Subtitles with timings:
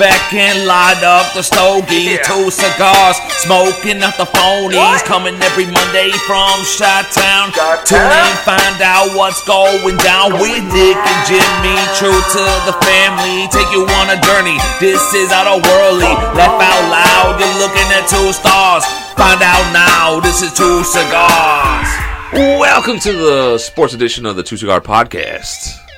[0.00, 2.16] back and light up the stogie.
[2.24, 5.04] Two cigars, smoking out the phonies.
[5.04, 7.52] Coming every Monday from Shot Town.
[7.84, 11.76] Tune in, find out what's going down with Nick and Jimmy.
[12.00, 14.56] True to the family, take you on a journey.
[14.80, 16.08] This is out of worldly.
[16.32, 18.88] Laugh out loud, you're looking at two stars.
[19.20, 21.88] Find out now, this is two cigars.
[22.32, 25.89] Welcome to the sports edition of the Two Cigar Podcast.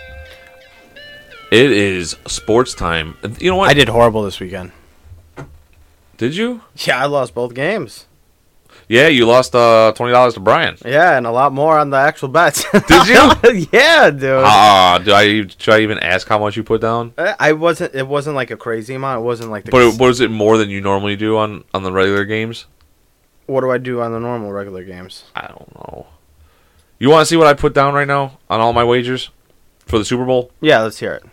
[1.52, 3.18] It is sports time.
[3.38, 3.68] You know what?
[3.68, 4.72] I did horrible this weekend.
[6.16, 6.62] Did you?
[6.76, 8.06] Yeah, I lost both games.
[8.88, 10.78] Yeah, you lost uh, twenty dollars to Brian.
[10.82, 12.64] Yeah, and a lot more on the actual bets.
[12.88, 13.66] Did you?
[13.72, 14.44] yeah, dude.
[14.44, 17.12] Ah, do I should I even ask how much you put down?
[17.18, 17.94] I- I wasn't.
[17.94, 19.20] It wasn't like a crazy amount.
[19.20, 19.72] It wasn't like the.
[19.72, 22.66] But it, was it more than you normally do on on the regular games?
[23.46, 25.24] what do I do on the normal regular games?
[25.36, 26.06] I don't know.
[26.98, 29.28] You want to see what I put down right now on all my wagers
[29.84, 30.50] for the Super Bowl?
[30.62, 31.24] Yeah, let's hear it.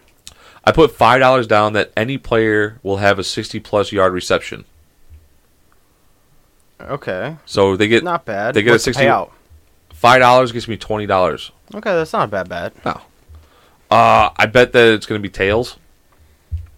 [0.69, 4.65] I put five dollars down that any player will have a sixty plus yard reception.
[6.81, 8.53] Okay, So they get not bad.
[8.53, 9.33] they get a What's the 60 out.
[9.93, 11.51] five dollars gets me twenty dollars.
[11.75, 12.73] Okay, that's not a bad bet.
[12.85, 13.01] No.
[13.91, 15.77] Uh, I bet that it's going to be tails.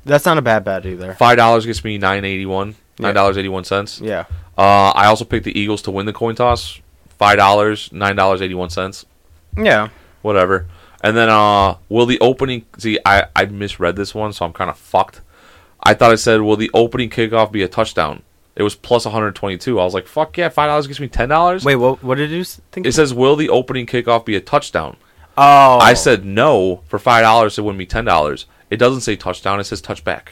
[0.03, 1.13] That's not a bad bet either.
[1.13, 2.75] Five dollars gets me nine eighty one.
[2.97, 4.01] Nine dollars eighty one cents.
[4.01, 4.25] Yeah.
[4.57, 6.79] Uh, I also picked the Eagles to win the coin toss.
[7.19, 9.05] Five dollars, nine dollars eighty one cents.
[9.55, 9.89] Yeah.
[10.23, 10.65] Whatever.
[11.03, 12.65] And then uh, will the opening?
[12.77, 15.21] See, I I misread this one, so I'm kind of fucked.
[15.83, 18.21] I thought it said will the opening kickoff be a touchdown?
[18.55, 19.79] It was plus 122.
[19.79, 21.65] I was like, fuck yeah, five dollars gets me ten dollars.
[21.65, 22.03] Wait, what?
[22.03, 22.85] What did you think?
[22.85, 24.97] It says will the opening kickoff be a touchdown?
[25.37, 27.57] oh, I said no for five dollars.
[27.57, 28.45] It wouldn't be ten dollars.
[28.69, 29.59] It doesn't say touchdown.
[29.59, 30.29] It says touchback.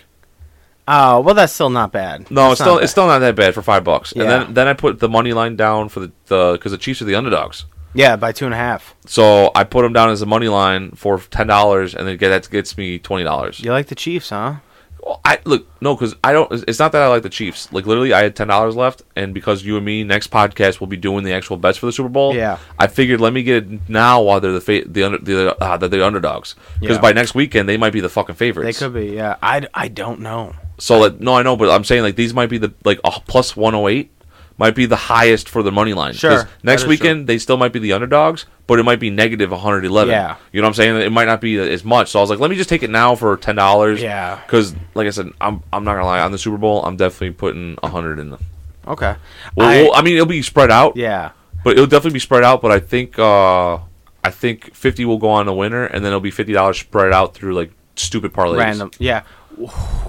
[0.88, 2.32] Oh, well, that's still not bad.
[2.32, 4.12] No, That's it's still not it's still not that bad for five bucks.
[4.16, 4.24] Yeah.
[4.24, 7.02] And then then I put the money line down for the the because the Chiefs
[7.02, 7.66] are the underdogs.
[7.94, 8.96] Yeah, by two and a half.
[9.06, 12.30] So I put them down as a money line for ten dollars, and then get
[12.30, 13.60] that gets me twenty dollars.
[13.60, 14.56] You like the Chiefs, huh?
[15.02, 16.52] Well, I look no, because I don't.
[16.68, 17.72] It's not that I like the Chiefs.
[17.74, 20.88] Like literally, I had ten dollars left, and because you and me next podcast will
[20.88, 22.36] be doing the actual bets for the Super Bowl.
[22.36, 22.60] Yeah.
[22.78, 25.78] I figured let me get it now while they're the fa- the under the uh,
[25.78, 26.56] they're the underdogs.
[26.80, 27.02] Because Yeah.
[27.02, 28.78] by next weekend they might be the fucking favorites.
[28.78, 29.16] They could be.
[29.16, 30.54] Yeah, I, I don't know.
[30.78, 33.12] So like, no, I know, but I'm saying like these might be the like a
[33.12, 34.12] plus 108
[34.60, 36.12] might be the highest for the money line.
[36.12, 39.00] 'Cause Sure, Next that is weekend they still might be the underdogs, but it might
[39.00, 40.12] be negative 111.
[40.14, 40.36] Yeah.
[40.52, 40.98] You know what I'm saying?
[40.98, 42.10] It might not be as much.
[42.10, 44.02] So I was like, let me just take it now for ten dollars.
[44.02, 44.38] Yeah.
[44.46, 47.32] Because like I said, I'm I'm not gonna lie on the Super Bowl, I'm definitely
[47.32, 48.40] putting 100 in them.
[48.88, 49.16] Okay.
[49.56, 50.96] Well, I- I mean, it'll be spread out.
[50.98, 51.32] yeah.
[51.64, 52.62] But it'll definitely be spread out.
[52.62, 53.80] But I think uh
[54.24, 57.14] I think 50 will go on the winner, and then it'll be 50 dollars spread
[57.14, 58.58] out through like stupid parlays.
[58.60, 58.92] Random.
[59.00, 59.22] Yeah.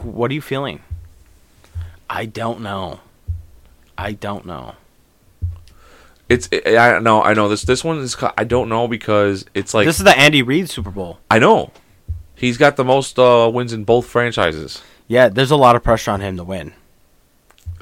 [0.03, 0.81] What are you feeling?
[2.09, 3.01] I don't know.
[4.01, 4.77] I don't know.
[6.31, 9.75] It's I I know I know this this one is I don't know because it's
[9.75, 11.19] like this is the Andy Reid Super Bowl.
[11.31, 11.71] I know
[12.35, 14.83] he's got the most uh, wins in both franchises.
[15.07, 16.73] Yeah, there's a lot of pressure on him to win.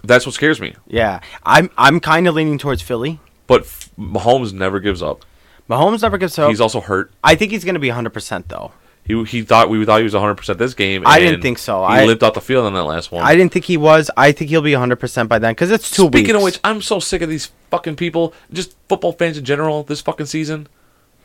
[0.03, 0.75] That's what scares me.
[0.89, 3.21] Yeah, I'm I'm kind of leaning towards Philly.
[3.47, 3.63] But
[3.97, 5.25] Mahomes never gives up.
[5.71, 6.49] Mahomes never gives up.
[6.49, 7.13] He's also hurt.
[7.23, 8.73] I think he's going to be 100% though.
[9.09, 11.03] He he thought we thought he was 100 percent this game.
[11.07, 11.81] I didn't think so.
[11.87, 13.25] He I- lived off the field on that last one.
[13.25, 14.11] I didn't think he was.
[14.17, 17.01] I think he'll be 100% by then because it's two Speaking of which, I'm so
[17.01, 19.83] sick of these fucking people, just football fans in general.
[19.83, 20.69] This fucking season,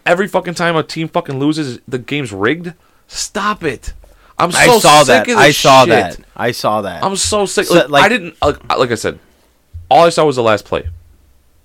[0.06, 2.74] every fucking time a team fucking loses, the game's rigged.
[3.08, 3.94] Stop it.
[4.40, 5.22] I'm so I saw sick that.
[5.22, 5.90] of this I saw shit.
[5.90, 6.20] that.
[6.38, 7.04] I saw that.
[7.04, 7.66] I'm so sick.
[7.68, 9.20] So, like, like- I didn't like, like I said.
[9.92, 10.88] All I saw was the last play.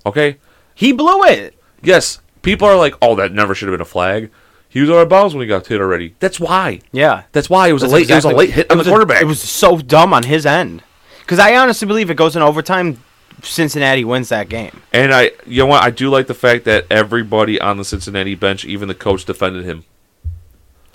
[0.04, 0.38] Okay.
[0.74, 1.54] he blew it.
[1.82, 4.30] Yes, people are like, "Oh, that never should have been a flag."
[4.70, 6.14] He was out of bounds when he got hit already.
[6.20, 6.80] That's why.
[6.92, 7.22] Yeah.
[7.32, 8.10] That's why it was That's a late.
[8.10, 9.22] It was a late hit on the was a- quarterback.
[9.22, 10.82] it was so dumb on his end.
[11.20, 13.02] Because I honestly believe it goes in overtime.
[13.42, 14.80] Cincinnati wins that game.
[14.92, 15.82] and I, you know what?
[15.84, 19.64] I do like the fact that everybody on the Cincinnati bench, even the coach, defended
[19.64, 19.84] him.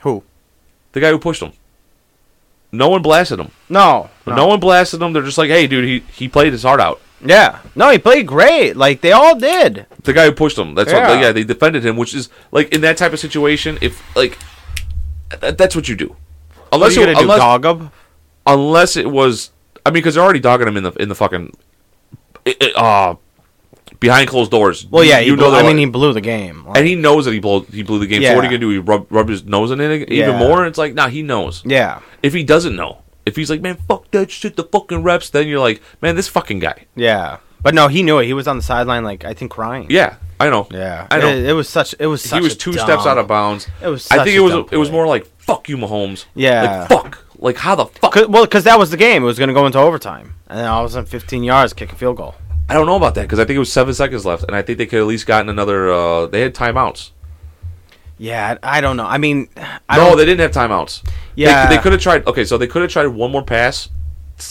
[0.02, 0.24] Who?
[0.92, 1.54] The guy who pushed him.
[2.72, 3.52] No one blasted him.
[3.70, 4.10] No.
[4.28, 4.48] No.
[4.48, 5.14] one blasted him.
[5.14, 7.60] They're just like, "Hey, dude, he he played his heart out." Yeah.
[7.76, 8.76] No, he played great.
[8.76, 9.86] Like they all did.
[10.04, 10.76] The guy who pushed him.
[10.76, 11.10] That's Yeah.
[11.10, 11.20] what.
[11.22, 13.78] Yeah, they defended him, which is like in that type of situation.
[13.82, 14.38] If like,
[15.40, 16.16] that, that's what you do.
[16.72, 17.22] Unless you it, do?
[17.22, 17.92] unless, Dog him?
[18.48, 19.52] unless it was,
[19.86, 21.56] I mean, because they're already dogging him in the in the fucking,
[22.46, 23.16] it, it, uh,
[24.00, 24.86] behind closed doors.
[24.90, 25.20] Well, yeah.
[25.20, 25.56] you, you blew, know.
[25.58, 26.66] I mean, he blew the game.
[26.66, 28.24] Like, and he knows that he blew he blew the game.
[28.24, 28.70] So what are you gonna do?
[28.70, 30.40] He rub, rub his nose in it even Yeah.
[30.40, 30.66] more?
[30.66, 31.62] It's like, nah, he knows.
[31.64, 32.00] yeah.
[32.24, 35.48] If he doesn't know, if he's like, man, fuck that shit, the fucking reps, then
[35.48, 36.86] you're like, man, this fucking guy.
[36.96, 37.38] Yeah.
[37.62, 38.26] But no, he knew it.
[38.26, 39.88] He was on the sideline, like I think, crying.
[39.90, 40.68] Yeah, I know.
[40.70, 41.08] Yeah.
[41.10, 41.30] I know.
[41.30, 41.96] It, it was such.
[41.98, 42.22] It was.
[42.22, 43.68] Such he was two dumb- steps out of bounds.
[43.82, 46.26] It was I think it was it was more like fuck you, Mahomes.
[46.36, 46.82] Yeah.
[46.82, 47.26] like fuck.
[47.38, 48.14] Like how the fuck?
[48.14, 49.24] Cause, well, because that was the game.
[49.24, 51.74] It was going to go into overtime, and then all of a sudden, 15 yards,
[51.74, 52.36] kick a field goal.
[52.70, 54.62] I don't know about that because I think it was seven seconds left, and I
[54.62, 55.92] think they could at least gotten another.
[55.92, 57.12] Uh, they had timeouts.
[58.18, 59.06] Yeah, I don't know.
[59.06, 59.50] I mean,
[59.90, 61.04] I no, they didn't have timeouts.
[61.36, 61.68] Yeah.
[61.68, 62.26] they, they could have tried.
[62.28, 63.90] Okay, so they could have tried one more pass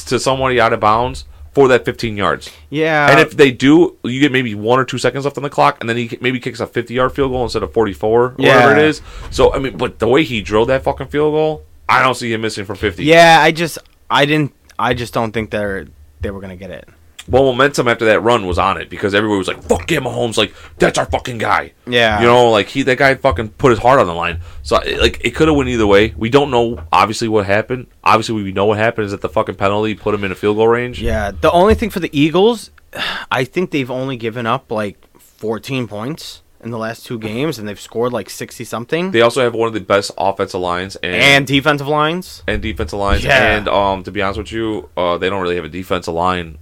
[0.07, 2.51] to somebody out of bounds for that 15 yards.
[2.71, 3.11] yeah.
[3.11, 5.79] and if they do, you get maybe one or two seconds left on the clock,
[5.81, 8.73] and then he maybe kicks a 50 yard field goal instead of 44, or whatever
[8.73, 9.03] it is.
[9.31, 12.33] So I mean, but the way he drilled that fucking field goal, I don't see
[12.33, 13.05] him missing from 50.
[13.05, 13.79] yeah, I just
[14.11, 15.87] I didn't I just don't think they're
[16.21, 16.89] they were gonna get it.
[17.29, 20.37] Well, momentum after that run was on it because everybody was like, "Fuck yeah, Mahomes!"
[20.37, 21.73] Like that's our fucking guy.
[21.87, 22.21] Yeah.
[22.21, 24.41] you know, like he that guy fucking put his heart on the line.
[24.63, 26.15] So like it could have went either way.
[26.17, 27.87] We don't know obviously what happened.
[28.03, 30.57] Obviously, we know what happened is that the fucking penalty put him in a field
[30.57, 31.01] goal range.
[31.01, 32.71] Yeah, the only thing for the Eagles,
[33.31, 37.67] I think they've only given up like 14 points in the last two games, and
[37.69, 39.11] they've scored like 60 something.
[39.11, 42.43] They also have one of the best offensive lines and and defensive lines.
[42.47, 43.25] and defensive lines.
[43.25, 43.57] Yeah.
[43.57, 46.59] And um, to be honest with you, uh, they don't really have a defensive line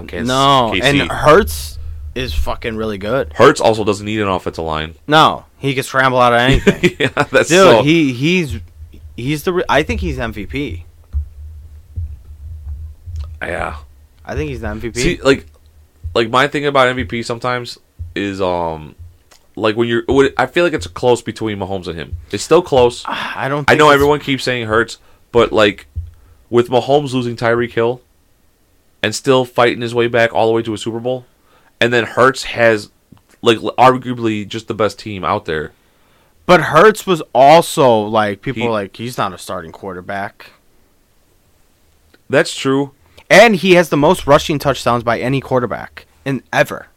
[0.00, 0.82] No, KC.
[0.82, 1.78] and Hurts
[2.14, 3.32] is fucking really good.
[3.34, 4.94] Hurts also doesn't need an offensive line.
[5.06, 6.96] No, he can scramble out of anything.
[6.98, 7.82] yeah, that's Dude, so.
[7.82, 8.58] he he's
[9.16, 10.84] he's the re- I think he's MVP.
[13.42, 13.76] yeah.
[14.24, 14.96] I think he's the MVP.
[14.96, 15.46] See, like,
[16.14, 17.78] like my thing about MVP sometimes
[18.14, 18.94] is um,
[19.56, 20.04] like when you're.
[20.06, 22.16] when- I feel like it's close between Mahomes and him.
[22.30, 23.02] It's still close.
[23.06, 23.68] I don't.
[23.70, 24.98] I know it's- everyone keeps saying Hurts,
[25.32, 25.86] but like
[26.50, 28.00] with Mahomes losing Tyreek Hill
[29.02, 31.26] and still fighting his way back all the way to a Super Bowl,
[31.80, 32.90] and then Hurts has
[33.42, 35.72] like arguably just the best team out there.
[36.46, 40.50] But Hurts was also like people He- were like he's not a starting quarterback,
[42.28, 42.92] That's true.
[43.30, 46.88] and he has the most rushing touchdowns by any quarterback in ever.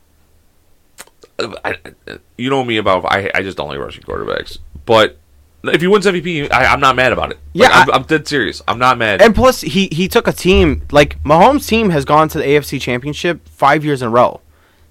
[1.40, 5.18] Uh, I, I- you know me about I I just don't like rushing quarterbacks, but.
[5.70, 7.40] If he wins MVP, I, I'm not mad about it.
[7.54, 8.62] Like, Yeah, I'm, I- I'm dead serious.
[8.68, 9.22] I'm not mad.
[9.22, 12.80] And plus, he he took a team like Mahomes' team has gone to the AFC
[12.82, 14.42] Championship five years in a row.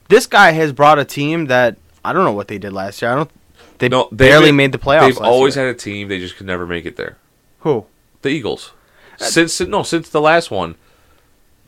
[0.09, 3.13] This guy has brought a team that I don't know what they did last year.
[3.13, 3.31] I don't.
[3.79, 5.07] They no, barely made the playoffs.
[5.07, 5.67] They've always year.
[5.67, 7.17] had a team; they just could never make it there.
[7.61, 7.87] who?
[8.23, 8.73] The Eagles,
[9.21, 10.77] uh, since no, since the last one,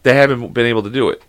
[0.04, 1.22] they haven't been able to do it.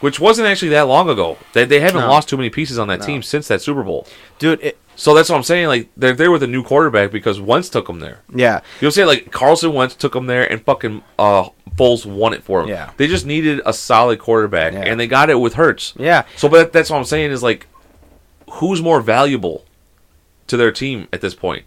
[0.00, 1.36] Which wasn't actually that long ago.
[1.52, 2.08] They they haven't No.
[2.08, 3.06] lost too many pieces on that No.
[3.06, 4.06] team since that Super Bowl.
[4.38, 5.66] Dude, it, So that's what I'm saying.
[5.68, 8.20] Like they're there with a new quarterback because Wentz took them there.
[8.34, 8.60] yeah.
[8.80, 12.60] You'll say like Carson Wentz took them there, and fucking uh, Foles won it for
[12.60, 12.68] them.
[12.68, 12.90] Yeah.
[12.98, 14.80] they just needed a solid quarterback, Yeah.
[14.80, 15.94] and they got it with Hurts.
[15.98, 16.24] Yeah.
[16.36, 17.66] So, but that's what I'm saying is like,
[18.50, 19.64] who's more valuable
[20.48, 21.64] to their team at this point?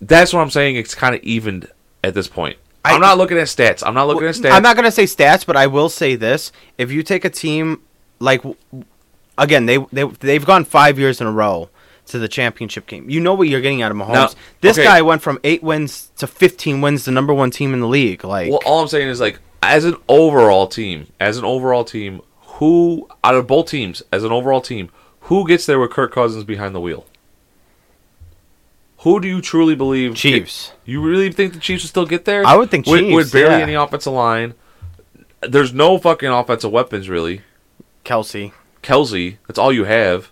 [0.00, 0.76] That's what I'm saying.
[0.76, 1.68] It's kind of evened
[2.02, 2.56] at this point.
[2.84, 3.82] I, am not looking at stats.
[3.86, 4.52] I'm not looking at stats.
[4.52, 7.82] I'm not gonna say stats, but I will say this: if you take a team
[8.18, 8.42] like,
[9.38, 11.70] again, they they they've gone five years in a row
[12.06, 13.08] to the championship game.
[13.08, 14.12] You know what you're getting out of Mahomes.
[14.12, 14.28] Now,
[14.60, 14.86] this okay.
[14.86, 18.24] guy went from eight wins to 15 wins, the number one team in the league.
[18.24, 22.20] Like, Well, all I'm saying is like, as an overall team, as an overall team,
[22.40, 24.90] who out of both teams, as an overall team,
[25.22, 27.06] who gets there with Kirk Cousins behind the wheel?
[29.02, 30.14] Who do you truly believe?
[30.14, 30.72] Chiefs.
[30.84, 32.46] You really think the Chiefs will still get there?
[32.46, 33.62] I would think with, Chiefs, with barely yeah.
[33.62, 34.54] any offensive line.
[35.40, 37.42] There's no fucking offensive weapons really.
[38.04, 38.52] Kelce.
[38.80, 40.30] Kelce, that's all you have.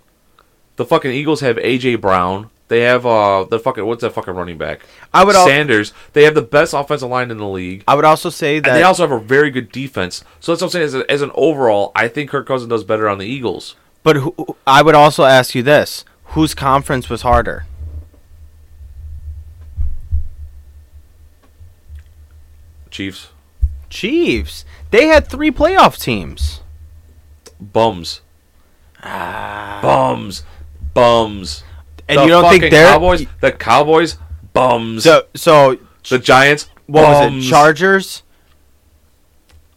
[0.77, 2.51] The fucking Eagles have AJ Brown.
[2.69, 4.83] They have uh the fucking what's that fucking running back?
[5.13, 5.93] I would al- Sanders.
[6.13, 7.83] They have the best offensive line in the league.
[7.89, 10.23] I would also say that And they also have a very good defense.
[10.39, 10.85] So that's what I'm saying.
[10.85, 13.75] As, a, as an overall, I think Kirk Cousins does better on the Eagles.
[14.05, 17.67] But who, I would also ask you this: whose conference was harder?
[22.91, 23.29] Chiefs,
[23.89, 24.65] Chiefs.
[24.91, 26.61] They had three playoff teams.
[27.61, 28.21] bums,
[29.03, 30.43] bums,
[30.95, 31.63] bums.
[31.63, 31.67] Ah.
[32.09, 33.27] And The you don't think they're Cowboys?
[33.41, 34.17] The Cowboys,
[34.53, 35.05] bums.
[35.05, 35.79] so so?
[36.09, 37.49] the Giants, What was it?
[37.49, 38.23] Chargers,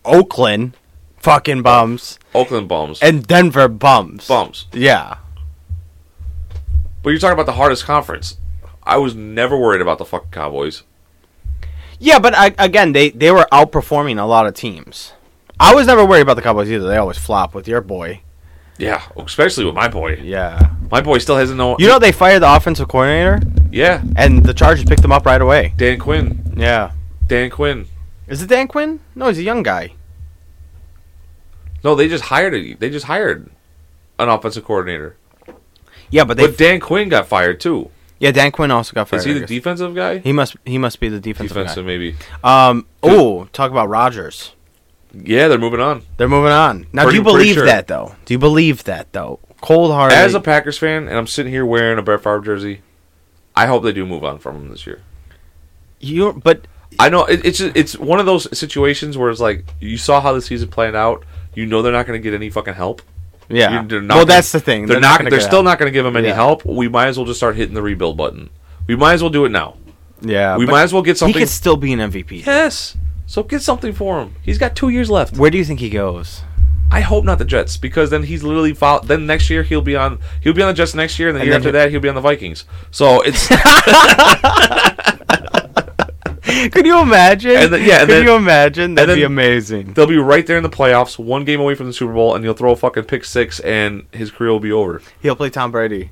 [0.06, 0.76] Oakland,
[1.18, 4.28] fucking bums, Oakland bums, and Denver bums.
[4.28, 4.68] bums.
[4.74, 5.18] Yeah.
[7.04, 8.38] But you're talking about the hardest conference.
[8.84, 10.84] I was never worried about the fucking Cowboys.
[12.04, 15.14] Yeah, but I, again, they they were outperforming a lot of teams.
[15.58, 16.86] I was never worried about the Cowboys either.
[16.86, 18.24] They always flop with your boy.
[18.78, 20.20] Yeah, especially with my boy.
[20.22, 20.72] Yeah.
[20.92, 21.78] My boy still hasn't known.
[21.80, 23.40] You know they fired the offensive coordinator,
[23.72, 25.76] yeah, and the Chargers picked him up right away.
[25.78, 26.54] Dan Quinn.
[26.58, 26.92] Yeah.
[27.26, 27.86] Dan Quinn.
[28.28, 29.00] Is it Dan Quinn?
[29.16, 29.94] No, he's a young guy.
[31.86, 33.50] No, they just hired a, They just hired
[34.20, 35.16] an offensive coordinator.
[36.10, 36.48] Yeah, but they.
[36.48, 37.92] But Dan Quinn got fired too.
[38.24, 39.20] Yeah, Dan Quinn also got fired.
[39.20, 40.20] Is he the defensive guy?
[40.20, 40.56] He must.
[40.64, 42.16] He must be the defensive, defensive, maybe.
[42.42, 42.88] Um.
[43.04, 44.54] Oh, talk about Rodgers.
[45.14, 46.04] Yeah, they're moving on.
[46.16, 47.04] They're moving on now.
[47.04, 47.66] Pretty- do you believe sure.
[47.66, 48.16] that though?
[48.24, 49.40] Do you believe that though?
[49.60, 50.18] Cold hearted.
[50.18, 52.82] As a Packers fan, and I'm sitting here wearing a Brett Favre jersey,
[53.58, 55.02] I hope they do move on from him this year.
[56.00, 56.66] you, but
[57.00, 60.32] I know it, it's it's one of those situations where it's like you saw how
[60.32, 61.26] the season planned out.
[61.56, 63.02] You know they're not going to get any fucking help.
[63.54, 63.84] Yeah.
[63.88, 64.86] They're Well, gonna- that's the thing.
[64.88, 65.08] They're, They're not.
[65.12, 66.36] not gonna they're still not going to give him any Yeah.
[66.36, 66.66] help.
[66.66, 68.50] We might as well just start hitting the rebuild button.
[68.88, 69.76] We might as well do it now.
[70.22, 70.58] Yeah.
[70.58, 71.34] we might as well get something.
[71.34, 72.46] He could still be an MVP.
[72.46, 72.96] yes.
[73.26, 74.36] So get something for him.
[74.42, 75.38] He's got two years left.
[75.38, 76.42] Where do you think he goes?
[76.92, 79.96] I hope not the Jets because then he's literally fol- then next year he'll be
[79.96, 82.00] on he'll be on the Jets next year and the And year after that he'll
[82.02, 82.66] be on the Vikings.
[82.92, 83.48] So it's
[86.72, 87.52] Could you imagine?
[87.56, 88.96] And then- yeah, and Could then- you imagine?
[88.96, 89.94] That'd then- be amazing.
[89.94, 92.44] they'll be right there in the playoffs, one game away from the Super Bowl, and
[92.44, 95.02] he'll throw a fucking pick six and his career will be over.
[95.22, 96.12] He'll play Tom Brady,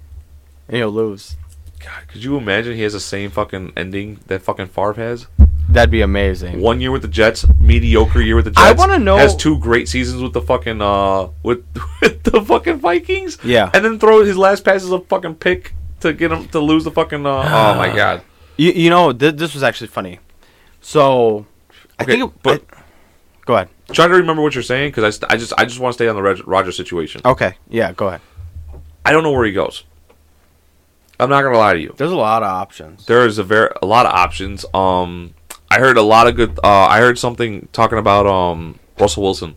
[0.67, 1.35] and he'll lose.
[1.79, 5.27] God, could you imagine he has the same fucking ending that fucking Favre has?
[5.67, 6.59] That'd be amazing.
[6.59, 8.61] One year with the Jets, mediocre year with the Jets.
[8.61, 11.63] I wanna know- has two great seasons with the fucking uh with,
[12.01, 13.37] with the fucking Vikings.
[13.43, 13.71] Yeah.
[13.73, 16.83] and then throw his last pass as a fucking pick to get him to lose
[16.83, 17.25] the fucking.
[17.25, 18.21] Uh, oh my god.
[18.57, 20.19] You, you know, th- this was actually funny.
[20.81, 21.45] So,
[21.99, 22.31] I Okay, think.
[22.33, 22.81] It, but- I-
[23.45, 23.69] go ahead.
[23.91, 25.95] Try to remember what you're saying because I, st- I just I just want to
[25.95, 27.21] stay on the Reg- Roger situation.
[27.25, 27.55] Okay.
[27.69, 27.91] Yeah.
[27.91, 28.21] Go ahead.
[29.03, 29.83] I don't know where he goes.
[31.19, 31.93] I'm not gonna lie to you.
[31.97, 33.05] There's a lot of options.
[33.05, 34.63] There is a very a lot of options.
[34.73, 35.33] Um,
[35.69, 36.57] I heard a lot of good.
[36.63, 39.55] Uh, I heard something talking about um Russell Wilson.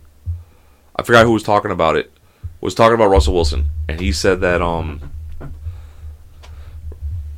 [0.97, 2.11] I forgot who was talking about it.
[2.61, 5.13] Was talking about Russell Wilson, and he said that um,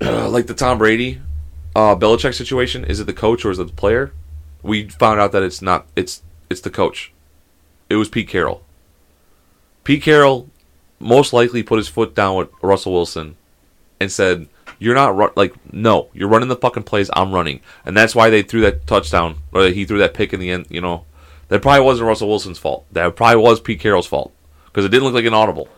[0.00, 1.20] like the Tom Brady,
[1.76, 2.86] uh, Belichick situation.
[2.86, 4.12] Is it the coach or is it the player?
[4.62, 5.86] We found out that it's not.
[5.94, 7.12] It's it's the coach.
[7.90, 8.64] It was Pete Carroll.
[9.84, 10.48] Pete Carroll
[10.98, 13.36] most likely put his foot down with Russell Wilson
[14.00, 18.14] and said, "You're not like no, you're running the fucking plays I'm running," and that's
[18.14, 20.66] why they threw that touchdown or that he threw that pick in the end.
[20.70, 21.04] You know,
[21.48, 22.86] that probably wasn't Russell Wilson's fault.
[22.90, 24.32] That probably was Pete Carroll's fault
[24.64, 25.68] because it didn't look like an audible.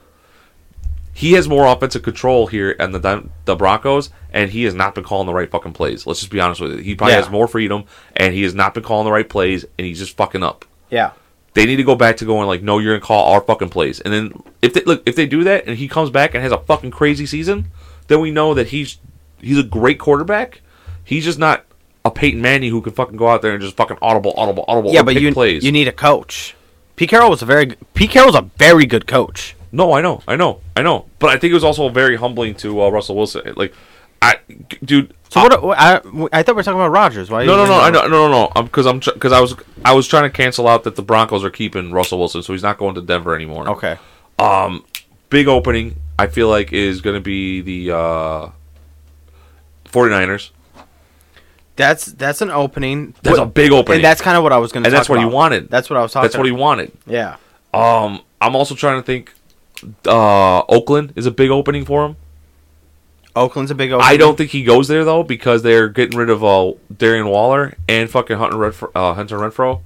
[1.13, 5.05] He has more offensive control here and the the Broncos, and he has not been
[5.05, 6.07] calling the right fucking plays.
[6.07, 6.85] Let's just be honest with it.
[6.85, 7.23] He probably Yeah.
[7.23, 7.85] has more freedom,
[8.17, 11.11] and he has not been calling the right plays, and he's just fucking up Yeah.
[11.55, 13.99] they need to go back to going like, no, you're gonna call our fucking plays.
[14.01, 16.53] And then if they look, if they do that and he comes back and has
[16.53, 17.67] a fucking crazy season,
[18.07, 18.99] then we know that he's
[19.41, 20.61] he's a great quarterback.
[21.03, 21.65] He's just not
[22.05, 24.93] a Peyton Manning who can fucking go out there and just fucking audible, audible, audible.
[24.93, 25.65] Yeah, but you plays.
[25.65, 26.55] you need a coach.
[26.97, 29.55] Pete Carroll was a very Pete Carroll's a very good coach.
[29.73, 31.07] No, I know, I know, I know.
[31.19, 33.55] But I think it was also very humbling to uh, Russell Wilson.
[33.57, 33.75] Like,
[34.23, 34.37] I,
[34.85, 35.15] dude.
[35.29, 35.63] So what?
[35.63, 35.97] what I
[36.33, 37.31] I thought we were talking about Rodgers.
[37.31, 37.45] Why?
[37.45, 38.63] No, no, no, I know, no, no, no.
[38.63, 41.51] Because I'm because I was I was trying to cancel out that the Broncos are
[41.51, 43.69] keeping Russell Wilson, so he's not going to Denver anymore.
[43.69, 43.99] Okay.
[44.39, 44.85] Um,
[45.29, 48.51] big opening, I feel like, is going to be the uh,
[49.87, 50.51] 49ers.
[51.77, 53.15] That's that's an opening.
[53.23, 53.97] That's What- a big opening.
[53.97, 54.89] and that's kind of what I was going to.
[54.89, 55.71] And that's what he wanted.
[55.71, 56.25] That's what I was talking.
[56.25, 56.93] That's what he wanted.
[57.07, 57.37] Yeah.
[57.73, 59.33] Um, I'm also trying to think.
[60.07, 62.17] Uh, Oakland is a big opening for him.
[63.37, 64.11] Oakland's a big opening.
[64.11, 67.75] I don't think he goes there though because they're getting rid of uh, Darren Waller
[67.89, 68.91] and fucking Hunter Renfrow.
[68.95, 69.81] Uh, Hunter Renfrow.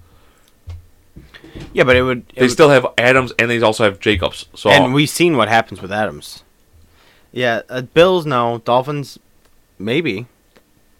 [1.75, 2.19] Yeah, but it would.
[2.31, 4.47] It They would still have Adams and they also have Jacobs.
[4.55, 6.45] So and we've seen what happens with Adams.
[7.31, 9.19] Yeah, uh, Bills no, Dolphins
[9.79, 10.27] maybe.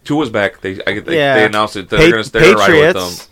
[0.03, 0.61] Tua's back.
[0.61, 1.89] They I, they, yeah, they announced it.
[1.89, 3.27] They're Pa- going to stay right with them.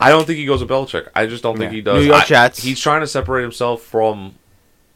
[0.00, 1.08] I don't think he goes to Belichick.
[1.14, 1.76] I just don't think Yeah.
[1.76, 2.00] he does.
[2.02, 2.62] New York I- Jets.
[2.62, 4.34] he's trying to separate himself from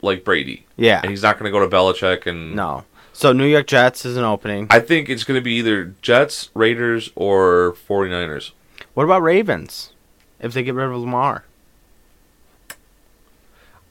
[0.03, 2.27] like Brady, Yeah, and he's not going to go to Belichick.
[2.27, 2.85] And no.
[3.13, 4.67] So New York Jets is an opening.
[4.71, 8.53] I think it's going to be either Jets, Raiders, or 49ers.
[8.93, 9.93] What about Ravens?
[10.39, 11.45] If they get rid of Lamar,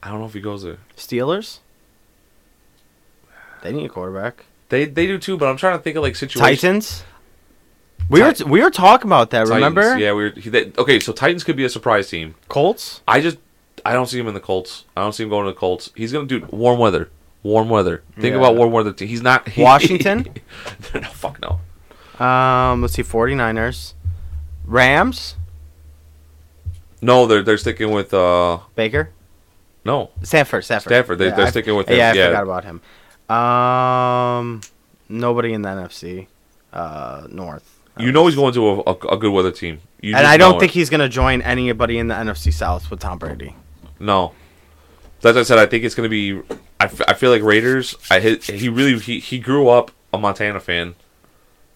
[0.04, 0.78] I don't know if he goes there.
[0.96, 1.60] Steelers.
[3.64, 4.46] They need a quarterback.
[4.70, 6.62] They they do too, but I'm trying to think of like situations.
[6.62, 7.04] Titans.
[8.10, 9.48] We were we were talking about that.
[9.48, 9.98] Titans, Remember?
[9.98, 10.30] Yeah, we were.
[10.30, 12.36] He, they, okay, so Titans could be a surprise team.
[12.48, 13.02] Colts.
[13.08, 13.38] I just
[13.86, 14.86] I don't see him in the Colts.
[14.98, 15.92] I don't see him going to the Colts.
[15.96, 17.10] He's going to do warm weather.
[17.44, 18.01] Warm weather.
[18.15, 18.39] Think Yeah.
[18.39, 18.92] about warm weather.
[18.92, 20.25] Te- he's not he, Washington?
[20.94, 21.60] no, fuck no.
[22.25, 23.94] Um, let's see, 49ers.
[24.65, 25.36] Rams.
[27.01, 29.12] No, they're they're sticking with uh Baker.
[29.84, 30.10] no.
[30.24, 30.63] Stafford.
[30.65, 30.89] Stafford.
[30.89, 31.98] Stafford, they- they're I- sticking with him.
[31.98, 32.25] Yeah, I yeah.
[32.27, 32.82] forgot about him.
[33.30, 34.62] Um,
[35.10, 36.27] nobody in the NFC.
[36.74, 37.80] Uh, North.
[37.98, 39.80] You know he's going to a, a, a good weather team.
[40.01, 40.80] You and I don't think it.
[40.80, 43.56] he's gonna join anybody in the NFC South with Tom Brady.
[44.00, 44.34] No.
[45.24, 46.56] As I said, I think it's going to be.
[46.80, 47.96] I, f- I feel like Raiders.
[48.12, 50.96] I hit, he really he, he grew up a Montana fan,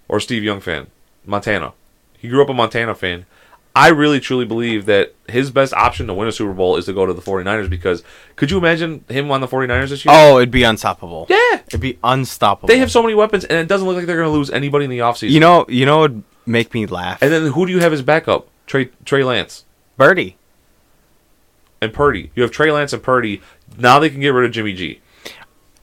[0.07, 0.88] or Steve Young fan.
[1.25, 1.73] Montana.
[2.17, 3.25] He grew up a Montana fan.
[3.75, 6.93] I really truly believe that his best option to win a Super Bowl is to
[6.93, 8.03] go to the 49ers because
[8.35, 10.13] could you imagine him on the 49ers this year?
[10.15, 11.27] Oh, it'd be unstoppable.
[11.29, 11.61] yeah.
[11.67, 12.67] It'd be unstoppable.
[12.67, 14.85] They have so many weapons and it doesn't look like they're going to lose anybody
[14.85, 15.29] in the offseason.
[15.29, 17.21] You know, you know, would make me laugh.
[17.21, 18.47] and then who do you have as backup?
[18.65, 19.63] Trey Trey Lance.
[19.97, 20.35] Purdy.
[21.81, 22.31] And Purdy.
[22.36, 23.41] You have Trey Lance and Purdy.
[23.77, 25.01] Now they can get rid of Jimmy G.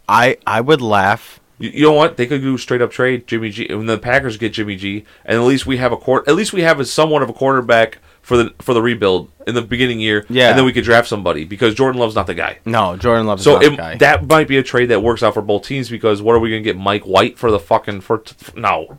[0.08, 1.40] I I would laugh.
[1.58, 2.16] You, you know what?
[2.16, 3.66] They could do straight up trade Jimmy G.
[3.74, 6.28] When the Packers get Jimmy G, and at least we have a court.
[6.28, 9.54] At least we have a somewhat of a quarterback for the for the rebuild in
[9.54, 10.26] the beginning year.
[10.28, 10.50] Yeah.
[10.50, 12.58] and then we could draft somebody because Jordan Love's not the guy.
[12.64, 13.96] No, Jordan Love's So not the guy.
[13.98, 16.50] that might be a trade that works out for both teams because what are we
[16.50, 18.98] gonna get Mike White for the fucking for t- no,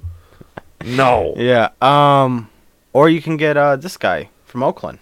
[0.86, 1.34] no.
[1.38, 1.70] yeah.
[1.82, 2.50] Um,
[2.94, 5.00] or you can get uh this guy from Oakland.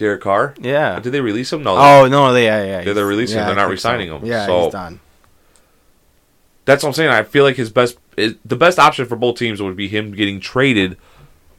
[0.00, 0.54] Derek Carr.
[0.58, 0.98] Yeah.
[0.98, 1.62] Did they release him?
[1.62, 1.76] No.
[1.76, 2.82] Oh no, they yeah yeah.
[2.82, 3.44] They're- they're releasing him.
[3.44, 4.16] I They're not resigning so.
[4.16, 4.24] him.
[4.24, 5.00] Yeah, So- he's done.
[6.64, 7.10] That's what I'm saying.
[7.10, 10.40] I feel like his best, the best option for both teams would be him getting
[10.40, 10.96] traded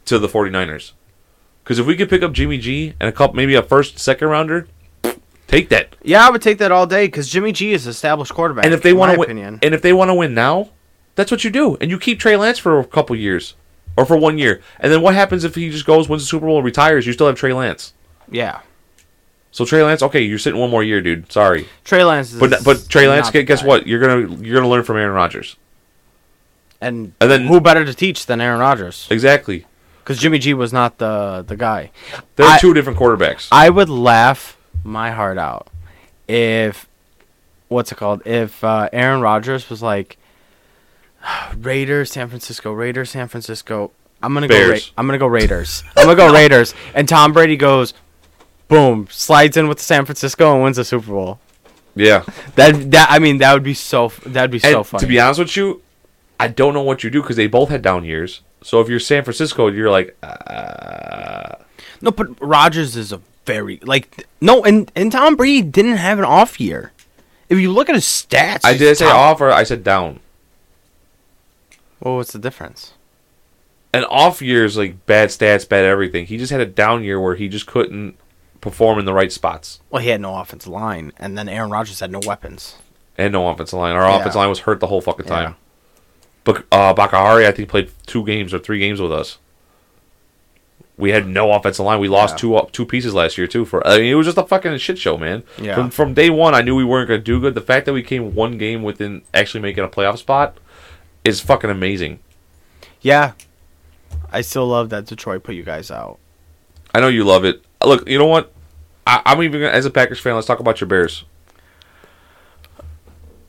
[0.06, 0.94] to the 49ers.
[1.64, 4.30] Because if we could pick up Jimmy G and a couple, maybe a first, second
[4.30, 4.68] rounder,
[5.48, 5.96] take that.
[6.02, 8.66] Yeah, I would take that all day because Jimmy G is established quarterback.
[8.66, 9.60] And if they want to win, opinion.
[9.62, 10.70] and if they want to win now,
[11.16, 11.78] that's what you do.
[11.82, 13.56] And you keep Trey Lance for a couple years
[13.98, 14.62] or for one year.
[14.80, 17.06] And then what happens if he just goes, wins the Super Bowl, and retires?
[17.06, 17.94] You still have Trey Lance.
[18.32, 18.62] Yeah,
[19.52, 21.32] So Trey Lance, okay, you're sitting one more year, dude.
[21.32, 22.34] Sorry, Trey Lance.
[22.34, 23.86] Is but but Trey Lance, the guess what?
[23.88, 25.56] You're gonna you're gonna learn from Aaron Rodgers.
[26.80, 29.08] And And then- who better to teach than Aaron Rodgers?
[29.12, 29.66] Exactly.
[30.00, 31.92] Because Jimmy G was not the the guy.
[32.36, 33.48] They're I- two different quarterbacks.
[33.52, 35.68] I would laugh my heart out
[36.28, 36.88] if
[37.68, 38.26] what's it called?
[38.26, 40.18] If uh, Aaron Rodgers was like
[41.58, 43.92] Raiders, San Francisco, Raiders, San Francisco.
[44.24, 44.70] I'm gonna go.
[44.72, 45.84] Ra- I'm gonna go Raiders.
[45.98, 46.74] I'm gonna go Raiders.
[46.94, 47.94] And Tom Brady goes,
[48.72, 51.40] boom, slides in with San Francisco and wins the Super Bowl.
[51.94, 52.24] yeah.
[52.56, 55.02] That that I mean that would be so that'd be so funny.
[55.02, 55.82] to be honest with you,
[56.40, 58.42] I don't know what you do because they both had down years.
[58.64, 61.56] So if you're San Francisco, you're like, uh,
[62.02, 66.26] no, but Rodgers is a very like no, and and Tom Brady didn't have an
[66.26, 66.94] off year.
[67.50, 70.22] If you look at his stats, I did say off or I said down.
[72.00, 72.94] Well, what's the difference?
[73.94, 76.28] An off year is like bad stats, bad everything.
[76.28, 78.16] He just had a down year where he just couldn't
[78.62, 82.00] perform in the right spots Well, he had no offensive line, and then Aaron Rodgers
[82.00, 82.76] had no weapons.
[83.18, 83.94] and no offensive line.
[83.96, 84.16] Our Yeah.
[84.20, 85.50] offensive line was hurt the whole fucking time.
[85.50, 85.54] Yeah.
[86.44, 89.38] But uh, Bakhtiari, I think, played two games or three games with us.
[90.98, 92.00] We had no offensive line.
[92.00, 92.38] We lost Yeah.
[92.42, 93.66] two uh, two pieces last year too.
[93.66, 95.44] For I mean, it was just a fucking shit show, man.
[95.60, 95.76] Yeah.
[95.76, 97.56] From from day one, I knew we weren't going to do good.
[97.56, 100.58] The fact that we came one game within actually making a playoff spot
[101.24, 102.20] is fucking amazing.
[103.02, 103.34] Yeah,
[104.32, 106.20] I still love that Detroit put you guys out.
[106.94, 107.64] I know you love it.
[107.86, 108.54] Look, you know what?
[109.08, 110.36] I, I'm even gonna, as a Packers fan.
[110.36, 111.24] Let's talk about your Bears.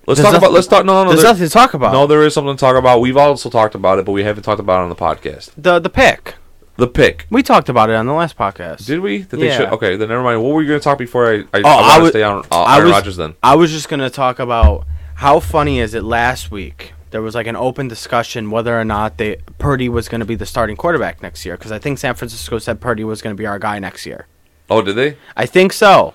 [0.06, 0.52] Let's There's talk about.
[0.52, 0.84] Let's talk.
[0.84, 1.10] No, no, no.
[1.10, 1.92] There's there- nothing to talk about.
[1.92, 3.00] no, there is something to talk about.
[3.00, 5.50] We've also talked about it, but we haven't talked about it on the podcast.
[5.56, 6.34] the the pick.
[6.76, 7.26] The pick.
[7.30, 8.86] We talked about it on the last podcast.
[8.86, 9.18] Did we?
[9.18, 9.58] They Yeah.
[9.58, 10.42] show, okay, then never mind.
[10.42, 11.34] What were you going to talk before I?
[11.52, 13.34] I, Oh, I I was- stay on uh, I Aaron was- Rodgers then.
[13.42, 16.94] I was just gonna talk about how funny is it last week.
[17.12, 20.34] There was like an open discussion whether or not they Purdy was going to be
[20.34, 23.40] the starting quarterback next year because I think San Francisco said Purdy was going to
[23.40, 24.26] be our guy next year.
[24.68, 25.16] Oh, did they?
[25.36, 26.14] I think so.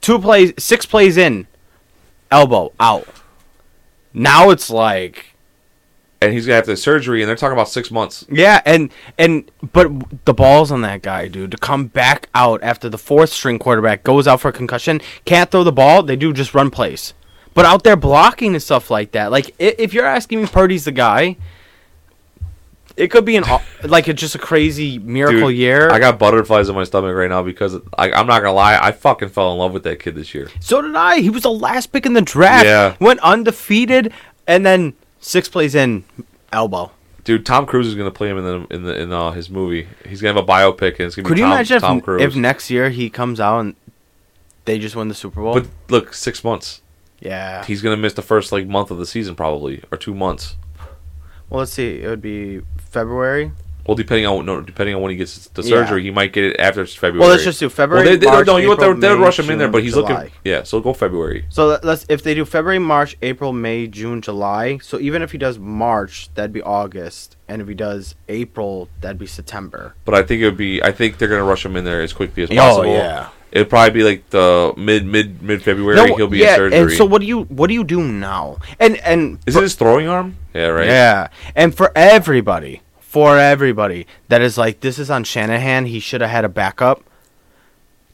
[0.00, 1.46] Two plays, six plays in,
[2.30, 3.08] elbow out.
[4.14, 5.34] Now it's like
[6.22, 8.24] And he's gonna have the surgery, and they're talking about six months.
[8.30, 9.90] Yeah, and and but
[10.24, 14.04] the balls on that guy, dude, to come back out after the fourth string quarterback
[14.04, 16.02] goes out for a concussion, can't throw the ball.
[16.04, 17.12] They do just run plays,
[17.56, 19.32] but out there blocking and stuff like that.
[19.32, 21.36] Like if you're asking me, Purdy's the guy.
[22.96, 23.44] It could be an
[23.84, 25.90] like a, just a crazy miracle Dude, year.
[25.90, 28.92] I got butterflies in my stomach right now because I, I'm not gonna lie, I
[28.92, 30.48] fucking fell in love with that kid this year.
[30.60, 31.20] so did I.
[31.20, 32.66] He was the last pick in the draft.
[32.66, 32.94] Yeah.
[33.00, 34.12] went undefeated,
[34.46, 36.04] and then six plays in,
[36.52, 36.90] elbow.
[37.24, 39.88] Dude, Tom Cruise is gonna play him in the in the in uh, his movie.
[40.06, 42.04] He's gonna have a biopic, and it's gonna Could be you Tom, imagine Tom if,
[42.04, 42.22] Cruise.
[42.22, 43.76] if next year he comes out and
[44.64, 45.54] they just win the Super Bowl?
[45.54, 46.80] but look, six months.
[47.20, 47.64] Yeah.
[47.64, 50.56] He's gonna miss the first like month of the season probably, or two months.
[51.48, 52.00] Well, let's see.
[52.02, 53.52] It would be February.
[53.86, 55.68] Well, depending on no, depending on when he gets the Yeah.
[55.68, 57.20] surgery, he might get it after February.
[57.20, 58.04] Well, let's just do February.
[58.04, 58.72] Well, they, they, March, no, you?
[58.72, 60.10] April, they would rush him in there, but he's July.
[60.24, 60.30] looking.
[60.44, 61.44] Yeah, so go February.
[61.50, 64.78] So let- let's if they do February, March, April, May, June, July.
[64.82, 69.18] So even if he does March, that'd be August, and if he does April, that'd
[69.20, 69.94] be September.
[70.04, 70.82] But I think it would be.
[70.82, 72.64] I think they're gonna rush him in there as quickly as possible.
[72.64, 72.92] Oh, possible.
[72.92, 73.28] yeah.
[73.56, 75.96] It'd probably be like the mid mid mid February.
[75.96, 76.78] No, he'll be yeah, in surgery.
[76.78, 78.58] and so what do you what do you do now?
[78.78, 80.36] And and Is it his throwing arm?
[80.54, 80.86] Yeah, right.
[80.86, 85.86] Yeah, and for everybody, for everybody that is like, this is on Shanahan.
[85.86, 87.02] He should have had a backup.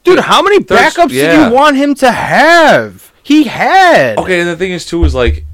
[0.05, 3.11] Dude, how many There's- backups do you want him to have?
[3.21, 4.17] He had.
[4.17, 5.45] Okay, and the thing is too is like,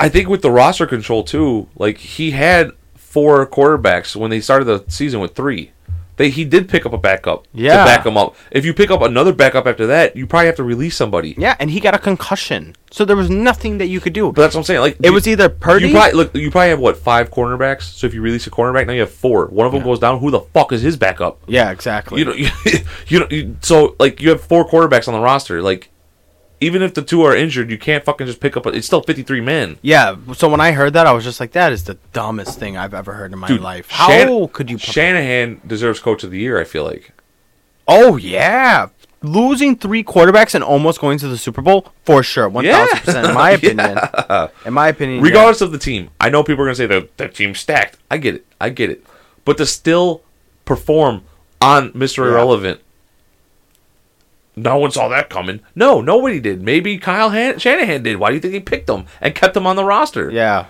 [0.00, 4.64] I think with the roster control too, like he had four quarterbacks when they started
[4.64, 5.70] the season with three.
[6.16, 7.78] They he did pick up a backup Yeah.
[7.78, 8.36] to back him up.
[8.50, 11.34] If you pick up another backup after that, you probably have to release somebody.
[11.36, 14.30] Yeah, and he got a concussion, so there was nothing that you could do.
[14.32, 14.80] But that's what I'm saying.
[14.80, 15.88] Like it you- was either Purdy.
[15.88, 16.34] You probably look.
[16.36, 17.82] You probably have what five cornerbacks.
[17.82, 19.46] So if you release a cornerback, now you have four.
[19.46, 20.20] One of them goes down.
[20.20, 21.40] Who the fuck is his backup?
[21.48, 22.20] yeah, exactly.
[22.20, 22.48] You know, you,
[23.08, 23.26] you know.
[23.30, 25.62] You, so like you have four quarterbacks on the roster.
[25.62, 25.90] Like
[26.64, 28.66] even if the two are injured, you can't fucking just pick up.
[28.66, 29.76] A, it's still fifty three men.
[29.82, 30.16] Yeah.
[30.34, 32.94] So when I heard that, I was just like, that is the dumbest thing I've
[32.94, 33.90] ever heard in my Dude, life.
[33.90, 34.78] How Shan- could you?
[34.78, 36.58] Shanahan deserves coach of the year.
[36.60, 37.12] I feel like.
[37.86, 38.88] oh yeah.
[39.22, 43.26] Losing three quarterbacks and almost going to the Super Bowl for sure, one thousand percent.
[43.28, 43.98] In my opinion,
[44.66, 45.30] in my opinion, yeah.
[45.30, 46.10] regardless of the team.
[46.20, 47.96] I know people are gonna say that that team's stacked.
[48.10, 48.46] I get it.
[48.60, 49.02] I get it.
[49.46, 50.22] But to still
[50.66, 51.22] perform
[51.62, 52.18] on Mr.
[52.18, 52.32] Yeah.
[52.32, 52.80] Irrelevant,
[54.64, 55.60] no one saw that coming.
[55.74, 56.62] No, nobody did.
[56.62, 58.16] Maybe Kyle Han- Shanahan did.
[58.16, 60.30] Why do you think he picked him and kept him on the roster?
[60.30, 60.66] yeah,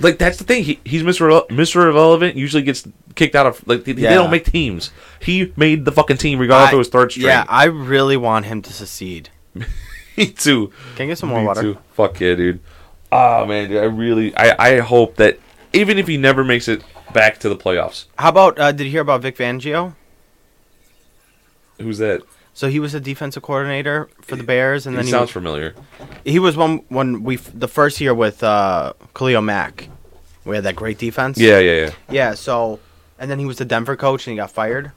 [0.00, 0.64] Like that's the thing.
[0.64, 1.46] He, he's Mr.
[1.48, 1.76] Mr.
[1.90, 2.36] Irrelevant.
[2.36, 4.90] Usually gets kicked out of like they, they don't make teams.
[5.20, 7.26] He made the fucking team regardless if it was third string.
[7.26, 7.44] yeah.
[7.48, 9.30] I really want him to succeed.
[10.16, 10.72] me too.
[10.96, 11.62] Can I get some more Me water?
[11.62, 11.78] too.
[11.92, 12.60] Fuck yeah, dude.
[13.12, 15.38] Oh man, dude, I really, I, I hope that
[15.72, 18.58] even if he never makes it back to the playoffs, How about?
[18.58, 19.94] Uh, did you hear about Vic Fangio?
[21.80, 22.22] who's that?
[22.54, 25.30] So he was a defensive coordinator for the Bears, and He then he, sounds was,
[25.32, 25.74] familiar.
[26.24, 29.88] he was one when we the first year with uh, Khalil Mack.
[30.44, 31.36] We had that great defense.
[31.36, 31.90] Yeah, yeah, yeah.
[32.08, 32.78] Yeah, so
[33.18, 34.92] and then he was the Denver coach and he got fired.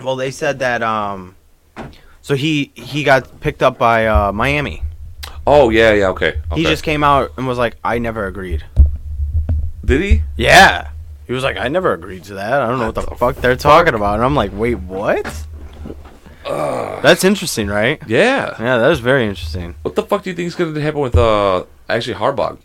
[0.00, 1.36] Well, they said that um
[2.20, 4.82] so he he got picked up by uh Miami.
[5.46, 6.08] Oh yeah, yeah.
[6.08, 6.40] Okay.
[6.50, 6.56] okay.
[6.56, 8.64] He just came out and was like, "I never agreed."
[9.84, 10.22] did he?
[10.36, 10.88] Yeah.
[11.26, 12.60] He was like, "I never agreed to that.
[12.62, 15.24] I don't know what the fuck they're talking about." And I'm like, "Wait, what?"
[17.02, 18.00] That's interesting, right?
[18.06, 18.54] Yeah.
[18.58, 19.74] Yeah, that is very interesting.
[19.82, 22.58] What the fuck do you think is going to happen with uh actually Harbaugh?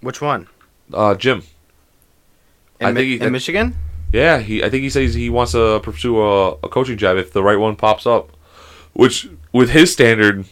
[0.00, 0.46] Which one?
[0.92, 1.42] Uh, Jim.
[2.80, 3.76] In, I Mi- think he- in Michigan?
[4.12, 4.64] Yeah, he.
[4.64, 7.58] I think he says he wants to pursue a, a coaching job if the right
[7.58, 8.30] one pops up,
[8.92, 10.44] which with his standard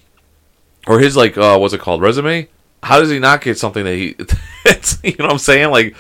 [0.87, 2.49] or his like uh what's it called resume?
[2.83, 4.15] How does he not get something that he?
[5.03, 5.71] You know what I'm saying?
[5.71, 5.97] Like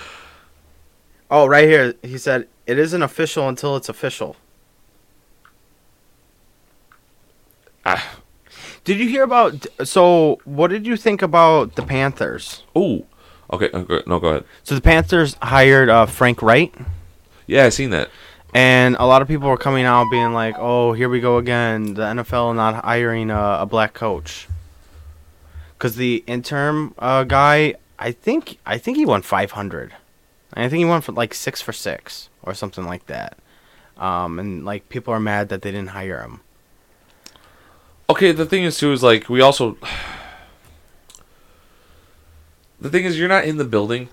[1.30, 1.94] Oh, right here.
[2.02, 4.36] He said, "It isn't official until it's official."
[7.84, 8.18] ah,
[8.84, 9.66] Did you hear about?
[9.84, 12.62] So, what did you think about the Panthers?
[12.74, 13.04] Oh,
[13.50, 14.44] Okay, okay, no, go ahead.
[14.62, 16.74] So the Panthers hired uh, Frank Reich,
[17.46, 18.10] Yeah, I seen that.
[18.52, 21.94] and a lot of people were coming out being like, "Oh, here we go again.
[21.94, 24.48] The NFL not hiring a, a black coach."
[25.72, 29.94] Because the interim uh, guy, I think, I think he won five hundred.
[30.54, 33.38] I think he went for like six for six or something like that.
[33.96, 36.40] Um, and like people are mad that they didn't hire him.
[38.11, 39.76] Okay, the thing is too is like we also.
[42.80, 44.08] The thing is, you're not in the building.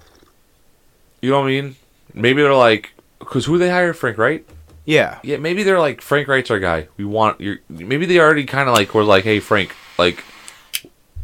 [1.22, 1.76] You know what I mean?
[2.16, 4.44] Maybe they're like, because who they hire Frank Reich?
[4.86, 6.88] Yeah, Yeah, maybe they're like Frank Reich's our guy.
[6.98, 7.60] We want you.
[7.70, 10.24] Maybe they already kind of like were like, hey Frank, like,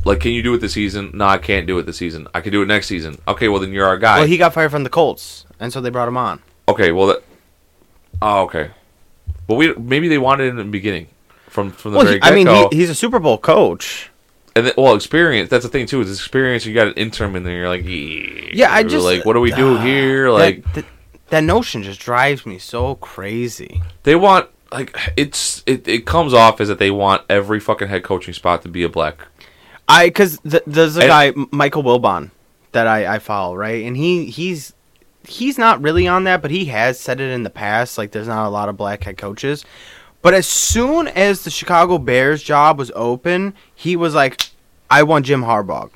[0.05, 1.11] like can you do it this season?
[1.13, 2.27] No, I can't do it this season.
[2.33, 3.19] I can do it next season.
[3.27, 4.19] Okay, well then you're our guy.
[4.19, 6.41] well, he got fired from the Colts, and so they brought him on.
[6.67, 7.23] okay, well that.
[8.21, 8.71] Oh, okay.
[9.47, 11.07] But we maybe they wanted it in the beginning,
[11.47, 14.09] from from the Well, very he, I mean, he, he's a Super Bowl coach.
[14.55, 15.49] and then, well, experience.
[15.49, 16.01] That's the thing too.
[16.01, 16.65] Is experience.
[16.65, 17.57] You got an interim in there.
[17.57, 18.49] You're like, yeah.
[18.53, 20.29] Yeah, I just like, what do we do here?
[20.29, 20.85] Like, that, that,
[21.29, 23.81] that notion just drives me so crazy.
[24.03, 28.03] they want like it's it, it comes off as that they want every fucking head
[28.03, 29.27] coaching spot to be a black.
[29.91, 32.31] I because th- there's a guy Michael Wilbon
[32.71, 34.73] that I, I follow right, and he he's
[35.27, 37.97] he's not really on that, but he has said it in the past.
[37.97, 39.65] Like there's not a lot of black head coaches,
[40.21, 44.49] but as soon as the Chicago Bears job was open, he was like,
[44.89, 45.91] "I want Jim Harbaugh."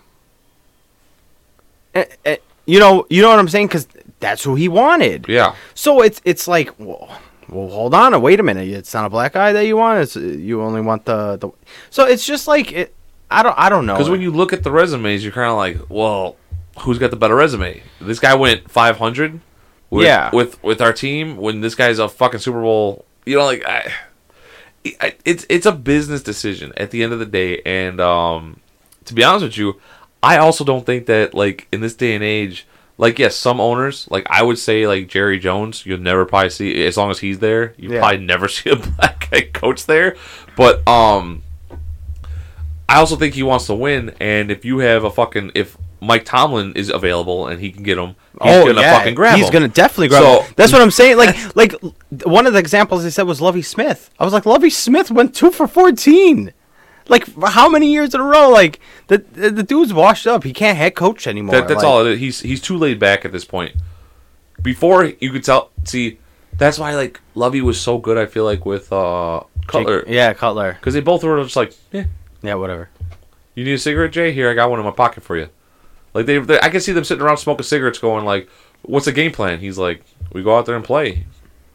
[1.94, 3.68] Eh, eh, you know, you know what I'm saying?
[3.68, 3.88] Because
[4.20, 5.26] that's who he wanted.
[5.28, 5.56] Yeah.
[5.74, 7.10] So it's it's like, well,
[7.50, 8.68] well, hold on, wait a minute.
[8.68, 10.02] It's not a black guy that you want.
[10.02, 11.50] It's you only want the the.
[11.90, 12.96] So it's just like it.
[13.32, 13.94] I don't I don't know.
[13.96, 16.36] Because when you look at the resumes, you're kind of like, well,
[16.80, 17.82] who's got the better resume?
[18.02, 19.40] This guy went 500.
[19.90, 20.30] With, Yeah.
[20.34, 23.94] With with our team, when this guy's a fucking Super Bowl, you know, like I,
[25.02, 28.60] I, it's it's a business decision at the end of the day, and um,
[29.06, 29.80] to be honest with you,
[30.22, 34.08] I also don't think that like in this day and age, like yes, some owners,
[34.12, 37.40] like I would say like Jerry Jones, you'll never probably see as long as he's
[37.40, 38.00] there, you Yeah.
[38.00, 40.16] probably never see a black guy coach there,
[40.56, 41.42] but um.
[42.88, 46.24] I also think he wants to win, and if you have a fucking if Mike
[46.26, 49.54] Tomlin is available and he can get him, he's gonna fucking grab He's him.
[49.54, 50.54] gonna definitely grab So- him.
[50.56, 51.18] That's what I'm saying.
[51.18, 51.74] Like like
[52.26, 54.12] one of the examples they said was Lovie Smith.
[54.20, 56.54] I was like, Lovie Smith went two for fourteen.
[57.08, 58.50] Like how many years in a row?
[58.50, 60.44] Like the the, the dude's washed up.
[60.44, 61.56] He can't head coach anymore.
[61.56, 62.20] That, that's Like, all it is.
[62.20, 63.76] He's he's too laid back at this point.
[64.62, 66.18] Before you could tell, see,
[66.54, 68.18] that's why like Lovie was so good.
[68.18, 70.74] I feel like with uh Cutler Jake- yeah, Cutler.
[70.74, 72.06] because they both were just like, eh,
[72.46, 72.90] Yeah, whatever.
[73.56, 74.32] you need a cigarette, Jay?
[74.32, 75.50] Here, I got one in my pocket for you.
[76.14, 78.50] Like they, they I can see them sitting around smoking cigarettes, going like,
[78.84, 81.26] "What's the game plan?" He's like, "We go out there and play."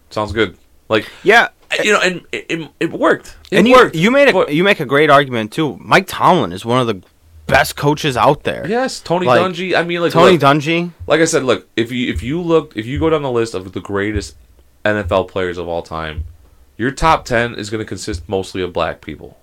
[0.09, 0.57] Sounds good.
[0.89, 1.49] Like Yeah,
[1.85, 3.37] you know, and it, it, it worked.
[3.51, 3.95] It and you, worked.
[3.95, 5.77] you made a you make a great argument too.
[5.81, 7.03] Mike Tomlin is one of the
[7.47, 8.67] best coaches out there.
[8.67, 9.77] yes, Tony Like, Dungy.
[9.77, 10.93] I mean, like Tony look, Dungy.
[11.07, 13.55] like I said, look if you if you look if you go down the list
[13.55, 14.37] of the greatest
[14.85, 16.25] NFL players of all time,
[16.77, 19.37] your top ten is going to consist mostly of black people.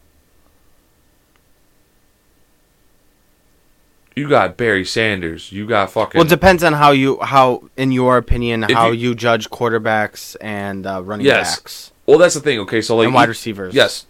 [4.17, 5.51] You got Barry Sanders.
[5.51, 6.17] You got fucking.
[6.17, 10.35] Well, it depends on how you how in your opinion how you- you, judge quarterbacks
[10.41, 11.55] and uh, running Yes.
[11.57, 12.57] backs well, that's the thing.
[12.59, 13.75] Okay, so like and wide receivers.
[13.75, 14.05] Yes.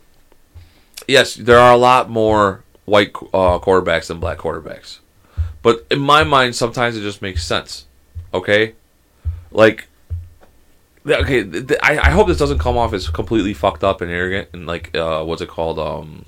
[1.07, 4.99] Yes, there are a lot more white uh, quarterbacks than black quarterbacks.
[5.63, 7.85] But in my mind, sometimes it just makes sense.
[8.33, 8.75] Okay?
[9.51, 9.87] Like,
[11.07, 14.11] okay, th- th- I, I hope this doesn't come off as completely fucked up and
[14.11, 15.79] arrogant and like, uh, what's it called?
[15.79, 16.25] Um,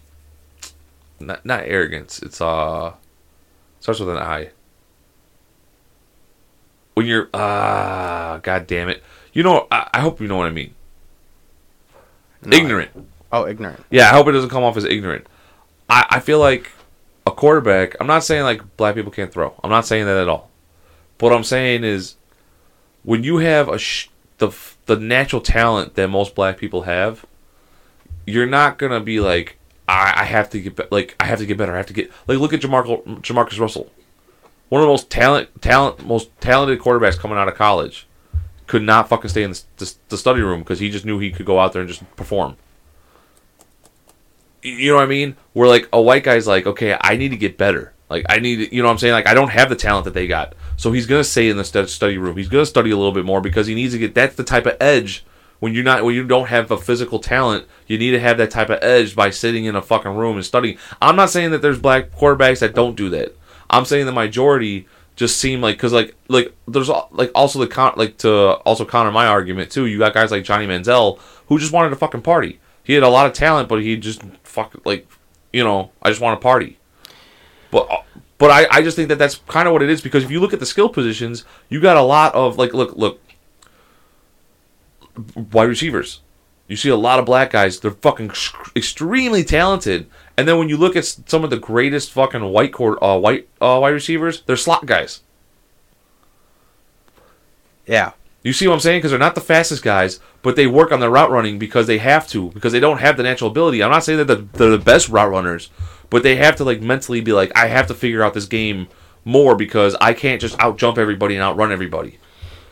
[1.20, 2.20] not, not arrogance.
[2.24, 2.94] It's, uh,
[3.80, 4.52] starts with an I.
[6.94, 9.04] When you're, ah, god damn it.
[9.34, 10.76] You know, I, I hope you know what I mean.
[12.44, 12.58] No.
[12.58, 12.92] Ignorant.
[13.32, 13.84] Oh, ignorant.
[13.90, 15.28] Yeah, I hope it doesn't come off as ignorant.
[15.90, 16.72] I, I feel like
[17.26, 17.96] a quarterback.
[18.00, 19.54] I'm not saying like black people can't throw.
[19.64, 20.50] I'm not saying that at all.
[21.18, 22.16] But what I'm saying is,
[23.04, 24.52] when you have a sh- the
[24.86, 27.26] the natural talent that most black people have,
[28.26, 29.58] you're not gonna be like
[29.90, 31.74] I, I have to get be- like I have to get better.
[31.74, 33.92] I have to get like look at Jamarcus Jamarcus Russell,
[34.70, 38.08] one of the most talent talent most talented quarterbacks coming out of college,
[38.68, 41.32] could not fucking stay in the, the, the study room because he just knew he
[41.32, 42.56] could go out there and just perform
[44.62, 45.36] you know what I mean?
[45.54, 47.94] Where like a white guy's like, okay, I need to get better.
[48.10, 49.14] Like I need, you know what I'm saying?
[49.14, 51.64] Like I don't have the talent that they got, so he's gonna stay in the
[51.64, 52.38] study room.
[52.38, 54.16] He's gonna study a little bit more because he needs to get.
[54.16, 55.24] That's the type of edge
[55.60, 57.66] when you're not when you don't have a physical talent.
[57.88, 60.46] You need to have that type of edge by sitting in a fucking room and
[60.46, 60.78] studying.
[61.02, 63.36] I'm not saying that there's black quarterbacks that don't do that.
[63.70, 67.94] I'm saying the majority just seem like because like like there's like also the con
[67.98, 69.86] like to also counter my argument too.
[69.86, 72.60] You got guys like Johnny Manziel who just wanted to fucking party.
[72.84, 75.08] He had a lot of talent, but he just fuck like
[75.52, 76.80] you know I just want to party.
[77.70, 78.02] But uh,
[78.38, 80.40] but I, I just think that that's kind of what it is because if you
[80.40, 83.20] look at the skill positions, you got a lot of like look look
[85.36, 86.22] wide receivers.
[86.68, 87.80] You see a lot of black guys.
[87.80, 88.32] They're fucking
[88.76, 90.08] extremely talented.
[90.38, 93.50] And then when you look at some of the greatest fucking white court uh, white
[93.60, 95.22] uh, wide receivers, they're slot guys.
[97.88, 98.12] Yeah.
[98.44, 99.00] You see what I'm saying?
[99.00, 101.98] Because they're not the fastest guys, but they work on their route running because they
[101.98, 103.84] have to, because they don't have the natural ability.
[103.84, 105.70] I'm not saying that they're, they're the best route runners,
[106.10, 108.88] but they have to like mentally be like, I have to figure out this game
[109.26, 112.20] more because I can't just out jump everybody and outrun everybody.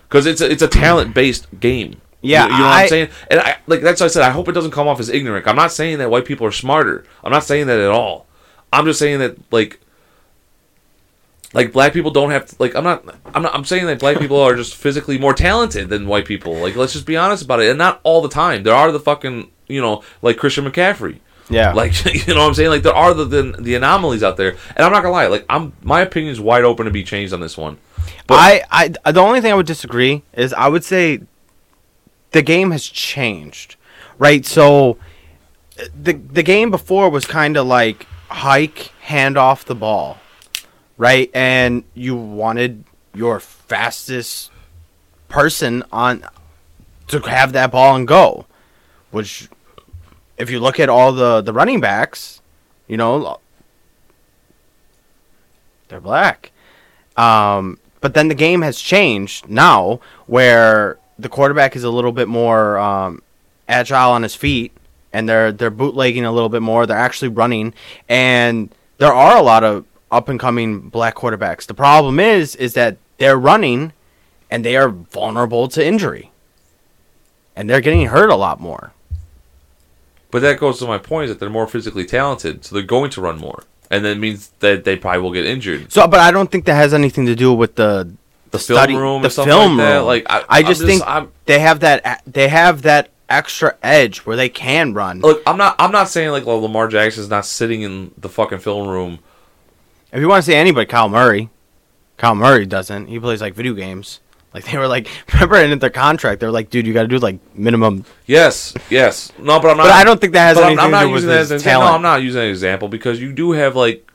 [0.07, 1.99] Because it's a, it's a talent based game.
[2.21, 3.09] Yeah, you, you know what I- I'm saying?
[3.29, 5.47] And I like that's why I said I hope it doesn't come off as ignorant.
[5.47, 7.05] I'm not saying that white people are smarter.
[7.23, 8.25] I'm not saying that at all.
[8.73, 9.79] I'm just saying that like
[11.53, 13.03] like black people don't have to, like I'm not
[13.33, 16.53] I'm not I'm saying that black people are just physically more talented than white people.
[16.55, 17.69] Like let's just be honest about it.
[17.69, 18.63] And not all the time.
[18.63, 21.19] There are the fucking you know like Christian McCaffrey.
[21.49, 21.71] Yeah.
[21.73, 21.93] Like
[22.27, 22.69] you know what I'm saying?
[22.71, 24.57] Like there are the, the the anomalies out there.
[24.75, 27.31] And I'm not gonna lie, like I'm my opinion is wide open to be changed
[27.33, 27.77] on this one.
[28.25, 28.35] But-
[28.71, 31.21] I, I the only thing I would disagree is I would say
[32.31, 33.75] the game has changed,
[34.17, 34.45] right?
[34.45, 34.97] So
[35.75, 40.17] the the game before was kind of like hike, hand off the ball,
[40.97, 41.29] right?
[41.33, 44.51] And you wanted your fastest
[45.29, 46.23] person on
[47.07, 48.45] to have that ball and go,
[49.11, 49.49] which
[50.37, 52.41] if you look at all the the running backs,
[52.87, 53.39] you know,
[55.87, 56.51] they're black.
[57.15, 62.27] Um, but then the game has changed now, where the quarterback is a little bit
[62.27, 63.21] more um,
[63.67, 64.71] agile on his feet,
[65.13, 66.85] and they're they're bootlegging a little bit more.
[66.85, 67.73] They're actually running,
[68.07, 71.65] and there are a lot of up and coming black quarterbacks.
[71.65, 73.93] The problem is is that they're running,
[74.49, 76.31] and they are vulnerable to injury,
[77.55, 78.93] and they're getting hurt a lot more.
[80.29, 83.09] But that goes to my point is that they're more physically talented, so they're going
[83.11, 83.63] to run more.
[83.89, 85.91] And that means that they probably will get injured.
[85.93, 88.13] So, but I don't think that has anything to do with the
[88.51, 89.97] The film study, room the film like that.
[89.97, 90.05] room.
[90.05, 94.19] Like I, I I'm just think I'm, they have that they have that extra edge
[94.19, 95.19] where they can run.
[95.19, 95.43] look.
[95.45, 95.75] I'm not.
[95.79, 99.19] I'm not saying like well, Lamar Jackson's not sitting in the fucking film room.
[100.11, 101.49] If you want to say anybody, Kyle Murray.
[102.17, 103.07] Kyle Murray doesn't.
[103.07, 104.21] He plays like video games.
[104.53, 107.07] Like they were like, remember in their contract, they were like, dude, you got to
[107.07, 108.05] do like minimum.
[108.25, 109.31] Yes, yes.
[109.37, 109.83] No, but I'm not.
[109.83, 111.39] But I don't think that has but anything I'm not to do with using that
[111.39, 111.79] his as an.
[111.79, 111.81] No.
[111.81, 114.06] I'm not using an example because you do have like,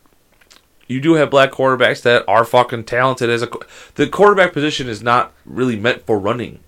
[0.92, 3.31] you do have black quarterbacks that are fucking talented.
[3.31, 3.48] As a
[3.94, 6.61] the quarterback position is not really meant for running.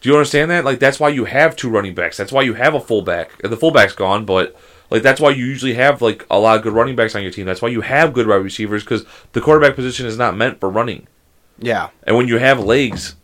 [0.00, 0.64] Do you understand that?
[0.64, 2.16] Like that's why you have two running backs.
[2.16, 3.36] That's why you have a fullback.
[3.42, 4.56] The fullback's gone, but
[4.90, 7.32] like that's why you usually have like a lot of good running backs on your
[7.32, 7.46] team.
[7.46, 10.70] That's why you have good wide receivers because the quarterback position is not meant for
[10.70, 11.06] running.
[11.58, 11.90] Yeah.
[12.04, 13.16] And when you have legs,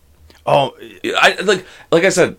[0.47, 0.77] Oh,
[1.17, 2.37] I like like I said,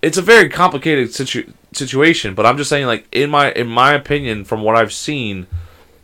[0.00, 2.34] it's a very complicated situ- situation.
[2.34, 5.46] But I'm just saying, like in my in my opinion, from what I've seen,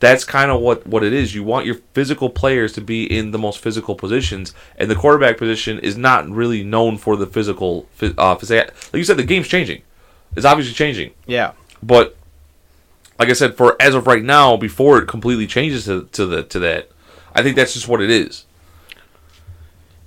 [0.00, 1.34] that's kind of what what it is.
[1.34, 5.38] You want your physical players to be in the most physical positions, and the quarterback
[5.38, 7.86] position is not really known for the physical.
[8.02, 9.82] Uh, like you said, the game's changing.
[10.36, 11.52] It's obviously changing, Yeah.
[11.82, 12.14] but
[13.18, 16.42] like I said, for as of right now, before it completely changes to, to the
[16.42, 16.90] to that,
[17.34, 18.44] I think that's just what it is.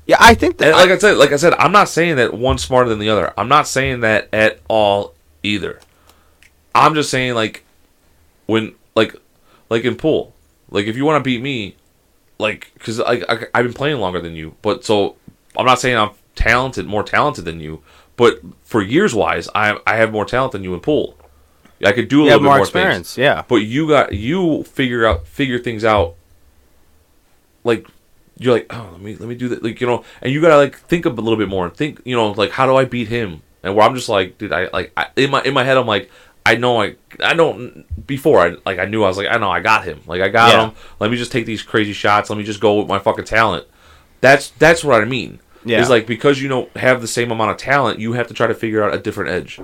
[0.05, 2.33] Yeah, I think that And like I said, like I said, I'm not saying that
[2.33, 3.33] one's smarter than the other.
[3.37, 5.79] I'm not saying that at all either.
[6.75, 7.63] I'm just saying like
[8.45, 9.15] when like
[9.69, 10.33] like in pool,
[10.69, 11.75] like if you want to beat me,
[12.37, 15.15] like because like I, I've been playing longer than you, but so
[15.57, 17.81] I'm not saying I'm talented, more talented than you,
[18.15, 21.15] but for years wise, I I have more talent than you in pool.
[21.85, 23.15] I could do a you little bit more more experience.
[23.15, 23.43] things, Yeah.
[23.47, 26.15] but you got you figure out figure things out
[27.63, 27.87] like
[28.37, 30.55] you're like, oh, let me let me do that, like you know, and you gotta
[30.57, 33.09] like think a little bit more and think, you know, like how do I beat
[33.09, 33.41] him?
[33.63, 35.85] And where I'm just like, dude, I like I, in my in my head, I'm
[35.87, 36.09] like,
[36.45, 39.51] I know I I don't before I like I knew I was like I know
[39.51, 40.67] I got him, like I got Yeah.
[40.69, 40.75] him.
[40.99, 42.29] Let me just take these crazy shots.
[42.29, 43.65] Let me just go with my fucking talent.
[44.21, 45.39] That's that's what I mean.
[45.65, 45.81] Yeah.
[45.81, 48.47] Is like because you don't have the same amount of talent, you have to try
[48.47, 49.59] to figure out a different edge.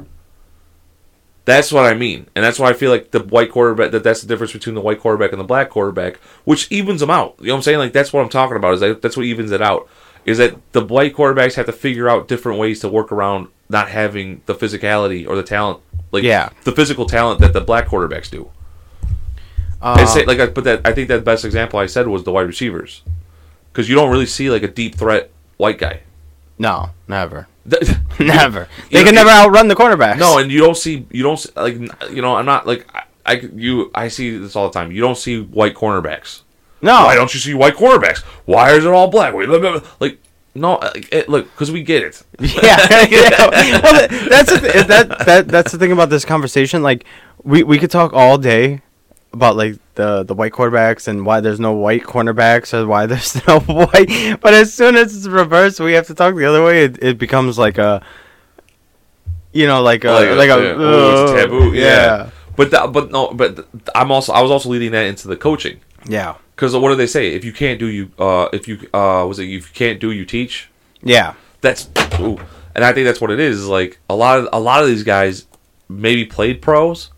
[1.46, 3.92] That's what I mean, and that's why I feel like the white quarterback.
[3.92, 7.12] That that's the difference between the white quarterback and the black quarterback, which evens them
[7.12, 7.36] out.
[7.40, 7.78] You know what I'm saying?
[7.78, 8.74] Like that's what I'm talking about.
[8.74, 9.88] Is that that's what evens it out.
[10.26, 13.90] Is that the white quarterbacks have to figure out different ways to work around not
[13.90, 16.50] having the physicality or the talent, like Yeah.
[16.64, 18.50] the physical talent that the black quarterbacks do.
[19.82, 22.24] Uh, And say, like, I, but that I think that best example I said was
[22.24, 23.02] the wide receivers,
[23.72, 26.02] because you don't really see like a deep threat white guy.
[26.58, 27.48] no, never,
[28.20, 28.68] never.
[28.90, 30.18] They know, can it- never outrun the quarterbacks.
[30.18, 31.76] No, and you don't see you don't see, like
[32.12, 34.92] you know I'm not like I, I you I see this all the time.
[34.92, 36.42] You don't see white cornerbacks.
[36.82, 37.04] no.
[37.06, 38.20] Why don't you see white quarterbacks?
[38.46, 39.34] Why is it all black?
[40.00, 40.20] Like
[40.56, 40.80] no,
[41.12, 42.24] it, look because we get it.
[42.40, 43.82] yeah, yeah.
[43.84, 46.82] Well, that's the th- that that that's the thing about this conversation.
[46.82, 47.06] Like,
[47.44, 48.82] we we could talk all day
[49.34, 53.46] about like the the white quarterbacks and why there's no white cornerbacks or why there's
[53.48, 54.40] no white.
[54.42, 56.86] But as soon as it's reversed, we have to talk the other way.
[56.86, 58.02] It, it becomes like a,
[59.52, 61.74] you know, like a like, a, yeah, oh, uh, taboo.
[61.74, 61.84] Yeah.
[61.84, 65.38] yeah, But that, but no, but I'm also I was also leading that into the
[65.38, 67.30] coaching yeah, because what do they say?
[67.34, 70.12] If you can't do you uh if you uh was it if you can't do
[70.12, 70.70] you teach.
[71.04, 71.90] yeah, That's
[72.20, 72.38] ooh.
[72.76, 73.68] and I think that's what it is.
[73.68, 75.48] Like a lot of a lot of these guys
[75.90, 77.12] maybe played pros.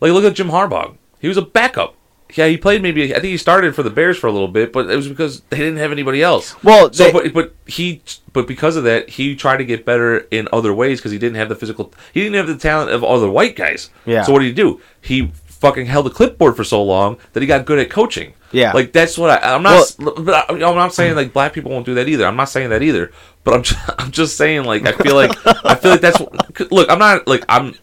[0.00, 0.96] Like look at Jim Harbaugh.
[1.20, 1.94] He was a backup.
[2.34, 3.14] Yeah, he played maybe.
[3.14, 5.42] I think he started for the Bears for a little bit, but it was because
[5.50, 6.56] they didn't have anybody else.
[6.64, 8.00] Well, so they- but but he
[8.32, 11.36] but because of that, he tried to get better in other ways because he didn't
[11.36, 11.92] have the physical.
[12.14, 13.90] He didn't have the talent of other white guys.
[14.06, 14.22] Yeah.
[14.22, 14.80] So what did he do?
[15.02, 15.30] He
[15.62, 18.34] fucking held a clipboard for so long that he got good at coaching.
[18.50, 18.72] Yeah.
[18.72, 19.94] Like that's what I, I'm not.
[19.98, 22.26] but I, I'm not saying like black people won't do that either.
[22.26, 23.12] I'm not saying that either.
[23.44, 25.30] But I'm just, I'm just saying like I feel like
[25.64, 26.90] I feel like that's what, look.
[26.90, 27.76] I'm not like I'm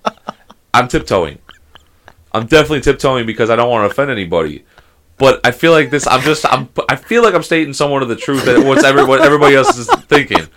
[0.74, 1.40] I'm tiptoeing.
[2.34, 4.66] I'm definitely tiptoeing because I don't want to offend anybody.
[5.20, 6.08] But I feel like this.
[6.08, 6.46] I'm just.
[6.52, 6.70] I'm.
[6.88, 9.78] I feel like I'm stating somewhat of the truth that what's every, what everybody else
[9.78, 10.48] is thinking.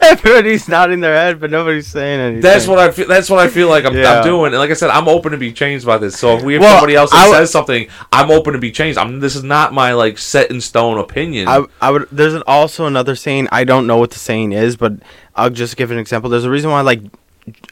[0.00, 2.40] Everybody's nodding their head, but nobody's saying anything.
[2.40, 3.08] That's what I feel.
[3.08, 4.18] That's what I feel like I'm, Yeah.
[4.18, 4.52] I'm doing.
[4.52, 6.16] And like I said, I'm open to be changed by this.
[6.18, 8.70] So if we have Well, somebody else that w- says something, I'm open to be
[8.70, 8.96] changed.
[8.96, 9.18] I'm.
[9.20, 11.48] This is not my like set in stone opinion.
[11.48, 12.06] I, I would.
[12.12, 13.48] There's an, also another saying.
[13.50, 14.92] I don't know what the saying is, but
[15.34, 16.30] I'll just give an example.
[16.30, 17.00] There's a reason why, like,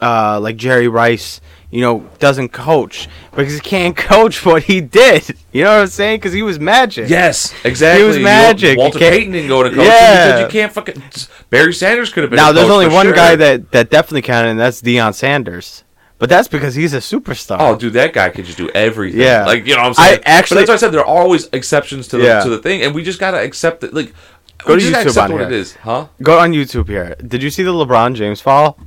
[0.01, 5.37] uh, like Jerry Rice, you know, doesn't coach because he can't coach what he did.
[5.53, 6.19] You know what I'm saying?
[6.19, 7.09] Because he was magic.
[7.09, 8.03] yes, exactly.
[8.03, 8.77] He was magic.
[8.79, 10.27] Walter Payton didn't go to coaching Yeah.
[10.27, 11.03] because you can't fucking.
[11.51, 12.37] Barry Sanders could have been.
[12.39, 13.15] Now there's coach only one sure.
[13.15, 15.85] guy that that definitely counted, and that's Deion Sanders.
[16.19, 17.57] But that's because he's a superstar.
[17.61, 19.21] Oh, dude, that guy could just do everything.
[19.23, 19.47] Yeah.
[19.47, 20.19] like you know, what I'm saying.
[20.27, 22.43] I actually- but that's why I said there are always exceptions to the Yeah.
[22.43, 23.95] to the thing, and we just gotta accept it.
[23.95, 24.13] Like,
[24.59, 25.49] Go we to YouTube on what here.
[25.49, 26.09] it is, huh?
[26.23, 27.17] Go on YouTube here.
[27.27, 28.79] Did you see the LeBron James fall?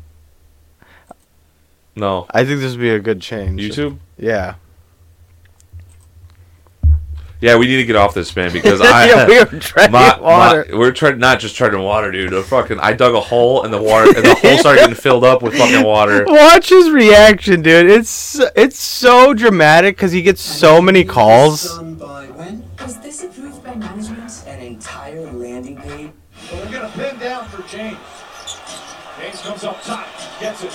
[1.95, 3.60] No, I think this would be a good change.
[3.62, 3.99] YouTube.
[4.17, 4.56] Yeah.
[7.39, 10.17] Yeah, we need to get off this, man, because I yeah, we were treading My,
[10.17, 10.65] water.
[10.71, 12.32] my- we're treading not just treading water, dude.
[12.32, 15.25] A fucking I dug a hole and the water and the hole started getting filled
[15.25, 16.23] up with fucking water.
[16.25, 17.89] Watch his reaction, dude.
[17.89, 21.77] It's it's so dramatic because he gets so many calls.
[21.79, 22.63] By when?
[22.80, 24.43] Was this approved by management?
[24.47, 26.11] An entire landing page.
[26.49, 27.97] Well, they're going to pin down for James.
[29.20, 30.07] James comes up top,
[30.39, 30.72] gets it.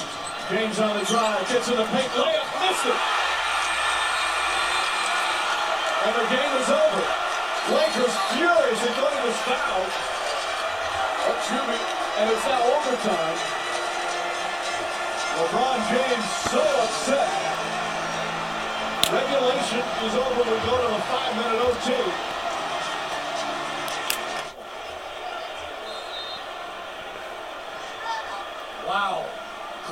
[0.49, 2.97] James on the drive, gets in the paint, layup, missed it.
[6.09, 7.05] And the game is over.
[7.69, 9.85] Lakers furious at getting this foul.
[11.37, 11.77] Excuse me.
[12.17, 13.37] And it's now overtime.
[15.37, 17.29] LeBron James so upset.
[19.13, 20.49] Regulation is over.
[20.49, 21.93] We go to a five-minute OT.
[28.89, 29.38] Wow.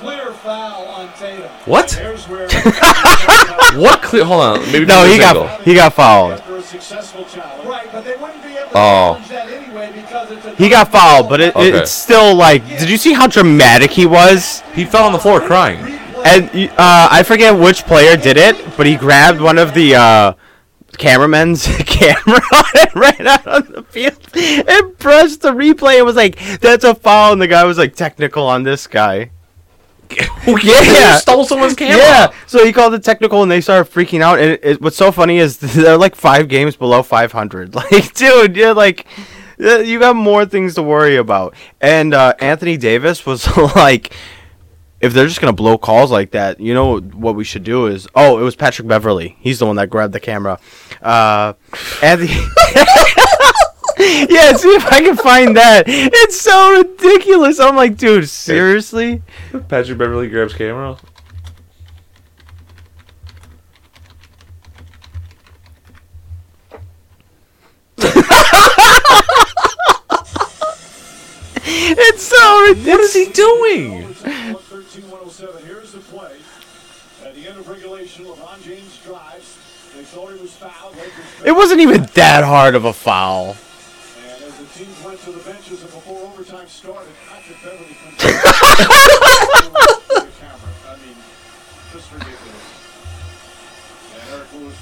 [0.01, 1.49] Clear foul on Tatum.
[1.64, 1.90] What?
[3.76, 4.24] What clear?
[4.24, 4.61] Hold on.
[4.72, 5.44] Maybe No, he this angle.
[5.44, 6.32] got he got fouled.
[6.32, 7.66] after a successful challenge.
[7.68, 9.14] Right, but they wouldn't be able to Oh.
[9.14, 11.78] challenge that anyway because it's a He got fouled, but it, it- Okay.
[11.78, 12.66] it's still like.
[12.78, 14.62] Did you see how dramatic he was?
[14.74, 15.78] He fell on the floor crying.
[16.24, 20.32] And uh, I forget which player did it, but he grabbed one of the uh,
[20.99, 22.40] cameramen's camera
[22.80, 26.94] and ran out on the field and pressed the replay and was like, "That's a
[26.94, 29.30] foul." And the guy was like, "Technical on this guy."
[30.62, 31.96] yeah, stole someone's camera.
[31.96, 32.32] Yeah.
[32.46, 34.38] So he called it technical, and they started freaking out.
[34.38, 37.74] And it, it, what's so funny is they're like five games below 500.
[37.74, 39.07] Like, dude, you're like,
[39.59, 41.54] you got more things to worry about.
[41.80, 43.46] And uh, Anthony Davis was
[43.76, 44.12] like,
[45.00, 48.09] if they're just gonna blow calls like that, you know what we should do is,
[48.14, 49.36] oh, it was Patrick Beverley.
[49.40, 50.59] He's the one that grabbed the camera.
[51.02, 51.52] Uh,
[52.02, 52.34] Anthony.
[53.99, 55.84] yeah, see if I can find that.
[55.86, 57.59] It's so ridiculous.
[57.59, 59.22] I'm like, dude, seriously?
[59.68, 60.99] Patrick Beverley grabs camera.
[71.68, 72.86] It's so ridiculous.
[72.86, 74.14] What is he doing?
[74.14, 75.64] 113-107.
[75.64, 76.36] Here's the play.
[77.24, 79.57] At the end of regulation, LeBron James drives.
[79.97, 80.97] They thought he was fouled.
[81.44, 83.57] It wasn't even that hard of a foul.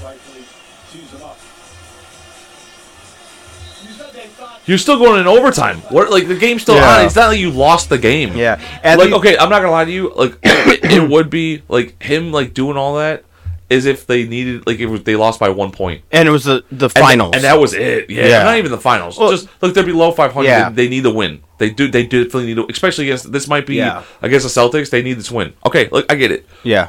[0.04, 0.44] Rightfully
[0.92, 1.38] tees him up.
[3.82, 5.78] You said they thought You're still going in overtime.
[5.90, 6.10] What?
[6.10, 6.98] Like the game's still Yeah.
[7.00, 7.04] on.
[7.06, 8.36] It's not like you lost the game.
[8.36, 10.12] Yeah, and like the- okay, I'm not gonna lie to you.
[10.14, 13.24] Like it, it would be like him like doing all that
[13.70, 16.02] is if they needed like if they lost by one point.
[16.12, 17.32] and it was the the finals.
[17.34, 18.08] and that was it.
[18.10, 18.42] Yeah, Yeah.
[18.44, 19.18] not even the finals.
[19.18, 20.46] Well- Just look, they're below 500.
[20.48, 20.68] Yeah.
[20.70, 21.42] They, they need to win.
[21.58, 21.88] They do.
[21.88, 23.32] They definitely need to, especially against.
[23.32, 24.02] This might be Yeah.
[24.22, 24.90] against the Celtics.
[24.90, 25.52] They need this win.
[25.66, 26.46] Okay, look, I get it.
[26.62, 26.88] yeah,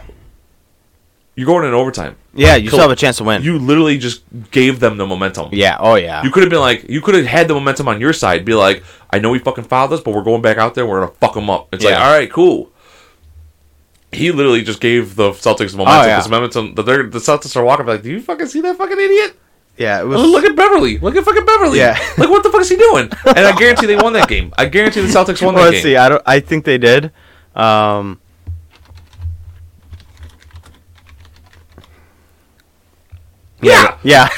[1.35, 2.15] You're going in overtime.
[2.33, 2.55] yeah.
[2.55, 3.43] You still have a chance to win.
[3.43, 5.49] You literally just gave them the momentum.
[5.51, 5.77] yeah.
[5.79, 6.23] Oh yeah.
[6.23, 8.45] You could have been like, you could have had the momentum on your side.
[8.45, 10.85] Be like, I know we fucking fouled us, but we're going back out there.
[10.85, 11.67] We're gonna fuck them up.
[11.73, 12.71] It's like, all right, cool.
[14.11, 16.03] He literally just gave the Celtics momentum.
[16.03, 16.17] Oh, yeah.
[16.17, 16.75] This momentum.
[16.75, 19.37] The, the Celtics are walking like, do you fucking see that fucking idiot?
[19.77, 19.99] yeah.
[19.99, 20.21] It was.
[20.21, 20.99] Look at Beverley.
[20.99, 21.79] Look at fucking Beverley.
[21.79, 21.97] Yeah.
[22.17, 23.09] Like, what the fuck is he doing?
[23.25, 24.53] And I guarantee they won that game.
[24.57, 25.83] I guarantee the Celtics won well, that let's game.
[25.83, 25.97] see.
[25.97, 26.23] I don't.
[26.25, 27.11] I think they did.
[27.55, 28.21] Um.
[33.65, 34.29] Yeah, Yeah.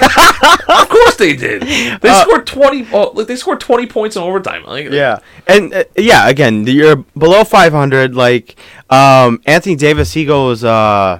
[0.81, 1.61] of course they did.
[2.01, 2.87] They Uh, scored twenty.
[2.93, 4.63] Oh, like they scored twenty points in overtime.
[4.65, 5.19] Like, yeah.
[5.47, 6.27] And uh, yeah.
[6.29, 8.15] Again, you're below 500.
[8.15, 8.55] Like,
[8.89, 10.13] um, Anthony Davis.
[10.13, 10.63] He goes.
[10.63, 11.19] Uh.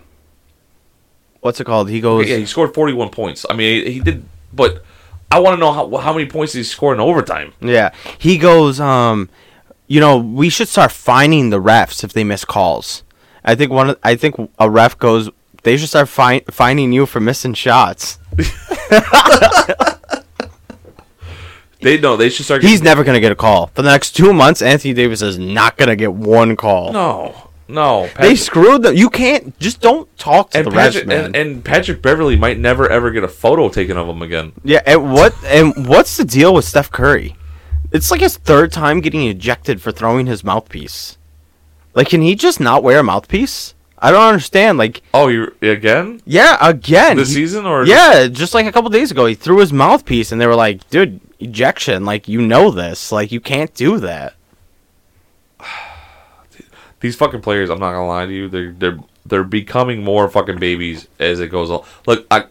[1.41, 1.89] What's it called?
[1.89, 2.27] He goes.
[2.27, 3.45] yeah, he scored forty-one points.
[3.49, 4.83] I mean, he, he did, but
[5.31, 7.53] I want to know how how many points did he score in overtime.
[7.61, 8.79] Yeah, he goes.
[8.79, 9.29] Um,
[9.87, 13.03] you know, we should start finding the refs if they miss calls.
[13.45, 13.91] I think one.
[13.91, 15.29] of- I think a ref goes.
[15.63, 18.19] They should start fine, fining you for missing shots.
[21.79, 22.63] They know they should start.
[22.63, 24.61] He's never gonna get a call for the next two months.
[24.61, 26.91] Anthony Davis is not gonna get one call.
[26.91, 28.03] no, no.
[28.07, 28.95] they Patrick, screwed them.
[28.95, 31.25] You can't just don't talk to and the Patrick refs, man.
[31.25, 34.53] and, and Patrick Beverley might never ever get a photo taken of him again.
[34.63, 37.35] yeah, and what and what's the deal with Steph Curry?
[37.91, 41.17] It's like his third time getting ejected for throwing his mouthpiece.
[41.93, 43.75] Like, can he just not wear a mouthpiece?
[43.99, 44.77] I don't understand.
[44.77, 47.17] Like, Oh, you again Yeah, again.
[47.17, 50.31] this He- season or yeah, just like a couple days ago, he threw his mouthpiece,
[50.31, 52.05] and they were like, "Dude, ejection!
[52.05, 53.11] Like you know this.
[53.11, 54.35] Like you can't do that."
[56.99, 57.69] these fucking players?
[57.69, 58.47] I'm not gonna lie to you.
[58.49, 61.83] They're they're they're becoming more fucking babies as it goes on.
[62.05, 62.45] Look, I,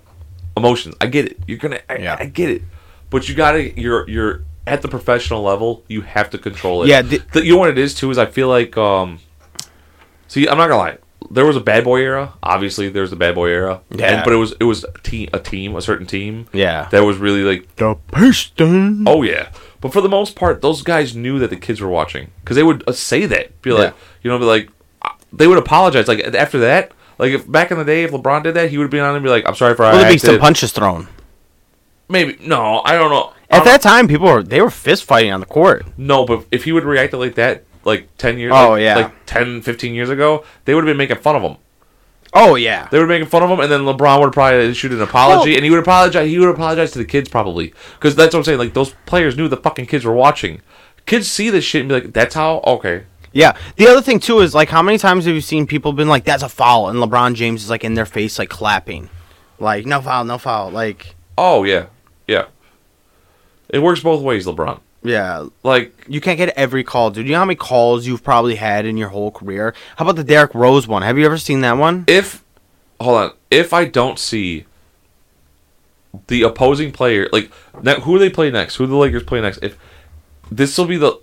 [0.56, 0.94] emotions.
[1.00, 1.38] I get it.
[1.46, 1.80] You're gonna.
[1.88, 2.16] I, Yeah.
[2.18, 2.62] I get it.
[3.10, 3.78] But you gotta.
[3.78, 5.84] You're you're at the professional level.
[5.88, 6.88] You have to control it.
[6.88, 9.20] Yeah, the- The- you know what it is too is I feel like um.
[10.28, 10.98] See, I'm not gonna lie.
[11.30, 12.34] There was a bad boy era.
[12.42, 13.80] Obviously, there's the bad boy era.
[13.90, 14.16] Yeah.
[14.16, 16.46] And, but it was it was a team, a team, a certain team.
[16.52, 16.88] Yeah.
[16.90, 19.04] That was really like The piston.
[19.08, 19.50] Oh yeah,
[19.80, 22.62] but for the most part, those guys knew that the kids were watching because they
[22.62, 23.60] would uh, say that.
[23.62, 23.98] Be like, Yeah.
[24.22, 24.70] you know, be like,
[25.02, 26.08] uh, they would apologize.
[26.08, 28.90] Like after that, like if back in the day, if LeBron did that, he would
[28.90, 31.08] be on and be like, "I'm sorry for Well, how there'd be some punches thrown.
[32.08, 33.32] Maybe no, I don't know.
[33.50, 35.86] At that time, people were they were fist fighting on the court.
[35.96, 38.96] no, but if he would react like that, like ten years, Oh, like, yeah.
[38.96, 41.56] like 10, 15 years ago, they would have been making fun of him.
[42.34, 42.88] Oh yeah.
[42.90, 45.56] They were making fun of him, and then LeBron would probably issued an apology, Well-
[45.56, 46.28] and he would apologize.
[46.28, 48.58] He would apologize to the kids probably, because that's what I'm saying.
[48.58, 50.60] Like those players knew the fucking kids were watching.
[51.06, 53.56] Kids see this shit and be like, "That's how." Okay, Yeah.
[53.76, 56.24] The other thing too is like how many times have you seen people been like,
[56.24, 59.08] "That's a foul," and LeBron James is like in their face like clapping,
[59.60, 61.86] like no foul, no foul, like Oh yeah,
[62.26, 62.46] yeah.
[63.68, 64.80] It works both ways, LeBron.
[65.02, 67.26] Yeah, Like you can't get every call, dude.
[67.26, 69.74] You know how many calls you've probably had in your whole career?
[69.96, 71.02] How about the Derrick Rose one?
[71.02, 72.04] Have you ever seen that one?
[72.08, 72.42] if
[73.00, 74.64] hold on, if I don't see
[76.28, 77.50] the opposing player, like
[77.82, 78.76] ne- who do they play next?
[78.76, 79.58] Who do the Lakers play next?
[79.62, 79.78] If
[80.50, 81.20] this will be the,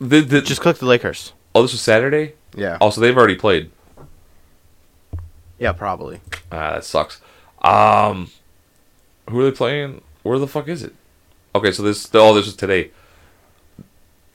[0.00, 1.32] the, the Just click the Lakers.
[1.54, 2.34] oh this was Saturday.
[2.54, 2.76] Yeah.
[2.80, 3.70] Also, they've already played.
[5.58, 6.20] Yeah, probably.
[6.52, 7.20] Ah, that sucks.
[7.62, 8.30] Um,
[9.28, 10.02] who are they playing?
[10.22, 10.94] Where the fuck is it?
[11.54, 12.90] Okay, so this oh this was today.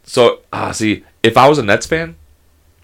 [0.03, 2.15] So ah, see, if I was a Nets fan,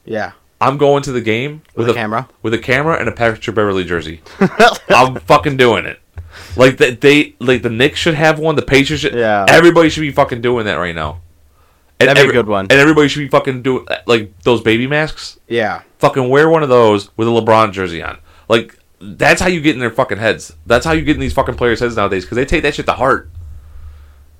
[0.05, 0.32] Yeah.
[0.61, 2.28] I'm going to the game With a camera?
[2.41, 4.22] with a camera and a Patrick Beverley jersey.
[4.89, 5.99] I'm fucking doing it.
[6.57, 8.55] Like the, they like the Knicks should have one.
[8.57, 9.13] The Pacers should.
[9.13, 9.45] Yeah.
[9.47, 11.22] Everybody should be fucking doing that right now.
[12.01, 12.65] And That'd be a good one.
[12.65, 15.39] And everybody should be fucking doing like those baby masks.
[15.47, 15.82] Yeah.
[15.99, 18.17] Fucking wear one of those with a LeBron jersey on.
[18.49, 20.53] Like that's how you get in their fucking heads.
[20.65, 22.86] That's how you get in these fucking players' heads nowadays because they take that shit
[22.88, 23.30] to heart.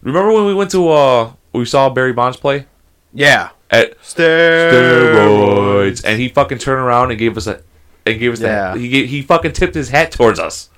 [0.02, 2.66] Remember when we went to uh we saw Barry Bonds play
[3.14, 3.50] Yeah.
[3.72, 6.04] at Steroids.
[6.06, 7.62] and he fucking turned around and gave us a
[8.06, 8.74] and gave us Yeah.
[8.74, 8.78] that.
[8.78, 10.70] He gave, he fucking tipped his hat towards us.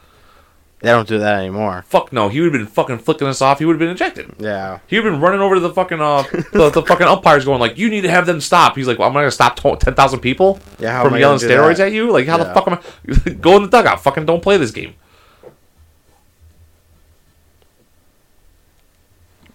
[0.82, 1.86] They don't do that anymore.
[1.88, 3.60] Fuck no, he would have been fucking flicking us off.
[3.60, 4.34] He would have been ejected.
[4.40, 4.80] Yeah.
[4.88, 7.60] He would have been running over to the fucking uh the, the fucking umpires, going
[7.60, 9.94] like, "You need to have them stop." He's like, well, "I'm not gonna stop ten
[9.94, 11.90] thousand people Yeah, from yelling steroids that?
[11.90, 12.10] at you.
[12.12, 12.80] Like, how the fuck am
[13.28, 13.30] I?
[13.42, 14.02] Go in the dugout.
[14.02, 14.96] Fucking don't play this game."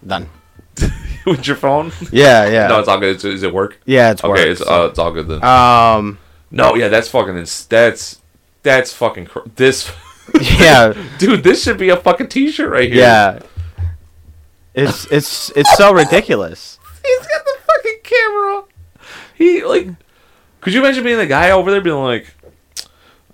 [0.05, 0.29] Done.
[1.25, 1.91] With your phone?
[2.11, 2.67] Yeah, yeah.
[2.67, 3.17] No, it's all good.
[3.17, 3.79] Is, is it work?
[3.85, 5.43] yeah, it's Okay, work, it's so- uh, it's all good then.
[5.43, 6.19] Um,
[6.51, 7.37] no, yeah, that's fucking.
[7.37, 8.21] Ins- that's
[8.63, 9.25] that's fucking.
[9.25, 9.91] Cr- this,
[10.41, 13.01] yeah, dude, this should be a fucking t-shirt right here.
[13.01, 13.39] yeah.
[14.73, 16.77] It's it's it's so ridiculous.
[17.03, 18.63] He's got the fucking camera.
[19.35, 19.87] He like.
[20.61, 22.27] Could you imagine being the guy over there being like,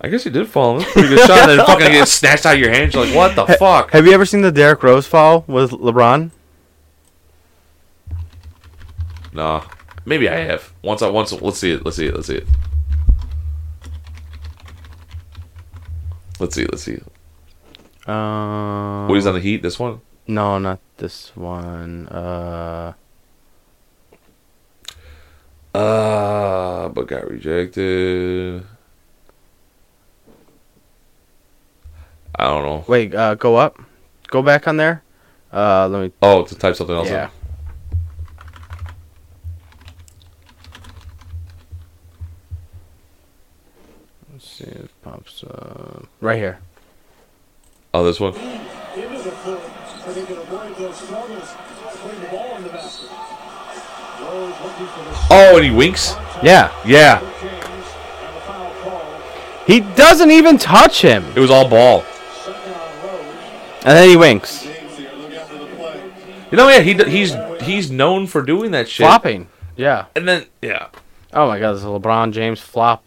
[0.00, 0.78] I guess he did fall.
[0.78, 1.48] That's a pretty good shot.
[1.48, 2.94] And then fucking get snatched out of your hands.
[2.94, 3.90] You're like, what the fuck?
[3.90, 6.30] Have you ever seen the Derrick Rose fall with LeBron?
[9.34, 9.64] Nah.
[10.06, 10.72] Maybe I have.
[10.82, 11.84] Once I once let's see it.
[11.84, 12.14] Let's see it.
[12.14, 12.46] Let's see it.
[16.40, 16.66] Let's see.
[16.66, 17.00] Let's see.
[18.06, 19.62] Um, What is on the Heat?
[19.62, 20.00] This one.
[20.26, 22.08] No, not this one.
[22.08, 22.92] Uh,
[25.74, 28.64] Uh, but got rejected.
[32.36, 32.84] I don't know.
[32.86, 33.80] wait, uh, go up,
[34.28, 35.02] go back on there.
[35.52, 36.12] Uh, let me.
[36.22, 37.08] Oh, to type something else.
[37.08, 37.24] Yeah.
[37.24, 37.43] in.
[44.64, 46.58] See if it pops up right here.
[47.92, 48.34] Oh, this one.
[48.34, 49.60] into the court
[50.04, 51.54] so they can avoid those struggles
[52.02, 53.10] putting the ball in the basket.
[54.20, 56.14] Rose looking for the Oh, and he winks.
[56.42, 59.20] Yeah, Yeah, change and the foul call.
[59.66, 62.02] he doesn't even touch him, it was all ball.
[62.44, 63.80] Second on Rose.
[63.84, 66.12] and then he winks, James here, look after the play.
[66.50, 69.06] You know, yeah, he he's he's known for doing that shit.
[69.06, 69.48] flopping.
[69.76, 70.06] Yeah.
[70.14, 70.88] And then yeah,
[71.32, 73.06] Oh my God, this is LeBron James flop.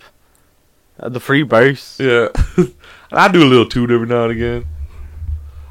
[0.99, 1.99] Uh, the free base.
[1.99, 2.29] yeah.
[3.11, 4.65] I do a little toot every now and again.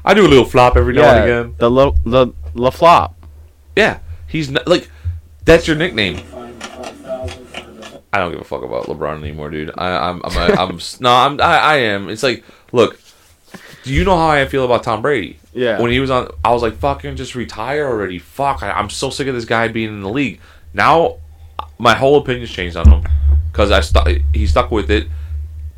[0.03, 1.55] I do a little flop every now and again.
[1.57, 3.15] The little the the flop.
[3.75, 4.89] Yeah, he's not, like
[5.43, 6.17] that's your nickname.
[6.17, 9.71] Find five thousand for the I don't give a fuck about LeBron anymore, dude.
[9.77, 12.09] I, I'm, I'm, I'm, no, I'm, I, I am.
[12.09, 12.99] It's like, look,
[13.83, 15.39] do you know how I feel about Tom Brady?
[15.53, 15.79] Yeah.
[15.81, 18.17] When he was on, I was like, fucking, just retire already.
[18.17, 20.39] Fuck, I, I'm so sick of this guy being in the league.
[20.73, 21.17] Now,
[21.77, 23.03] my whole opinion's changed on him
[23.57, 24.07] because I stuck.
[24.33, 25.07] He stuck with it.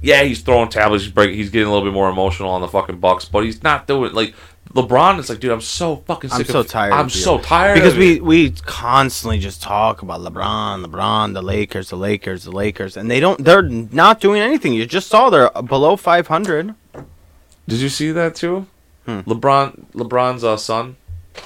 [0.01, 1.05] Yeah, he's throwing tablets.
[1.05, 1.35] He's breaking.
[1.35, 4.13] He's getting a little bit more emotional on the fucking Bucs, but he's not doing
[4.13, 4.33] like
[4.73, 5.17] LeBron.
[5.17, 6.91] It's like, dude, I'm so fucking I'm so of, tired.
[6.91, 11.95] I'm so tired because we we constantly just talk about LeBron, LeBron, the Lakers, the
[11.95, 13.43] Lakers, the Lakers, and they don't.
[13.43, 14.73] They're not doing anything.
[14.73, 16.75] You just saw they're below 500.
[17.67, 18.67] Did you see that too?
[19.05, 19.19] Hmm.
[19.21, 20.97] LeBron, LeBron's uh, son.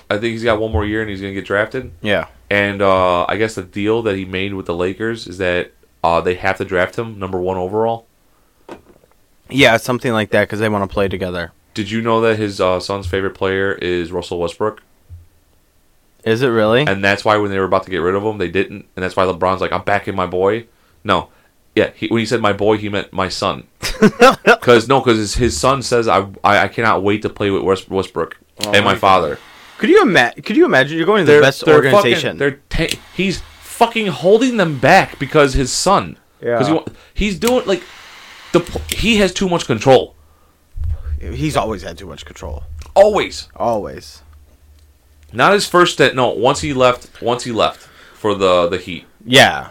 [0.10, 1.92] I think he's got one more year and he's gonna get drafted.
[2.02, 2.28] Yeah.
[2.50, 5.72] And uh, I guess the deal that he made with the Lakers is that
[6.04, 8.06] uh, they have to draft him number one overall.
[9.50, 11.52] Yeah, something like that because they want to play together.
[11.74, 14.82] Did you know that his uh, son's favorite player is Russell Westbrook?
[16.24, 16.86] Is it really?
[16.88, 18.86] And that's why when they were about to get rid of him, they didn't.
[18.96, 20.68] And that's why LeBron's like, I'm backing my boy.
[21.04, 21.30] No.
[21.76, 23.68] Yeah, he, when he said my boy, he meant my son.
[24.44, 27.90] Because, no, because his, son says, I, I, I cannot wait to play with West,
[27.90, 29.38] Westbrook and my, my father.
[29.78, 30.42] could you imagine?
[30.42, 30.98] Could you imagine?
[30.98, 32.38] You're going to the best organization.
[32.38, 33.42] Fucking, they're ta- he's
[33.84, 36.18] fucking holding them back because his son.
[36.40, 36.80] Because Yeah.
[37.14, 37.84] he, he's doing, like,
[38.54, 38.60] the
[38.90, 40.16] he has too much control.
[41.20, 42.64] He's always had too much control.
[42.96, 43.48] Always.
[43.56, 44.22] Always.
[45.32, 46.16] Not his first stint.
[46.16, 47.22] No, once he left.
[47.22, 49.06] Once he left for the the Heat.
[49.26, 49.70] Yeah.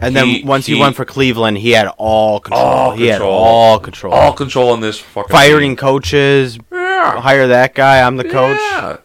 [0.00, 2.62] And then once he, he- went for Cleveland, he had all control.
[2.64, 3.32] All he had control.
[3.34, 4.14] all control.
[4.14, 5.76] All control in this fucking Firing team.
[5.76, 6.58] coaches.
[6.72, 7.20] Yeah.
[7.20, 8.00] Hire that guy.
[8.06, 8.58] I'm the coach.
[8.58, 8.96] Yeah.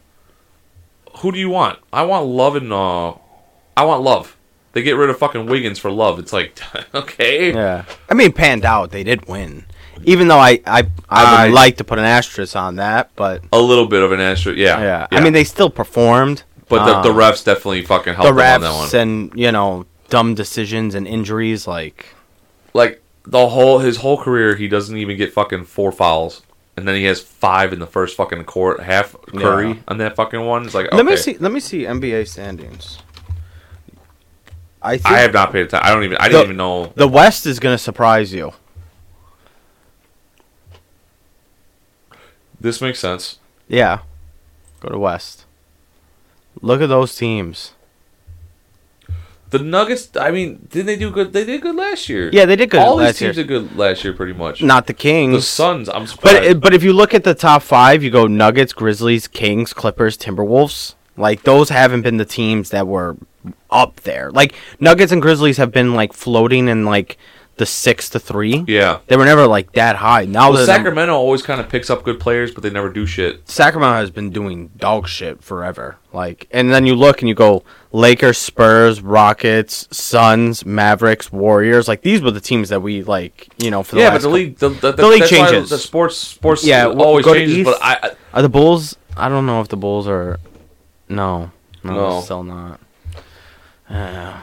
[1.17, 1.79] who do you want?
[1.91, 3.09] I want Love and uh,
[3.75, 4.36] I want Love.
[4.77, 6.19] They get rid of fucking Wiggins for Love.
[6.19, 6.59] It's like,
[6.93, 7.85] okay, Yeah.
[8.07, 8.91] I mean, panned out.
[8.91, 9.65] They did win.
[10.03, 13.43] Even though I I, I I- would like to put an asterisk on that, but
[13.51, 15.07] a little bit of an asterisk, Yeah, yeah.
[15.11, 16.43] I mean, they still performed.
[16.69, 18.87] but the, the um, refs definitely fucking helped the them on that one.
[18.87, 22.05] refs and you know dumb decisions and injuries like
[22.75, 26.43] like the whole his whole career, he doesn't even get fucking four fouls,
[26.77, 29.75] and then he has five in the first fucking court half Curry Yeah.
[29.87, 30.65] on that fucking one.
[30.65, 30.95] It's like okay.
[30.95, 32.99] let me see let me see NBA standings.
[34.81, 35.87] I think I have not paid attention.
[35.87, 36.17] I don't even.
[36.17, 36.93] I didn't The- even know.
[36.95, 38.53] the West is going to surprise you.
[42.59, 43.39] This makes sense.
[43.67, 43.99] Yeah.
[44.79, 45.45] Go to West.
[46.61, 47.73] Look at those teams.
[49.49, 50.09] The Nuggets.
[50.19, 51.31] I mean, did they do good?
[51.33, 52.29] They did good last year.
[52.33, 53.33] Yeah, they did good All these teams year.
[53.33, 54.61] did good last year, pretty much.
[54.61, 55.35] Not the Kings.
[55.35, 55.41] the.
[55.41, 55.87] Suns.
[55.87, 56.35] I'm surprised.
[56.37, 59.71] But it- but if you look at the top five, you go Nuggets, Grizzlies, Kings,
[59.73, 60.95] Clippers, Timberwolves.
[61.15, 63.15] Like those haven't been the teams that were
[63.69, 64.31] up there.
[64.31, 67.17] Like Nuggets and Grizzlies have been like floating in like
[67.57, 68.63] the six to three.
[68.67, 68.99] yeah.
[69.07, 70.25] They were never like that high.
[70.25, 73.49] Now Well, Sacramento always kind of picks up good players, but they never do shit.
[73.49, 75.97] Sacramento has been doing dog shit forever.
[76.13, 81.87] Like, and then you look and you go Lakers, Spurs, Rockets, Suns, Mavericks, Warriors.
[81.87, 83.47] Like these were the teams that we like.
[83.57, 85.71] You know, for the yeah, last but the league, the, the, The league changes.
[85.71, 87.57] The sports, sports, Yeah, always changes.
[87.57, 87.65] East.
[87.65, 88.97] But I, I Are the Bulls?
[89.15, 90.37] I don't know if the Bulls are.
[91.09, 91.49] No,
[91.83, 92.21] no, No.
[92.21, 92.79] still not.
[93.89, 94.39] Uh,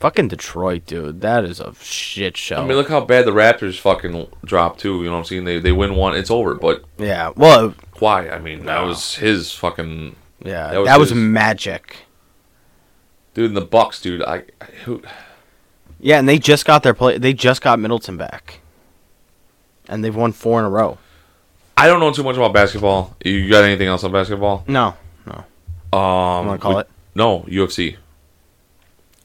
[0.00, 1.20] fucking Detroit, dude.
[1.20, 2.56] That is a shit show.
[2.62, 4.98] I mean, look how bad the Raptors fucking dropped too.
[4.98, 5.44] You know what I'm saying?
[5.44, 6.54] They they win one, it's over.
[6.54, 7.32] But yeah.
[7.36, 8.28] Well, why?
[8.30, 8.86] I mean, that No.
[8.88, 10.14] was his fucking
[10.44, 10.68] yeah.
[10.72, 11.96] That That was was, magic.
[13.34, 14.22] dude in the Bucks, dude.
[14.22, 15.02] I, I who
[16.00, 17.18] Yeah, and they just got their play.
[17.18, 18.60] They just got Middleton back,
[19.88, 20.98] and they've won four in a row.
[21.76, 23.16] I don't know too much about basketball.
[23.24, 24.64] You got anything else on basketball?
[24.68, 24.94] No,
[25.26, 25.44] no,
[25.96, 26.90] Um, want to call we- it?
[27.14, 27.96] No, UFC.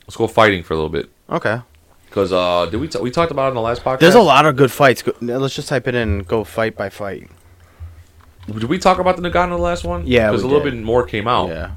[0.07, 1.09] Let's go fighting for a little bit.
[1.29, 1.61] Okay.
[2.07, 3.99] Because uh, did we t- we talked about it in the last podcast?
[3.99, 5.01] There's a lot of good fights.
[5.01, 6.09] Go, let's just type it in.
[6.09, 7.29] and Go fight by fight.
[8.47, 10.05] Did we talk about the Ngannou the last one?
[10.05, 10.75] Yeah, because a we little did.
[10.77, 11.49] bit more came out.
[11.49, 11.71] Yeah.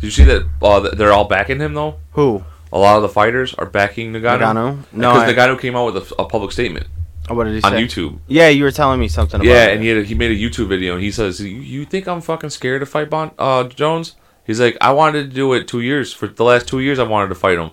[0.00, 0.48] Did you see that?
[0.62, 1.96] Uh, th- they're all backing him though.
[2.12, 2.42] Who?
[2.72, 4.38] A lot of the fighters are backing Ngannou.
[4.40, 4.76] Ngannou?
[4.92, 6.86] No, because I- Ngannou came out with a, a public statement
[7.28, 7.82] Oh, what did he say on say?
[7.84, 8.18] YouTube.
[8.26, 9.46] Yeah, you were telling me something about.
[9.48, 11.84] Yeah, and he had a, he made a YouTube video and he says, "You, you
[11.84, 15.52] think I'm fucking scared to fight Bon uh, Jones?" He's like, "I wanted to do
[15.52, 16.98] it two years for the last two years.
[16.98, 17.70] I wanted to fight him.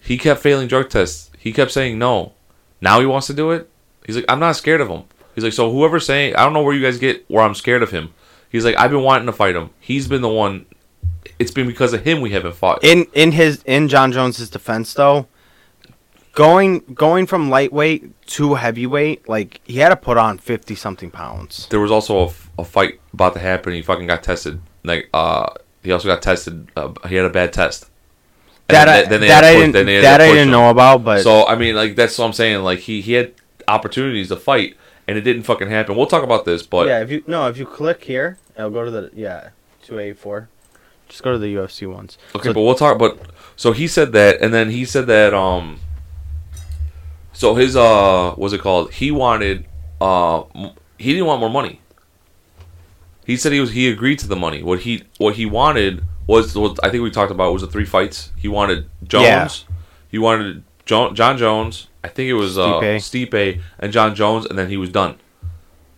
[0.00, 1.30] He kept failing drug tests.
[1.38, 2.34] He kept saying no.
[2.80, 3.68] Now he wants to do it.
[4.06, 5.04] He's like, I'm not scared of him.
[5.34, 7.82] He's like, so whoever's saying, I don't know where you guys get where I'm scared
[7.82, 8.12] of him.
[8.50, 9.70] He's like, I've been wanting to fight him.
[9.78, 10.66] He's been the one.
[11.38, 12.82] It's been because of him we haven't fought.
[12.82, 15.28] in in his in Jon Jones's defense though,
[16.32, 21.66] going going from lightweight to heavyweight, like he had to put on fifty something pounds.
[21.70, 23.72] there was also a fight about to happen.
[23.74, 24.60] He fucking got tested.
[24.84, 25.52] Like, uh,
[25.82, 26.70] he also got tested.
[26.76, 27.86] Uh, he had a bad test.
[28.68, 30.50] And That then I, then they that I push- didn't they that I didn't him.
[30.50, 32.62] know about, but So I mean, like that's what I'm saying.
[32.62, 33.32] Like he he had
[33.66, 34.76] opportunities to fight,
[35.06, 35.96] and it didn't fucking happen.
[35.96, 38.84] We'll talk about this, but yeah, if you no, if you click here, it'll go
[38.84, 39.50] to the yeah
[39.82, 40.48] two eight four.
[41.08, 42.18] Just go to the UFC ones.
[42.36, 42.98] okay, So- but we'll talk.
[42.98, 43.18] But
[43.56, 45.80] so he said that, and then he said that um.
[47.32, 48.92] So his uh, what's it called?
[48.92, 49.64] He wanted
[50.00, 50.42] uh,
[50.98, 51.80] he didn't want more money.
[53.28, 54.62] He said he was he agreed to the money.
[54.62, 57.84] What he what he wanted was what I think we talked about was the three
[57.84, 58.32] fights.
[58.36, 59.24] He wanted Jones.
[59.68, 59.76] Yeah.
[60.10, 61.88] He wanted jo- Jon Jones.
[62.02, 63.28] I think it was uh, Stipe.
[63.30, 65.16] Stipe and Jon Jones, and then he was done.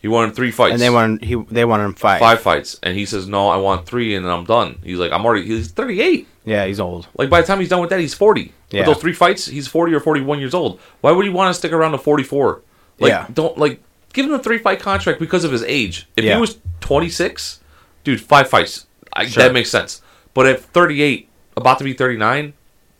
[0.02, 0.72] He wanted three fights.
[0.72, 2.18] and they wanted he they wanted him five.
[2.20, 5.12] five fights, and he says, "No, I want three, and then I'm done." He's like,
[5.12, 6.26] "I'm already." He's 38.
[6.46, 7.06] Yeah, he's old.
[7.16, 8.52] Like by the time he's done with that, he's 40.
[8.70, 8.80] Yeah.
[8.80, 10.80] With those three fights, he's 40 or 41 years old.
[11.02, 12.62] Why would he want to stick around to 44?
[12.98, 13.26] Like, Yeah.
[13.32, 13.80] don't like
[14.12, 16.06] give him a three fight contract because of his age.
[16.16, 16.34] If Yeah.
[16.34, 17.60] he was 26,
[18.04, 19.42] dude, five fights, I, Sure.
[19.44, 20.02] that makes sense.
[20.34, 22.52] But at 38, about to be 39,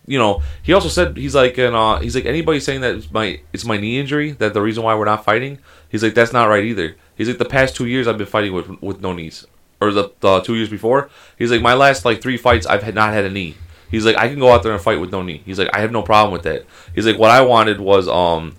[0.06, 3.10] you know, he also said he's like, and uh, he's like anybody saying that it's
[3.12, 5.58] my it's my knee injury that the reason why we're not fighting.
[5.88, 6.96] He's like that's not right either.
[7.16, 9.46] He's like the past two years I've been fighting with with no knees,
[9.80, 11.10] or the, the two years before.
[11.38, 13.54] He's like my last like three fights I've had not had a knee.
[13.90, 15.42] He's like I can go out there and fight with no knee.
[15.44, 16.64] He's like I have no problem with that.
[16.94, 18.56] He's like what I wanted was um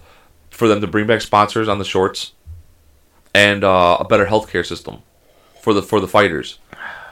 [0.51, 2.31] for them to bring back sponsors on the shorts
[3.33, 5.01] and uh, a better healthcare system
[5.61, 6.59] for the for the fighters.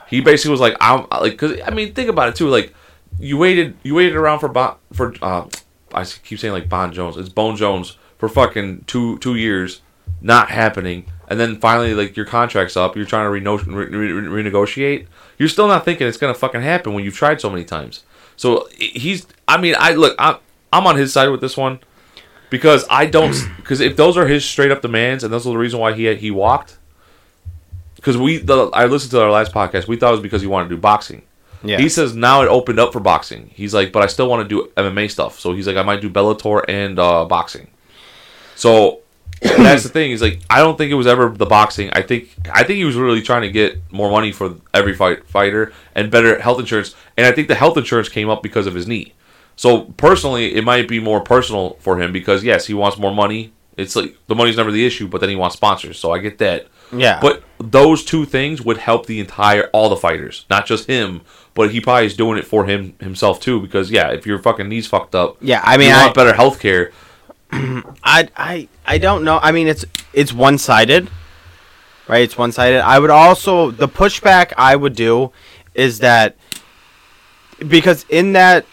[0.09, 2.47] He basically was like, I'm like, cause I mean, think about it too.
[2.47, 2.74] Like,
[3.20, 5.47] you waited, you waited around for bon, for uh,
[5.93, 7.17] I keep saying like Bon Jones.
[7.17, 9.82] It's Bone Jones for fucking two two years,
[10.22, 12.95] not happening, and then finally like your contract's up.
[12.95, 15.07] You're trying to reno- re- re- renegotiate.
[15.38, 18.03] You're still not thinking it's gonna fucking happen when you've tried so many times.
[18.36, 19.28] So he's.
[19.47, 20.15] I mean, I look.
[20.17, 20.38] I'm
[20.72, 21.80] I'm on his side with this one
[22.50, 23.36] because I don't.
[23.58, 26.14] Because if those are his straight up demands and those are the reason why he
[26.16, 26.78] he walked,
[27.95, 29.88] because we the, I listened to our last podcast.
[29.88, 31.24] We thought it was because he wanted to do boxing.
[31.64, 31.78] Yeah.
[31.78, 33.52] He says now it opened up for boxing.
[33.54, 35.39] He's like, but I still want to do MMA stuff.
[35.39, 37.68] So he's like, I might do Bellator and uh, boxing.
[38.56, 39.02] So
[39.41, 40.12] that's the thing.
[40.12, 41.89] He's like, I don't think it was ever the boxing.
[41.93, 45.28] I think I think he was really trying to get more money for every fight
[45.28, 46.95] fighter and better health insurance.
[47.18, 49.14] And I think the health insurance came up because of his knee.
[49.60, 53.51] So personally, it might be more personal for him because yes, he wants more money.
[53.76, 55.99] It's like the money's never the issue, but then he wants sponsors.
[55.99, 56.68] So I get that.
[56.93, 57.20] Yeah.
[57.20, 61.24] But those two things would help the entire all the fighters, not just him.
[61.55, 64.70] But he probably is doing it for him himself too, because yeah, if your fucking
[64.70, 66.93] knees fucked up, Yeah, I mean, you I- want better health care.
[67.51, 69.39] I I I don't know.
[69.43, 69.84] I mean, it's
[70.14, 71.10] it's one sided,
[72.07, 72.22] right?
[72.22, 72.80] It's one sided.
[72.80, 75.34] I would also the pushback I would do
[75.74, 76.38] is that
[77.68, 78.66] because in that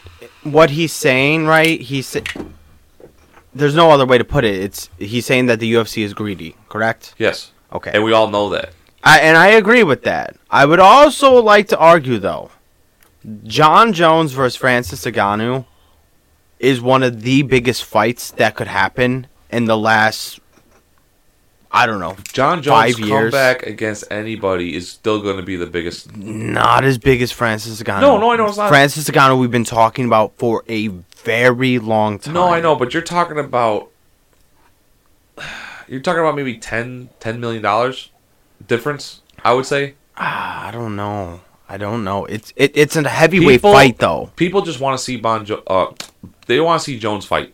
[0.52, 1.80] what he's saying, right?
[1.80, 2.20] He's sa-
[3.54, 4.54] there's no other way to put it.
[4.56, 7.14] It's he's saying that the UFC is greedy, correct?
[7.18, 7.90] Yes, Okay.
[7.94, 8.70] and we all know that.
[9.02, 10.36] I, and I agree with that.
[10.50, 12.50] I would also like to argue, though,
[13.44, 15.64] Jon Jones versus Francis Ngannou
[16.58, 20.40] is one of the biggest fights that could happen in the last,
[21.70, 23.32] I don't know, Jon Jones' Five years.
[23.32, 26.16] comeback against anybody is still going to be the biggest.
[26.16, 28.00] not as big as Francis Ngannou.
[28.00, 28.68] No, no, I know it's not.
[28.68, 32.34] Francis Ngannou we've been talking about for a very long time.
[32.34, 33.88] No, I know, but you're talking about
[35.88, 38.10] you're talking about maybe 10, 10 million dollars
[38.66, 39.20] difference.
[39.44, 41.40] I would say Ah, I don't know.
[41.68, 42.24] I don't know.
[42.26, 44.30] It's it, it's a heavyweight People- fight, though.
[44.36, 45.44] people just want to see Bon.
[45.44, 45.92] Jo- uh,
[46.46, 47.52] they want to see Jones fight.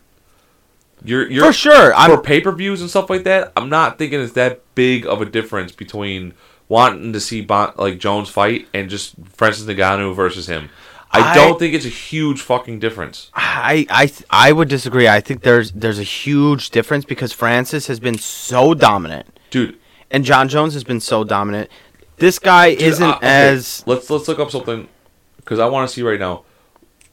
[1.04, 1.94] You're, you're For sure.
[1.94, 3.52] I'm, for pay per views and stuff like that.
[3.56, 6.34] I'm not thinking it's that big of a difference between
[6.68, 10.70] wanting to see bon, like Jones fight and just Francis Ngannou versus him.
[11.14, 13.30] I, I- don't think it's a huge fucking difference.
[13.34, 15.08] I I I would disagree.
[15.08, 19.76] I think there's there's a huge difference because Francis has been so dominant Dude,
[20.10, 21.68] and Jon Jones has been so dominant.
[22.16, 24.88] This guy Dude, isn't uh, okay, as Let's let's look up something
[25.36, 26.44] because I want to see right now.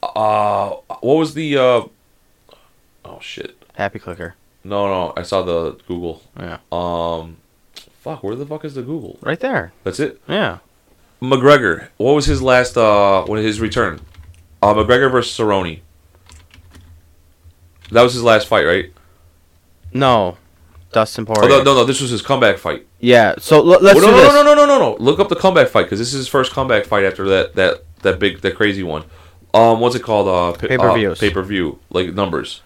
[0.02, 0.70] Uh,
[1.00, 1.58] what was the?
[1.58, 1.82] uh
[3.04, 3.59] Oh shit!
[3.74, 4.34] Happy clicker.
[4.64, 6.22] No, no, I saw the Google.
[6.38, 7.38] Yeah, Um,
[8.00, 9.18] fuck, where the fuck is the Google?
[9.22, 9.72] right there.
[9.84, 10.20] That's it.
[10.28, 10.58] Yeah,
[11.22, 11.88] McGregor.
[11.96, 12.76] What was his last?
[12.76, 14.00] Uh, when his return?
[14.62, 15.80] Uh, McGregor versus Cerrone.
[17.90, 18.92] That was his last fight, right?
[19.92, 20.36] no,
[20.92, 21.84] Dustin Oh no, no, no!
[21.84, 22.86] This was his comeback fight.
[23.00, 24.34] Yeah, so let's Oh, no, do no, this.
[24.34, 24.78] no, no, no, no, no!
[24.78, 24.96] no.
[25.02, 27.84] Look up the comeback fight because this is his first comeback fight after that that
[28.02, 29.04] that big that crazy one.
[29.54, 30.28] Um, what's it called?
[30.28, 31.18] Uh, pa- Pay-per-views.
[31.18, 32.62] Pay per view, like numbers.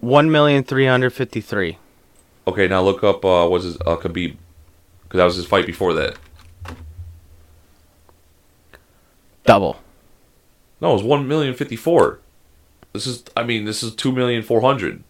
[0.00, 1.78] One million three hundred fifty three.
[2.46, 3.24] Okay, now look up.
[3.24, 4.36] Uh, what's his uh, Khabib?
[5.02, 6.16] Because that was his fight before that.
[9.44, 9.80] Double.
[10.80, 12.20] No, it was one million fifty four.
[12.92, 15.02] This is, I mean, this is two million four hundred.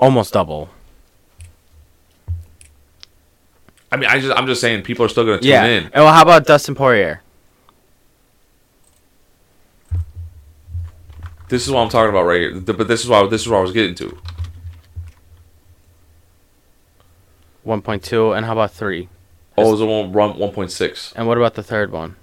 [0.00, 0.68] Almost double.
[3.90, 5.64] I mean, I just, I'm just saying, people are still going to tune Yeah.
[5.64, 5.84] in.
[5.84, 7.22] And well, how about Dustin Poirier?
[11.48, 12.60] This is what I'm talking about right here.
[12.60, 14.18] But this is why this is what I was getting to.
[17.62, 18.32] One point two.
[18.32, 19.08] And how about three?
[19.56, 21.12] Oh, it was a one run one point six.
[21.16, 22.16] And what about the third one?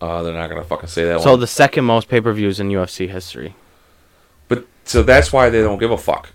[0.00, 1.22] Uh, they're not gonna fucking say that one.
[1.22, 1.40] So one.
[1.40, 3.54] the second most pay per views in UFC history.
[4.48, 6.30] but so that's why they don't give a fuck,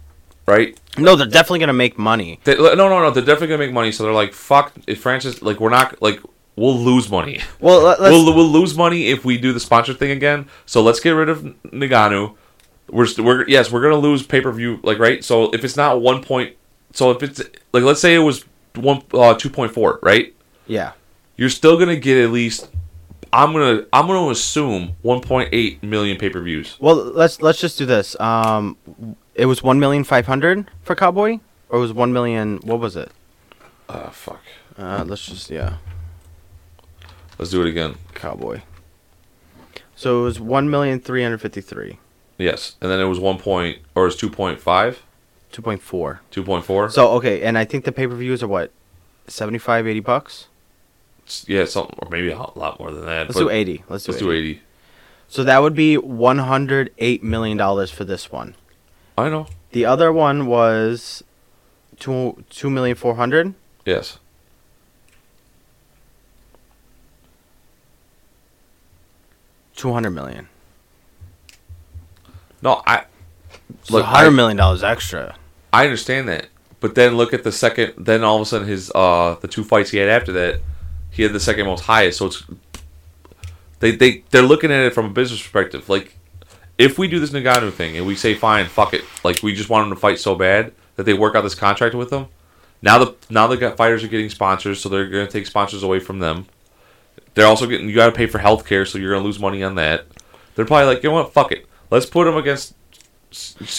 [0.47, 0.79] right?
[0.97, 2.39] No, they're definitely gonna make money.
[2.45, 3.11] They, no, no, no.
[3.11, 3.91] They're definitely gonna make money.
[3.91, 4.73] So they're like, fuck.
[4.87, 6.19] If Francis, like, we're not like
[6.59, 7.41] we'll lose money.
[7.59, 10.47] Well, we'll we'll lose money if we do the sponsor thing again.
[10.65, 12.35] So let's get rid of Ngannou.
[12.89, 14.79] We're st- we're yes, we're gonna lose pay per view.
[14.83, 15.23] Like right.
[15.23, 16.55] So if it's not one point,
[16.93, 17.41] so if it's
[17.73, 18.45] like let's say it was
[18.75, 20.33] one uh, two point four, right?
[20.67, 20.93] yeah.
[21.37, 22.69] You're still gonna get at least.
[23.31, 26.75] I'm gonna I'm gonna assume 1.8 million pay per views.
[26.81, 28.19] Well, let's let's just do this.
[28.19, 28.75] Um,
[29.35, 31.39] it was one million five hundred for Cowboy,
[31.69, 32.57] or it was one million.
[32.63, 33.11] What was it?
[33.87, 34.41] Ah, fuck.
[34.77, 35.77] Uh, let's just yeah,
[37.39, 37.95] Let's do it again.
[38.13, 38.61] Cowboy.
[39.95, 41.97] So it was one million three hundred fifty three,
[42.37, 44.97] Yes, and then it was one point or was 2.5,
[45.51, 46.21] two point four.
[46.31, 46.91] 2.4.
[46.91, 48.71] So okay, and I think the pay per views are what,
[49.27, 50.47] 75, 80 bucks.
[51.47, 53.27] yeah, something or maybe a lot more than that.
[53.27, 53.83] Let's do eighty.
[53.89, 54.25] Let's do Let's 80.
[54.25, 54.61] do 80.
[55.27, 58.55] So that would be one hundred eight million dollars for this one.
[59.17, 59.47] I know.
[59.71, 61.23] The other one was
[61.99, 63.53] two two million four hundred.
[63.85, 64.19] Yes.
[69.79, 70.49] Two hundred million.
[72.61, 73.05] No, I
[73.83, 75.35] So Look, hundred I- million dollars extra.
[75.71, 76.47] I understand that,
[76.81, 77.93] but then look at the second.
[77.97, 80.59] Then all of a sudden, his uh the two fights he had after that,
[81.11, 82.17] he had the second most highest.
[82.17, 82.43] So it's
[83.79, 85.87] they they they're looking at it from a business perspective.
[85.87, 86.17] Like
[86.77, 89.69] if we do this Ngannou thing and we say fine, fuck it, like we just
[89.69, 92.27] want him to fight so bad, that they work out this contract with them.
[92.81, 95.83] Now the now the gu- fighters are getting sponsors, so they're going to take sponsors
[95.83, 96.47] away from them.
[97.35, 99.39] They're also getting you got to pay for health care, so you're going to lose
[99.39, 100.05] money on that.
[100.55, 102.75] They're probably like, you know what, fuck it, let's put him against.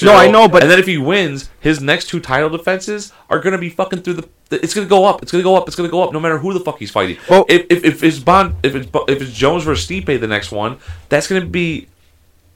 [0.02, 3.40] No, I know, but- and then if he wins, his next two title defenses are
[3.40, 4.28] going to be fucking through the.
[4.52, 5.22] It's going to go up.
[5.22, 5.66] It's going to go up.
[5.68, 6.12] It's going to go up.
[6.12, 7.16] No matter who the fuck he's fighting.
[7.28, 10.52] Well- if, if if it's Bond, if it's if it's Jones versus Stipe, the next
[10.52, 10.78] one,
[11.08, 11.88] that's going to be.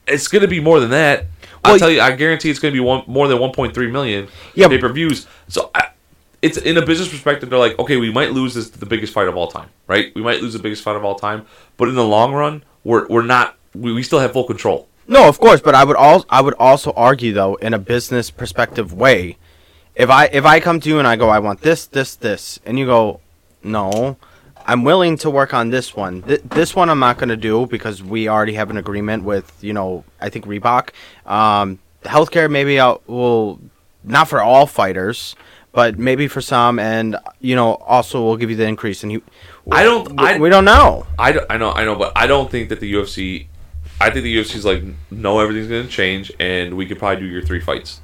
[0.07, 1.25] It's going to be more than that.
[1.65, 4.67] I'll tell you, I guarantee it's going to be one more than 1.3 million Yeah,
[4.67, 5.25] pay per views.
[5.47, 5.89] So I,
[6.45, 7.49] it's in a business perspective.
[7.49, 10.13] They're like, okay, we might lose this the biggest fight of all time, right?
[10.13, 13.07] We might lose the biggest fight of all time, but in the long run, we're
[13.07, 13.57] we're not.
[13.73, 14.87] We, we still have full control.
[15.07, 18.29] No, of course, but I would also I would also argue though in a business
[18.29, 19.37] perspective way,
[19.95, 22.59] if I if I come to you and I go I want this this this
[22.65, 23.21] and you go
[23.63, 24.17] no,
[24.67, 26.21] I'm willing to work on this one.
[26.21, 29.51] Th- this one I'm not going to do because we already have an agreement with
[29.61, 30.89] you know I think Reebok.
[31.25, 33.59] Um, healthcare maybe I will
[34.03, 35.35] not for all fighters,
[35.75, 39.03] but maybe for some, and you know also we'll give you the increase.
[39.03, 39.21] And you,
[39.71, 41.05] I don't- we, I- we don't know.
[41.19, 43.47] I, don't- I know I know, but I don't think that the UFC.
[44.01, 47.27] I think the UFC's like, no, everything's going to change, and we could probably do
[47.27, 48.01] your three fights.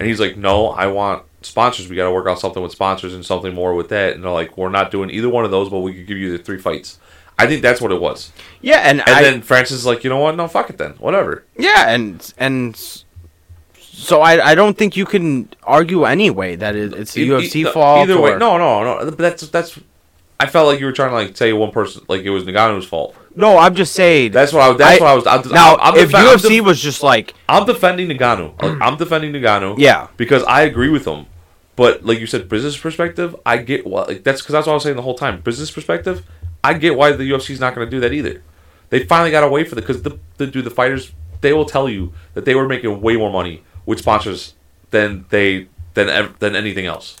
[0.00, 1.88] And he's like, no, I want sponsors.
[1.88, 4.14] We got to work out something with sponsors and something more with that.
[4.14, 6.36] And they're like, we're not doing either one of those, but we could give you
[6.36, 6.98] the three fights.
[7.38, 8.32] I think that's what it was.
[8.62, 10.34] Yeah, and, And I, then Francis is like, you know what?
[10.36, 10.92] No, fuck it then.
[10.94, 11.44] Whatever.
[11.56, 13.04] Yeah, and and
[13.98, 17.56] so I I don't think you can argue anyway that it, it's the E- UFC
[17.56, 18.02] e- fault.
[18.08, 19.10] Either way, or- no, no, no.
[19.10, 19.78] That's that's.
[20.38, 22.84] I felt like you were trying to like say one person like it was Ngannou's
[22.86, 23.16] fault.
[23.34, 24.32] no, I'm just saying.
[24.32, 24.72] That's what I.
[24.76, 25.26] That's I- what I was.
[25.26, 28.62] I'm, now, I'm, I'm if defen- UFC def- was just like, I'm defending Ngannou.
[28.62, 29.76] Like, I'm defending Ngannou.
[29.78, 30.08] Yeah.
[30.18, 31.26] Because I agree with him.
[31.74, 34.08] But like you said, business perspective, I get what.
[34.08, 35.40] Like that's because that's what I was saying the whole time.
[35.40, 36.24] Business perspective,
[36.62, 38.42] I get why the UFC's not going to do that either.
[38.90, 41.88] They finally got away for the because the the do the fighters they will tell
[41.88, 44.54] you that they were making way more money with sponsors
[44.90, 47.16] than they than than anything else.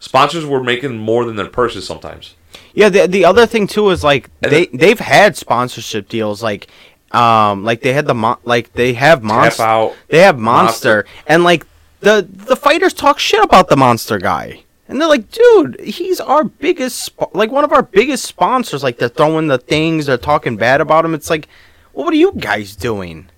[0.00, 2.34] Sponsors were making more than their purses sometimes.
[2.74, 2.88] yeah.
[2.88, 6.68] The the other thing too is like And they they've had sponsorship deals like.
[7.12, 9.62] Um, like they had the mon- like they have Monster,
[10.08, 11.66] they have Monster, and like
[12.00, 16.42] the the fighters talk shit about the Monster guy, and they're like, dude, he's our
[16.44, 18.82] biggest, sp- like one of our biggest sponsors.
[18.82, 21.12] Like they're throwing the things, they're talking bad about him.
[21.12, 21.48] It's like,
[21.92, 23.28] well, what are you guys doing?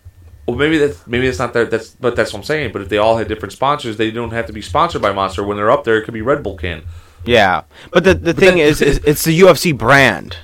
[0.47, 2.73] Well, maybe that's maybe that's not their that's but that's what I'm saying.
[2.73, 5.43] But if they all had different sponsors, they don't have to be sponsored by Monster.
[5.43, 6.83] When they're up there, it could be Red Bull can.
[7.25, 10.37] Yeah, but the the thing then- is, is, it's the UFC brand.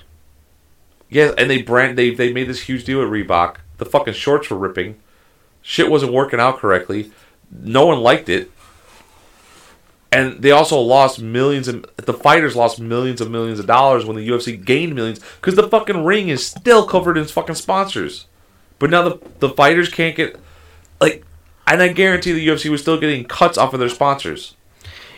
[1.11, 3.57] Yeah, and they brand they they made this huge deal at Reebok.
[3.76, 4.96] The fucking shorts were ripping.
[5.61, 7.12] Shit wasn't working out correctly.
[7.51, 8.51] No one liked it.
[10.12, 14.16] And they also lost millions and the fighters lost millions of millions of dollars when
[14.16, 18.26] the UFC gained millions because the fucking ring is still covered in fucking sponsors.
[18.81, 20.37] But now the the fighters can't get
[21.01, 21.24] like,
[21.68, 24.57] and I guarantee the UFC was still getting cuts off of their sponsors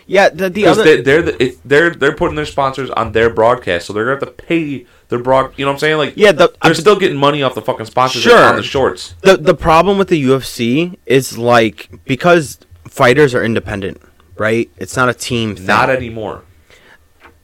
[0.07, 3.31] Yeah, the the other they, they're the, it, they're they're putting their sponsors on their
[3.31, 5.53] broadcast, so they're gonna have to pay their broad.
[5.57, 5.97] You know what I'm saying?
[5.97, 8.45] Like, Yeah, the- they're I'm- still getting money off the fucking sponsors Sure.
[8.45, 9.15] on the shorts.
[9.23, 12.59] the the problem with the UFC is like because
[12.89, 14.01] fighters are independent,
[14.37, 14.69] right?
[14.77, 15.67] It's not a team thing.
[15.67, 16.43] Not anymore.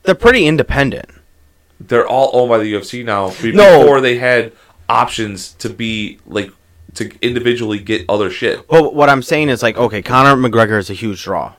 [0.03, 1.09] They're pretty independent.
[1.81, 3.31] They're all owned by the UFC now.
[3.41, 3.81] Be- No.
[3.81, 4.53] Before they had
[4.89, 6.53] options to be like
[6.95, 8.67] to individually get other shit.
[8.69, 11.55] But what I'm saying is like, okay, Conor McGregor is a huge draw,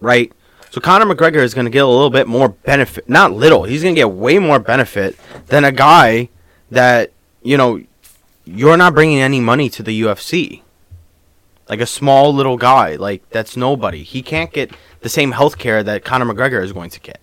[0.00, 0.32] right?
[0.70, 3.64] So Conor McGregor is going to get a little bit more benefit, not little.
[3.64, 5.16] He's going to get way more benefit
[5.48, 6.30] than a guy
[6.70, 7.12] that
[7.42, 7.82] you know
[8.44, 10.62] you're not bringing any money to the UFC.
[11.68, 14.02] Like a small little guy, like that's nobody.
[14.02, 17.20] He can't get the same health care that Conor McGregor is going to get.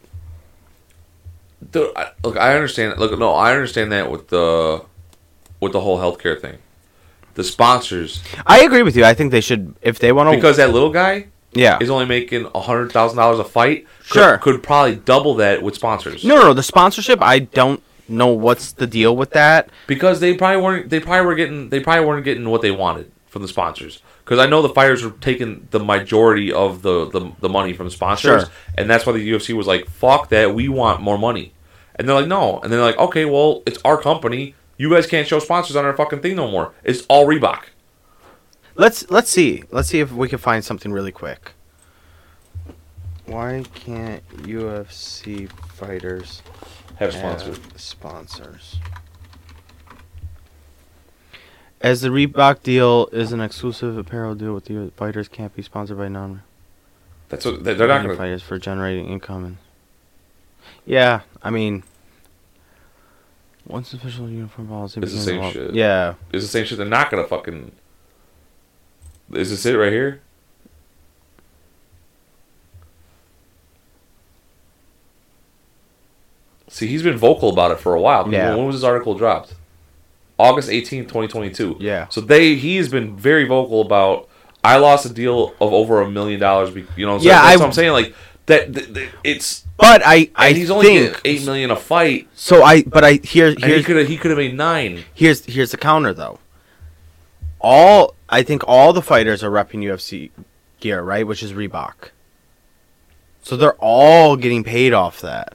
[1.71, 2.99] Dude, I, look, I understand.
[2.99, 4.85] Look, no, I understand that with the
[5.59, 6.57] with the whole healthcare thing.
[7.35, 9.05] The sponsors, I agree with you.
[9.05, 11.77] I think they should, if they want to, because that little guy yeah.
[11.79, 13.85] is only making a hundred thousand dollars a fight.
[14.09, 14.37] could- Sure.
[14.39, 16.23] could probably double that with sponsors.
[16.25, 17.21] No, no, no, the sponsorship.
[17.21, 19.69] I don't know what's the deal with that.
[19.87, 23.11] because they probably weren't they probably were getting they probably weren't getting what they wanted
[23.27, 27.31] from the sponsors because I know the fighters were taking the majority of the the,
[27.39, 28.51] the money from sponsors Sure.
[28.75, 31.53] and that's why the UFC was like fuck that we want more money
[31.95, 35.27] and they're like no and they're like okay well it's our company you guys can't
[35.27, 37.65] show sponsors on our fucking thing no more it's all Reebok
[38.79, 39.65] Let's let's see.
[39.71, 41.51] Let's see if we can find something really quick.
[43.25, 46.41] Why can't UFC fighters
[46.95, 48.79] have sponsors have sponsors?
[51.81, 55.97] As the Reebok deal is an exclusive apparel deal with the fighters can't be sponsored
[55.97, 56.43] by non
[57.27, 59.43] that's what they're not gonna fighters for generating income.
[59.43, 59.57] And
[60.85, 61.83] yeah, I mean,
[63.69, 65.75] once official uniform policy it's the same shit.
[65.75, 66.15] Yeah.
[66.33, 66.79] It's the same shit.
[66.79, 67.71] They're not gonna fucking.
[69.31, 70.21] Is this it right here?
[76.67, 78.31] See, he's been vocal about it for a while.
[78.31, 78.55] Yeah.
[78.55, 79.53] When was this article dropped?
[80.39, 81.77] August 18th, 2022.
[81.79, 82.07] Yeah.
[82.09, 84.27] So they he has been very vocal about
[84.63, 87.57] I lost a deal of over a million dollars, you know, so yeah, that's I,
[87.57, 88.15] what I'm saying like
[88.47, 92.27] that, that it's but I, I and he's only think getting eight million a fight,
[92.35, 92.63] so.
[92.63, 95.05] I but I here and he could have he could have made nine.
[95.13, 96.39] here's here's the counter though.
[97.61, 100.31] All I think all the fighters are repping UFC
[100.79, 101.25] gear, right?
[101.25, 102.09] Which is Reebok.
[103.41, 105.53] So they're all getting paid off that.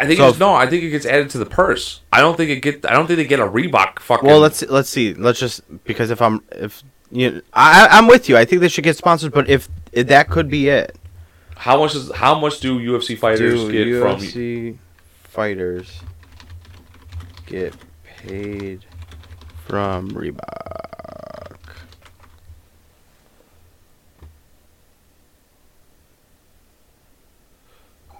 [0.00, 0.54] I think So it's, if- no.
[0.54, 2.00] I think it gets added to the purse.
[2.12, 2.84] I don't think it get.
[2.84, 4.28] I don't think they get a Reebok fucking.
[4.28, 5.14] Well, let's let's see.
[5.14, 8.36] Let's just because if I'm if you, I I'm with you.
[8.36, 10.96] I think they should get sponsors, but if, if that could be it,
[11.62, 14.18] How much is how much do UFC fighters do get from?
[14.18, 14.78] UFC
[15.22, 16.00] fighters
[17.46, 18.84] get paid
[19.68, 20.91] from Reebok?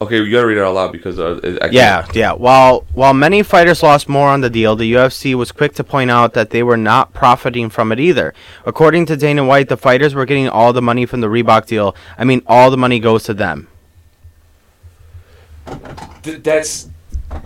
[0.02, 2.32] Okay, you gotta read it out loud because uh, I can't- Yeah, yeah.
[2.32, 6.10] While while many fighters lost more on the deal, the UFC was quick to point
[6.10, 8.34] out that they were not profiting from it either.
[8.66, 11.94] According to Dana White, the fighters were getting all the money from the Reebok deal.
[12.18, 13.68] I mean, all the money goes to them.
[16.22, 16.88] Th- that's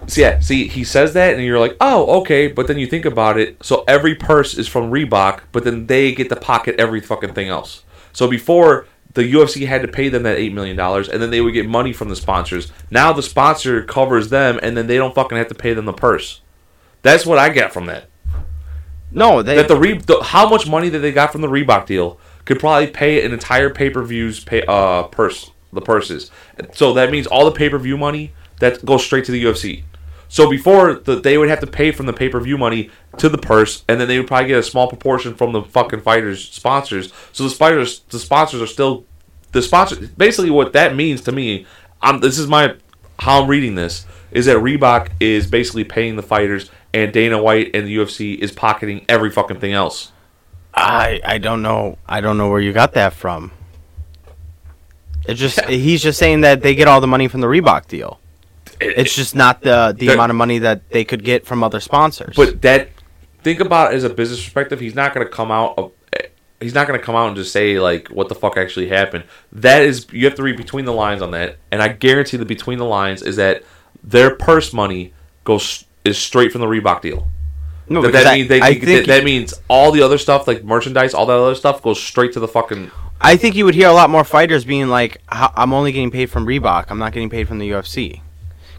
[0.06, 0.40] so yeah.
[0.40, 2.48] See, he says that, and you're like, oh, okay.
[2.48, 3.56] But then you think about it.
[3.64, 7.48] So every purse is from Reebok, but then they get to pocket every fucking thing
[7.48, 7.82] else.
[8.12, 8.86] So before
[9.16, 11.66] the UFC had to pay them that eight million dollars, and then they would get
[11.66, 12.70] money from the sponsors.
[12.90, 15.92] Now the sponsor covers them, and then they don't fucking have to pay them the
[15.92, 16.42] purse.
[17.02, 18.08] That's what I get from that.
[19.10, 21.86] No, they That the, Re- the how much money that they got from the Reebok
[21.86, 26.30] deal could probably pay an entire pay per views pay uh purse the purses.
[26.74, 29.84] So that means all the pay per view money that goes straight to the UFC.
[30.28, 33.28] So before the, they would have to pay from the pay per view money to
[33.28, 36.48] the purse, and then they would probably get a small proportion from the fucking fighters
[36.48, 37.12] sponsors.
[37.32, 39.04] So the spiders the sponsors are still
[39.52, 40.08] the sponsor.
[40.16, 41.66] Basically, what that means to me,
[42.02, 42.76] I'm this is my
[43.18, 47.70] how I'm reading this is that Reebok is basically paying the fighters, and Dana White
[47.74, 50.12] and the UFC is pocketing every fucking thing else.
[50.74, 51.98] I I don't know.
[52.06, 53.52] I don't know where you got that from.
[55.26, 58.20] It just he's just saying that they get all the money from the Reebok deal.
[58.80, 62.34] It's just not the the amount of money that they could get from other sponsors.
[62.36, 62.90] But that
[63.42, 64.80] think about it as a business perspective.
[64.80, 65.78] He's not going to come out.
[65.78, 66.26] Of, eh,
[66.60, 69.24] he's not going to come out and just say like what the fuck actually happened.
[69.52, 72.44] That is you have to read between the lines on that, and I guarantee the
[72.44, 73.62] between the lines is that
[74.02, 75.14] their purse money
[75.44, 77.28] goes is straight from the Reebok deal.
[77.88, 80.64] no, That, that I, means they, I that, that means all the other stuff like
[80.64, 82.90] merchandise, all that other stuff goes straight to the fucking.
[83.20, 86.30] I think you would hear a lot more fighters being like, "I'm only getting paid
[86.30, 86.86] from Reebok.
[86.90, 88.22] I'm not getting paid from the UFC."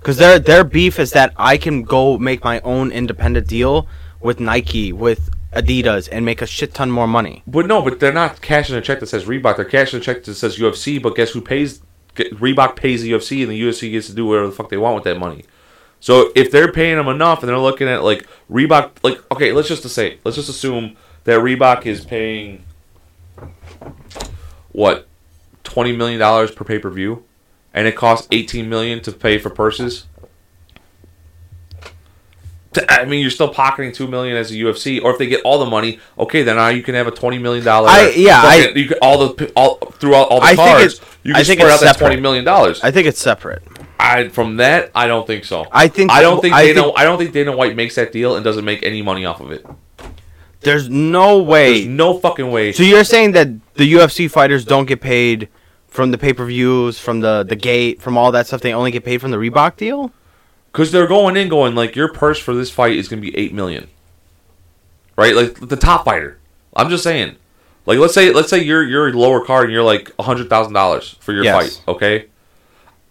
[0.08, 3.90] Because their their beef is that I can go make my own independent deal
[4.22, 7.44] with Nike, with Adidas, and make a shit ton more money.
[7.46, 9.58] But no, but they're not cashing a check that says Reebok.
[9.58, 11.02] They're cashing a check that says UFC.
[11.02, 11.82] But guess who pays?
[12.16, 14.96] Reebok pays the UFC, and the UFC gets to do whatever the fuck they want
[14.96, 15.44] with that money.
[16.00, 19.68] So if they're paying them enough, and they're looking at like Reebok, like okay, let's
[19.68, 20.96] just say, let's just assume
[21.26, 22.64] that Reebok is paying
[24.72, 25.06] what
[25.66, 27.26] twenty million dollars per pay per view,
[27.78, 30.08] and it costs eighteen million to pay for purses.
[32.90, 35.58] I mean, you're still pocketing two million as a UFC, or if they get all
[35.60, 37.88] the money, okay, then now you can have a twenty million dollar.
[37.90, 40.94] I- yeah, I- you can, all the all throughout all the I think cards.
[40.96, 42.08] it- you I can think spread out it's that separate.
[42.10, 42.84] twenty million dollars.
[42.84, 43.62] I think it's separate.
[44.00, 45.66] I from that, I don't think so.
[45.72, 46.82] I think- I don't think I Dana.
[46.84, 49.40] think- I don't think Dana White makes that deal and doesn't make any money off
[49.40, 49.66] of it.
[50.62, 51.86] There's no There's way.
[51.86, 52.72] no fucking way.
[52.74, 55.48] So you're saying that the UFC fighters don't get paid
[55.98, 58.62] from the pay per views, from the the gate, from all that stuff.
[58.62, 60.12] They only get paid from the Reebok deal.
[60.72, 63.36] Because they're going in, going like your purse for this fight is going to be
[63.36, 63.88] eight million,
[65.16, 65.36] right?
[65.36, 66.38] Like the top fighter.
[66.76, 67.36] I'm just saying.
[67.88, 70.50] Like let's say let's say you're you're a lower card and you're like a hundred
[70.50, 71.78] thousand dollars for your Yes.
[71.78, 71.84] fight.
[71.88, 72.26] Okay.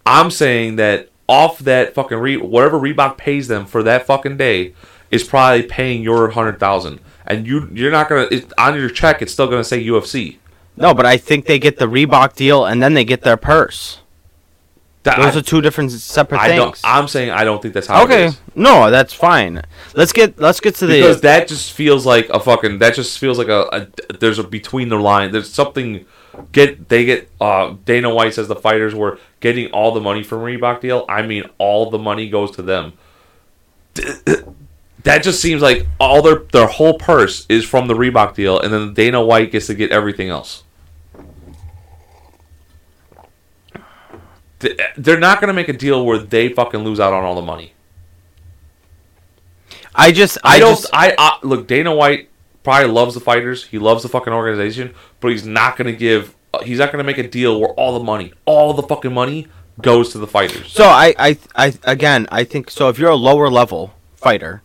[0.05, 4.73] I'm saying that off that fucking re- whatever Reebok pays them for that fucking day
[5.11, 9.21] is probably paying your hundred thousand, and you you're not gonna it, on your check.
[9.21, 10.37] It's still gonna say UFC.
[10.77, 13.99] No, but I think they get the Reebok deal and then they get their purse.
[15.03, 16.67] That- Those I- are two different separate I don't.
[16.75, 16.81] things.
[16.83, 19.61] I'm saying I don't think that's how it okay, no, that's fine.
[19.95, 23.17] Let's get let's get to the because that just feels like a fucking that just
[23.17, 26.05] feels like a, a there's a between the line there's something
[26.51, 30.39] get they get uh Dana White says the fighters were getting all the money from
[30.39, 32.93] Reebok deal I mean all the money goes to them
[35.03, 38.73] that just seems like all their their whole purse is from the Reebok deal and
[38.73, 40.63] then Dana White gets to get everything else
[44.59, 47.41] they're not going to make a deal where they fucking lose out on all the
[47.41, 47.73] money
[49.93, 50.75] I just I, I, don't.
[50.75, 51.67] just I uh, look.
[51.67, 52.29] Dana White
[52.63, 53.65] probably loves the fighters.
[53.65, 56.35] He loves the fucking organization, but he's not going to give.
[56.53, 59.13] Uh, he's not going to make a deal where all the money, all the fucking
[59.13, 59.47] money,
[59.81, 60.71] goes to the fighters.
[60.71, 62.89] So I, I, I, again, I think so.
[62.89, 64.61] If you're a lower level fighter,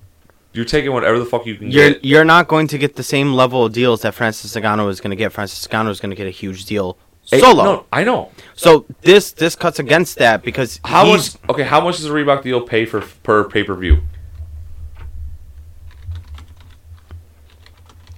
[0.52, 2.04] You're taking whatever the fuck you can you're get.
[2.04, 5.10] you're not going to get the same level of deals that Francis Ngannou is going
[5.10, 5.32] to get.
[5.32, 7.64] Francis Ngannou is going to get a huge deal solo.
[7.64, 8.30] no, I know.
[8.54, 11.30] So this this cuts against that because How much?
[11.48, 14.02] Okay, how much does a Reebok deal pay for per pay per view?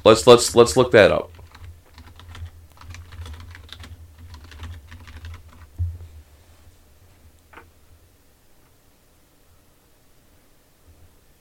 [0.05, 1.31] Let's let's let's look that up.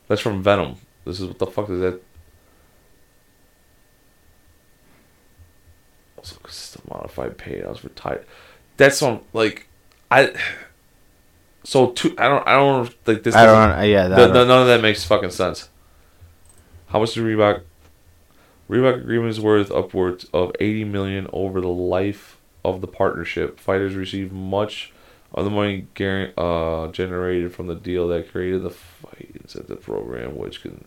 [0.07, 0.77] That's from Venum.
[1.05, 2.01] This is what the fuck is that?
[6.89, 8.25] Also, consistent I was retired.
[8.77, 9.67] That's on like,
[10.09, 10.33] I.
[11.63, 13.35] So two, I don't, I don't like this.
[13.35, 13.89] I don't.
[13.89, 15.69] Yeah, that, Th- th- none of that makes fucking sense.
[16.87, 17.61] How much does Reebok?
[18.69, 23.59] Reebok agreement is worth upwards of eighty million over the life of the partnership.
[23.59, 24.91] Fighters receive much
[25.33, 25.87] of the money
[26.37, 30.85] uh, generated from the deal that created the fight incentive program, which can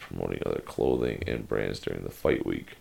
[0.00, 2.76] promoting other clothing and brands during the fight week.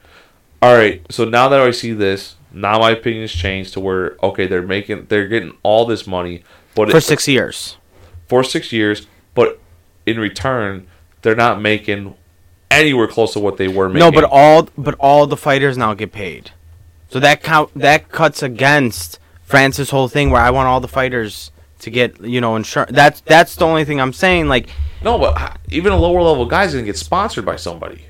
[0.64, 4.16] All right, so now that I see this, now my opinion has changed to where
[4.24, 6.42] okay, they're making, they're getting all this money,
[6.74, 7.76] but for it- six years.
[8.28, 9.06] for six years,
[9.36, 9.60] but
[10.06, 10.88] in return,
[11.22, 12.16] they're not making
[12.72, 14.00] anywhere close to what they were making.
[14.00, 16.52] No, but all but all the fighters now get paid.
[17.10, 21.52] So that count that cuts against Francis' whole thing where I want all the fighters
[21.80, 22.94] to get you know insurance.
[22.94, 24.48] That's that's the only thing I'm saying.
[24.48, 24.70] Like
[25.04, 28.06] no, but even a lower level guy's gonna get sponsored by somebody.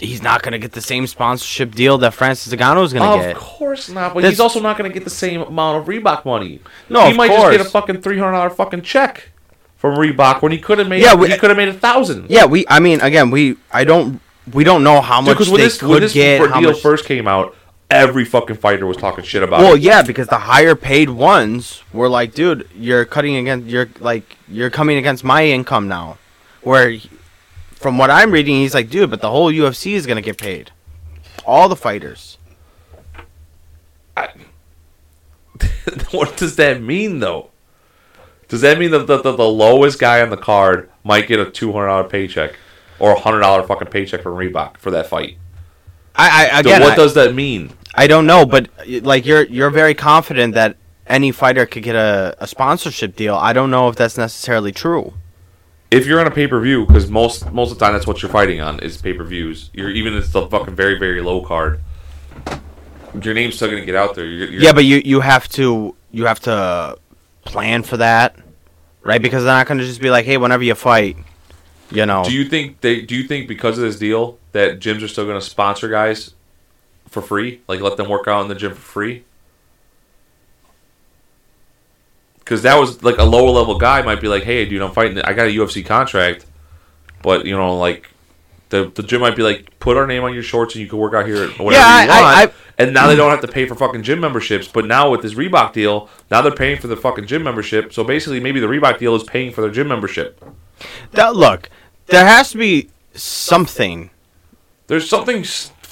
[0.00, 3.36] He's not gonna get the same sponsorship deal that Francis Ngannou is gonna get.
[3.36, 6.24] Of course not, but That's- he's also not gonna get the same amount of Reebok
[6.24, 6.60] money.
[6.88, 9.30] No, he might just get a fucking three hundred dollar fucking check
[9.76, 11.02] from Reebok when he could have made.
[11.02, 12.26] Yeah, we- he could have made a thousand.
[12.28, 12.64] Yeah, we.
[12.68, 13.56] I mean, again, we.
[13.72, 14.20] I don't.
[14.52, 16.40] We don't know how much when they this could when this get.
[16.50, 17.54] How deal much, first came out,
[17.90, 19.82] every fucking fighter was talking shit about well, it.
[19.82, 23.66] yeah, because the higher paid ones were like, dude, you're cutting against.
[23.68, 26.18] You're like, you're coming against my income now.
[26.62, 27.10] Where, he-
[27.80, 30.70] from what I'm reading, he's like, dude, but the whole UFC is gonna get paid.
[31.46, 32.36] All the fighters.
[36.10, 37.50] what does that mean though?
[38.48, 41.50] Does that mean that the, the, the lowest guy on the card might get a
[41.50, 42.54] two hundred dollar paycheck
[42.98, 45.38] or a hundred dollar fucking paycheck from Reebok for that fight?
[46.14, 47.72] I, I So again, what I, does that mean?
[47.94, 50.76] I don't know, but like you're you're very confident that
[51.06, 53.36] any fighter could get a, a sponsorship deal.
[53.36, 55.14] I don't know if that's necessarily true.
[55.90, 58.22] If you're on a pay per view, because most most of the time that's what
[58.22, 59.70] you're fighting on is pay per views.
[59.72, 61.80] You're even if it's the fucking very very low card.
[63.22, 64.24] Your name's still gonna get out there.
[64.24, 66.96] You're, you're, Yeah, but you you have to you have to
[67.44, 68.36] plan for that,
[69.02, 69.20] right?
[69.20, 71.16] Because they're not going to just be like, hey, whenever you fight,
[71.90, 72.24] you know.
[72.24, 73.00] do you think they?
[73.00, 76.34] Do you think because of this deal that gyms are still gonna sponsor guys
[77.08, 77.62] for free?
[77.66, 79.24] Like let them work out in the gym for free?
[82.50, 85.20] Because that was like a lower level guy might be like, "Hey, dude, I'm fighting.
[85.22, 86.46] I got a UFC contract,
[87.22, 88.08] but you know, like
[88.70, 90.98] the the gym might be like, put our name on your shorts and you can
[90.98, 93.40] work out here whenever Yeah, you I- want." I- I- and now they don't have
[93.42, 94.66] to pay for fucking gym memberships.
[94.66, 97.92] But now with this Reebok deal, now they're paying for the fucking gym membership.
[97.92, 100.42] So basically, maybe the Reebok deal is paying for their gym membership.
[101.12, 101.70] That- look,
[102.06, 104.10] there has to be something.
[104.88, 105.44] There's something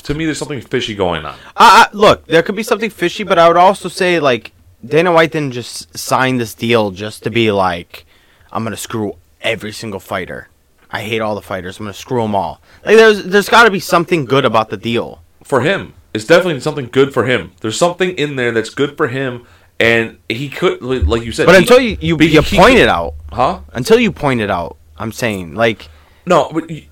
[0.02, 0.24] to me.
[0.24, 1.36] There's something fishy going on.
[1.56, 4.50] Uh, look, there could be something fishy, but I would also say like
[4.85, 8.07] Dana White didn't just sign this deal just to be like,
[8.53, 10.49] I'm gonna screw every single fighter.
[10.91, 11.79] I hate all the fighters.
[11.79, 12.61] I'm gonna screw them all.
[12.85, 15.22] Like there's there's got to be something good about the deal.
[15.45, 15.95] for him.
[16.14, 17.53] It's definitely something good for him.
[17.61, 19.46] There's something in there that's good for him,
[19.79, 21.45] and he could, like you said.
[21.46, 23.61] But he- until you you, you he point could- it out, huh?
[23.75, 25.88] until you point it out, I'm saying like
[26.25, 26.84] No, but you,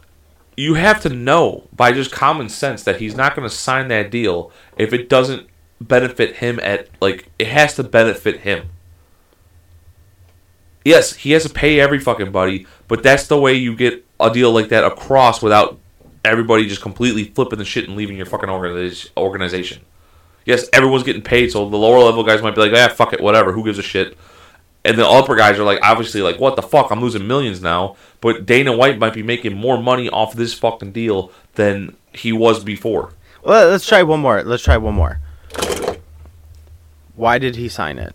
[0.57, 4.11] you have to know by just common sense that he's not going to sign that
[4.11, 5.47] deal if it doesn't
[5.81, 6.59] benefit him.
[6.63, 8.71] At like, it has to benefit him.
[10.85, 14.33] Yes, he has to pay every fucking buddy, but that's the way you get a
[14.33, 15.81] deal like that across without
[16.25, 19.81] everybody just completely flipping the shit and leaving your fucking organization.
[20.45, 23.21] Yes, everyone's getting paid, so the lower level guys might be like, "Ah, fuck it,
[23.21, 23.53] whatever.
[23.53, 24.17] Who gives a shit?"
[24.85, 26.93] And the upper guys are like, obviously, like, "What the fuck?
[26.93, 30.93] I'm losing millions now." But Dana White might be making more money off this fucking
[30.93, 33.13] deal than he was before.
[33.43, 34.45] Well, let's try one more.
[34.45, 35.19] Let's try one more.
[37.15, 38.15] Why did he sign it?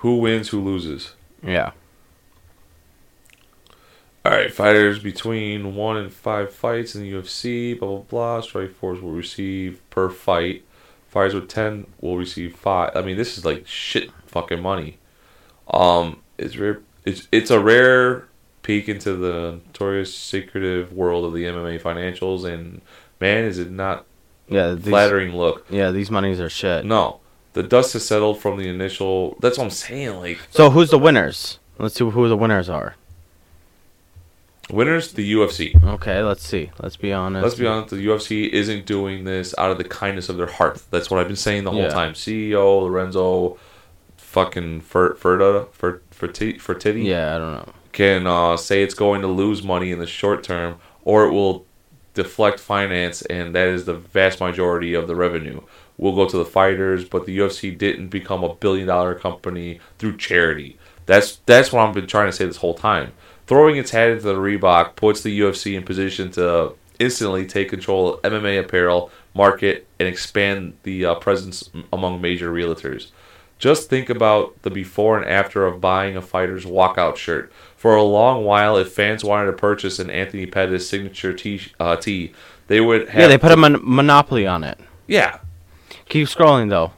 [0.00, 0.48] Who wins?
[0.48, 1.14] Who loses?
[1.42, 1.72] Yeah.
[4.24, 8.40] All right, fighters between one and five fights in the UFC, blah blah blah.
[8.40, 10.64] Strikeforce will receive per fight.
[11.08, 12.96] Fighters with ten will receive five.
[12.96, 14.98] I mean, this is like shit fucking money.
[15.72, 18.26] Um, is Re- it's it's a rare
[18.62, 22.80] peek into the notorious secretive world of the MMA financials, and
[23.20, 24.04] man, is it not
[24.48, 25.66] Yeah, these, flattering look.
[25.70, 26.84] yeah, these monies are shit.
[26.84, 27.20] No,
[27.52, 29.36] the dust has settled from the initial.
[29.40, 30.16] That's what I'm saying.
[30.18, 31.58] Like So who's the winners?
[31.78, 32.96] Let's see who the winners are.
[34.70, 35.82] winners, the UFC.
[35.82, 36.70] Okay, let's see.
[36.80, 37.42] Let's be honest.
[37.42, 40.80] Let's be honest, the UFC isn't doing this out of the kindness of their heart.
[40.90, 41.88] That's what I've been saying the whole Yeah.
[41.88, 42.12] time.
[42.14, 43.58] CEO Lorenzo,
[44.30, 47.72] fucking Fer, Ferda, Fer, Ferti, Fertitti Yeah, I don't know.
[47.90, 51.66] can uh, say it's going to lose money in the short term, or it will
[52.14, 55.60] deflect finance, and that is the vast majority of the revenue.
[55.98, 60.16] Will go to the fighters, but the UFC didn't become a billion dollar company through
[60.16, 60.78] charity.
[61.06, 63.12] That's that's what I've been trying to say this whole time.
[63.48, 68.14] Throwing its hat into the Reebok puts the UFC in position to instantly take control
[68.14, 73.08] of MMA apparel market and expand the uh, presence among major realtors.
[73.60, 77.52] Just think about the before and after of buying a fighter's walkout shirt.
[77.76, 81.94] For a long while, if fans wanted to purchase an Anthony Pettis signature tee, uh,
[81.96, 82.32] tee
[82.68, 83.20] they would have.
[83.20, 84.78] Yeah, they put a mon- monopoly on it.
[85.06, 85.38] Yeah,
[86.08, 86.92] Keep scrolling though.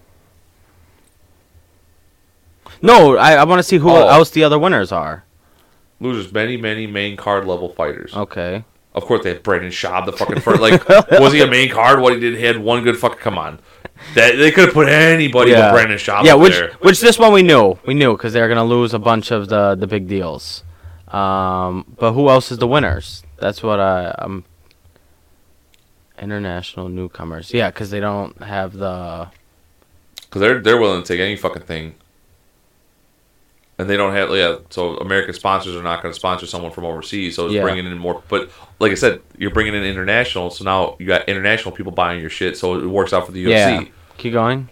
[2.80, 4.08] No, I, I want to see who Oh.
[4.08, 5.24] else the other winners are.
[6.00, 8.12] losers, many, many main card level fighters.
[8.14, 8.64] Okay.
[8.94, 10.60] Of course, they had Brandon Schaub, the fucking first.
[10.60, 12.00] Like, was he a main card?
[12.00, 13.18] What he did, he had one good fucking.
[13.18, 13.58] Come on,
[14.14, 16.24] that, they could have put anybody but Brandon Schaub.
[16.24, 16.72] yeah, which there.
[16.80, 19.74] which this one we knew, we knew because they're gonna lose a bunch of the
[19.74, 20.64] the big deals.
[21.08, 23.22] Um, but who else is the winners?
[23.38, 24.44] That's what I'm.
[26.20, 29.28] International newcomers, yeah, because they don't have the
[30.32, 31.94] because they're they're willing to take any fucking thing,
[33.82, 34.56] and they don't have yeah.
[34.70, 37.36] So American sponsors are not going to sponsor someone from overseas.
[37.36, 37.62] So it's Yeah.
[37.62, 38.22] bringing in more.
[38.28, 40.50] But like I said, you're bringing in international.
[40.50, 42.56] So now you got international people buying your shit.
[42.56, 43.80] So it works out for the yeah.
[43.80, 43.90] UFC.
[44.18, 44.68] Keep going.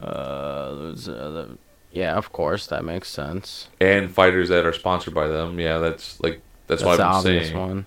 [0.00, 1.58] Uh, uh, the-
[1.92, 3.68] yeah, of course that makes sense.
[3.80, 5.58] and fighters that are sponsored by them.
[5.58, 7.56] Yeah, that's like that's, That's what I'm saying.
[7.56, 7.86] one.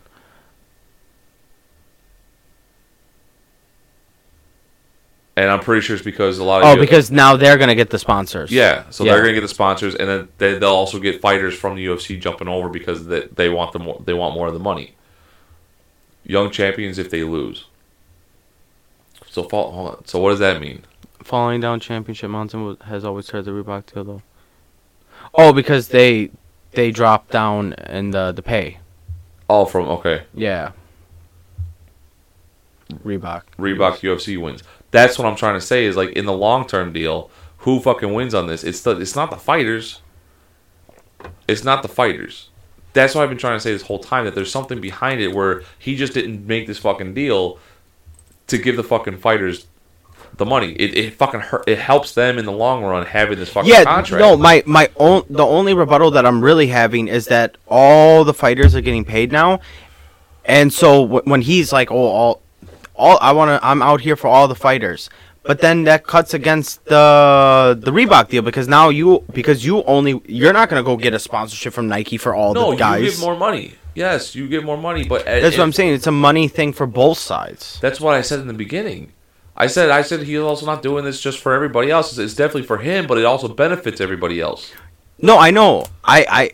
[5.39, 7.73] And I'm pretty sure it's because a lot of Oh, you- because now they're gonna
[7.73, 8.51] get the sponsors.
[8.51, 9.13] yeah, so Yeah.
[9.13, 12.17] they're gonna get the sponsors, and then they, they'll also get fighters from the UFC
[12.19, 14.95] jumping over because they, they want the more, they want more of the money.
[16.25, 17.67] Young champions if they lose.
[19.29, 20.05] So fall, hold on.
[20.05, 20.83] So what does that mean?
[21.23, 24.21] Falling down championship mountain has always heard the Reebok deal though.
[25.33, 26.31] Oh, because they
[26.73, 28.79] they drop down in the the pay.
[29.49, 30.71] Oh, from okay, Yeah.
[33.05, 33.43] Reebok.
[33.57, 34.63] Reebok UFC wins.
[34.91, 35.85] That's what I'm trying to say.
[35.85, 37.29] Is like in the long term deal,
[37.59, 38.63] who fucking wins on this?
[38.63, 40.01] It's the it's not the fighters.
[41.47, 42.49] It's not the fighters.
[42.93, 44.25] That's what I've been trying to say this whole time.
[44.25, 47.59] That there's something behind it where he just didn't make this fucking deal
[48.47, 49.67] to give the fucking fighters
[50.37, 50.71] the money.
[50.73, 51.65] It, it fucking hurt.
[51.67, 54.21] It helps them in the long run having this fucking Yeah, contract.
[54.21, 58.33] no, my my own the only rebuttal that I'm really having is that all the
[58.33, 59.59] fighters are getting paid now,
[60.45, 62.41] and so w- when he's like, "Oh, all,
[62.99, 65.09] all I want to, I'm out here for all the fighters,"
[65.43, 70.21] but then that cuts against the the Reebok deal because now you because you only
[70.27, 72.99] you're not gonna go get a sponsorship from Nike for all no, the guys.
[72.99, 73.73] No, you get more money.
[73.95, 75.93] Yes, you get more money, but That's what I'm saying.
[75.93, 77.79] It's a money thing for both sides.
[77.81, 79.11] That's what I said in the beginning.
[79.57, 82.11] I said I said he's also not doing this just for everybody else.
[82.11, 84.71] It's, it's definitely for him, but it also benefits everybody else.
[85.21, 85.85] No, I know.
[86.03, 86.51] I I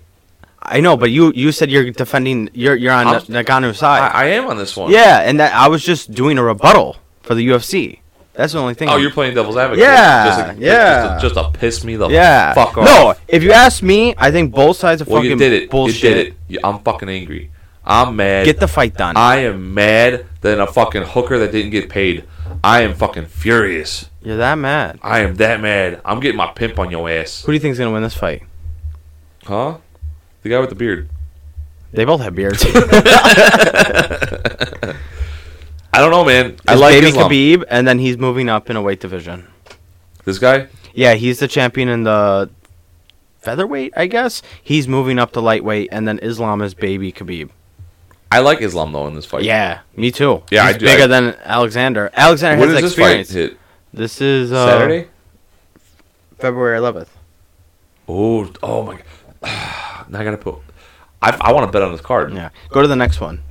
[0.67, 2.49] I know, but you you said you're defending.
[2.53, 3.99] You're you're on I'm- Ngannou's side.
[3.99, 4.91] I, I am on this one.
[4.91, 7.99] Yeah, and that I was just doing a rebuttal for the UFC.
[8.33, 8.89] That's the only thing.
[8.89, 9.83] Oh, you're playing devil's advocate.
[9.83, 11.19] Yeah, just to, yeah.
[11.19, 12.53] Just to, just to piss me the yeah.
[12.53, 12.85] fuck off.
[12.85, 15.69] No, if you ask me, I think both sides are well, fucking you did it.
[15.69, 16.03] bullshit.
[16.03, 16.33] You did it.
[16.49, 17.51] You- I'm fucking angry.
[17.85, 18.45] I'm mad.
[18.45, 19.15] Get the fight done.
[19.15, 22.25] I am mad than a fucking hooker that didn't get paid.
[22.63, 24.09] I am fucking furious.
[24.21, 24.99] You're that mad.
[25.03, 26.01] I am that mad.
[26.03, 27.43] I'm getting my pimp on your ass.
[27.43, 28.41] Who do you think's gonna win this fight?
[29.43, 29.77] Huh?
[30.45, 31.09] The guy with the beard.
[31.91, 32.63] They both have beards.
[35.91, 36.55] I don't know, man.
[36.67, 37.31] I It's like baby Islam.
[37.31, 39.47] Khabib, and then he's moving up in a weight division.
[40.23, 40.67] This guy.
[40.93, 42.51] Yeah, he's the champion in the
[43.39, 44.43] featherweight, I guess.
[44.61, 47.49] He's moving up to lightweight, and then Islam is baby Khabib.
[48.31, 49.41] I like Islam though in this fight.
[49.45, 50.43] Yeah, me too.
[50.51, 52.11] Yeah, he's I do- bigger I- than Alexander.
[52.13, 53.53] Alexander When has does this fight experience.
[53.53, 53.59] hit?
[53.95, 55.07] This is uh, Saturday.
[56.37, 57.07] February 11th.
[58.07, 58.99] Oh, oh my!
[59.41, 59.81] God.
[60.13, 60.55] I gotta put.
[61.21, 62.33] I, I want to bet on this card.
[62.33, 62.49] Yeah.
[62.69, 63.41] Go to the next one.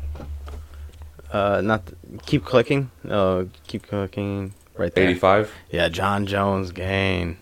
[1.32, 2.90] Uh, not th- keep clicking.
[3.08, 5.08] Uh, keep clicking right there.
[5.08, 5.52] Eighty-five.
[5.70, 7.38] Yeah, Jon Jones Gane.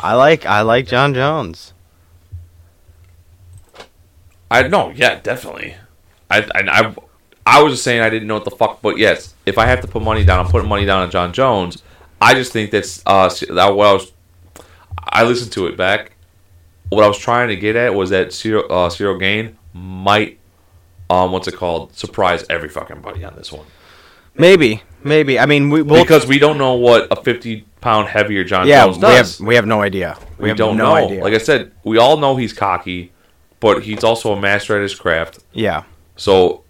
[0.00, 1.72] I like I like Jon Jones.
[4.50, 5.76] I no, yeah, definitely.
[6.30, 6.94] I, I I
[7.46, 9.80] I was just saying I didn't know what the fuck, but yes, if I have
[9.80, 11.82] to put money down, I'm putting money down on Jon Jones.
[12.20, 14.12] I just think that's uh that what I was.
[14.98, 16.13] I listened to it back,
[16.94, 20.38] what I was trying to get at was that Ciryl, uh, Ciryl Gane might,
[21.10, 23.66] um, what's it called, surprise every fucking buddy on this one
[24.36, 25.38] Maybe, maybe.
[25.38, 28.84] I mean, we we'll, because we don't know what a fifty pound heavier Jon yeah,
[28.86, 30.18] Jones we have we have no idea.
[30.38, 30.94] We, We, don't no know.
[30.96, 31.22] idea.
[31.22, 33.12] Like I said, we all know he's cocky,
[33.60, 35.38] but he's also a master at his craft.
[35.52, 35.84] yeah,
[36.16, 36.64] So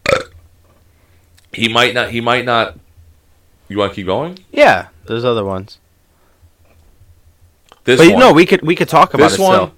[1.54, 2.10] he might not.
[2.10, 2.78] He might not.
[3.68, 4.38] You want to keep going?
[4.52, 4.88] yeah.
[5.06, 5.78] There's other ones,
[7.84, 9.74] This but one, no, we could we could talk about this it one, still.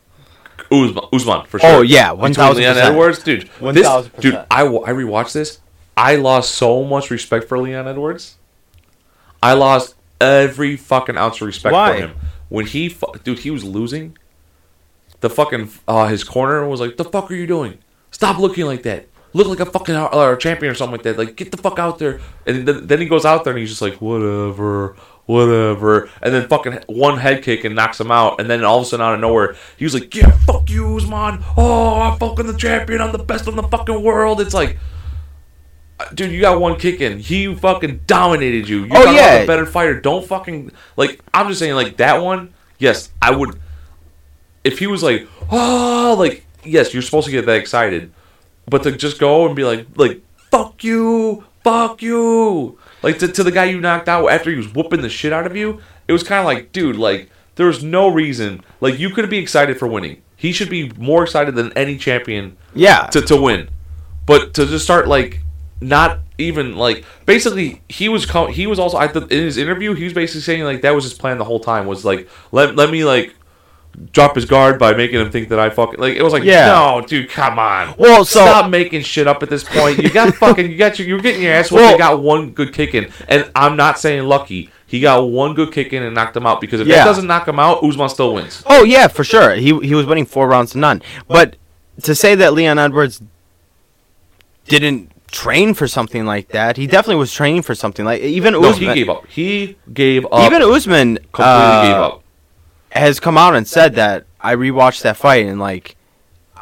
[0.71, 1.71] Usman, Usman for sure.
[1.77, 2.55] Oh, yeah, Between 1000%.
[2.57, 3.43] Leon Edwards, dude.
[3.61, 4.21] This, 1000%.
[4.21, 5.61] dude, I I rewatched this.
[5.97, 8.37] I lost so much respect for Leon Edwards.
[9.43, 11.93] I lost every fucking ounce of respect Why?
[11.93, 12.17] for him
[12.49, 14.17] when he, fu- dude, he was losing.
[15.21, 17.79] The fucking uh, his corner was like, "The fuck are you doing?
[18.11, 19.07] Stop looking like that.
[19.33, 21.19] Look like a fucking uh, champion or something like that.
[21.19, 23.71] Like, get the fuck out there." And then, then he goes out there and he's
[23.71, 24.95] just like, "Whatever,
[25.27, 28.41] whatever." And then fucking one head kick and knocks him out.
[28.41, 30.97] And then all of a sudden, out of nowhere, he was like, "Yeah, fuck you,
[30.97, 31.45] Usman.
[31.57, 33.01] Oh, I'm fucking the champion.
[33.01, 34.79] I'm the best in the fucking world." It's like.
[36.01, 37.19] uh, Dude, you got one kick in.
[37.19, 38.85] He fucking dominated you.
[38.85, 39.35] You Oh, got yeah.
[39.37, 40.01] a better fighter.
[40.01, 41.21] Don't fucking like.
[41.35, 42.53] I'm just saying, like that one.
[42.79, 43.59] Yes, I would
[44.65, 48.13] if he was like, oh, like, yes, you're supposed to get that excited,
[48.69, 50.21] but to just go and be like, like,
[50.51, 52.77] fuck you, fuck you,
[53.07, 55.47] like to, to the guy you knocked out after he was whooping the shit out
[55.47, 59.11] of you, it was kind of like, dude, like, there was no reason, like, you
[59.11, 60.23] could be excited for winning.
[60.37, 63.71] He should be more excited than any champion Yeah, to, to win,
[64.27, 65.41] but to just start like
[65.81, 69.95] not even like basically he was com- he was also I th- in his interview
[69.95, 72.77] he was basically saying like that was his plan the whole time was like let
[72.77, 73.35] let me like
[74.13, 76.67] drop his guard by making him think that I fucking like it was like Yeah.
[76.67, 80.35] no dude come on Well, so- stop making shit up at this point you got
[80.43, 83.11] fucking you got your you're getting your ass Well- you got one good kick in
[83.29, 86.61] and I'm not saying lucky he got one good kick in and knocked him out
[86.61, 86.97] because if Yeah.
[86.97, 89.55] that doesn't knock him out Usman still wins Oh yeah, for sure.
[89.55, 91.03] He he was winning four rounds to none.
[91.27, 91.57] But
[92.03, 93.23] to say that Leon Edwards
[94.67, 98.63] didn't train for something like that, he definitely was training for something like even no
[98.65, 98.91] Usman.
[98.91, 102.23] he gave up he gave up Even Usman completely uh, gave up
[102.97, 105.97] has come out and said that I rewatched that fight and like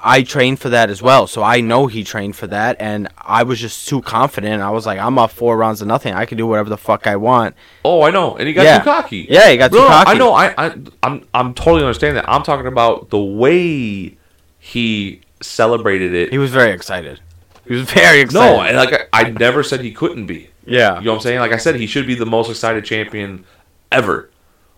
[0.06, 1.26] I trained for that as well.
[1.26, 4.62] So I know he trained for that and I was just too confident.
[4.62, 6.12] I was like, I'm up four rounds to nothing.
[6.12, 7.54] I can do whatever the fuck I want.
[7.84, 8.78] Oh, I know, and he got Yeah.
[8.78, 9.26] too cocky.
[9.30, 10.10] Yeah, he got too no, no, cocky.
[10.10, 10.32] I know.
[10.34, 12.28] I, I, I'm, I'm totally understanding that.
[12.28, 14.16] I'm talking about the way
[14.58, 16.30] he celebrated it.
[16.32, 17.20] He was very excited.
[17.66, 18.56] He was very excited.
[18.56, 20.50] no, and like I, I never said he couldn't be.
[20.66, 20.98] yeah.
[20.98, 21.38] You know what I'm saying?
[21.40, 23.44] Like I said, he should be the most excited champion
[23.90, 24.28] ever.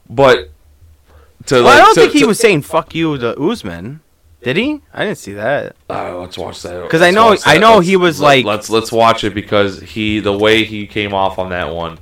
[0.08, 0.50] But
[1.46, 4.00] to Well, like, I don't to- think he to- was saying "fuck you" to Usman.
[4.42, 4.80] Did he?
[4.94, 5.74] I didn't see that.
[5.90, 6.88] Uh, let's watch that.
[6.88, 9.80] 'Cause I know- I know Let's- he was let- like- Let's let's watch it because
[9.80, 11.98] he the way he came off on that one.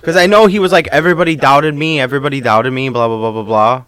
[0.00, 3.32] Because I know he was like, everybody doubted me, everybody doubted me, blah blah blah
[3.32, 3.82] blah blah.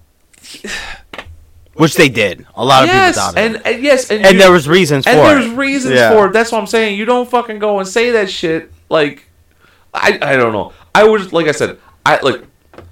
[1.74, 2.44] Which they did.
[2.56, 3.56] A lot of yes, people doubted.
[3.56, 6.10] and, and yes, and, and you- there was reasons for and there's reasons Yeah.
[6.12, 6.32] for it.
[6.32, 6.98] That's what I'm saying.
[6.98, 8.72] You don't fucking go and say that shit.
[8.88, 9.28] Like,
[9.94, 10.72] I I don't know.
[10.94, 11.78] I was like I said.
[12.04, 12.42] I like.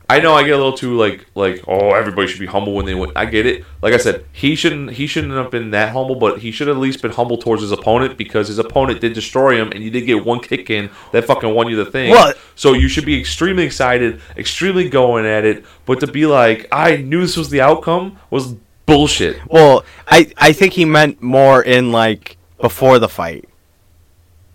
[0.09, 2.87] I know I get a little too like like oh everybody should be humble when
[2.87, 3.11] they win.
[3.17, 3.65] I get it.
[3.83, 6.77] Like I said, he shouldn't he shouldn't have been that humble, but he should at
[6.77, 10.03] least been humble towards his opponent because his opponent did destroy him, and you did
[10.07, 12.11] get one kick in that fucking won you the thing.
[12.13, 15.65] Well- so you should be extremely excited, extremely going at it.
[15.87, 18.55] But to be like I knew this was the outcome was
[18.87, 19.41] bullshit.
[19.49, 23.49] Well, I I think he meant more in like before the fight,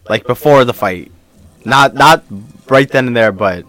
[0.10, 1.12] like before the fight,
[1.66, 2.24] not not
[2.70, 3.66] right then and there, but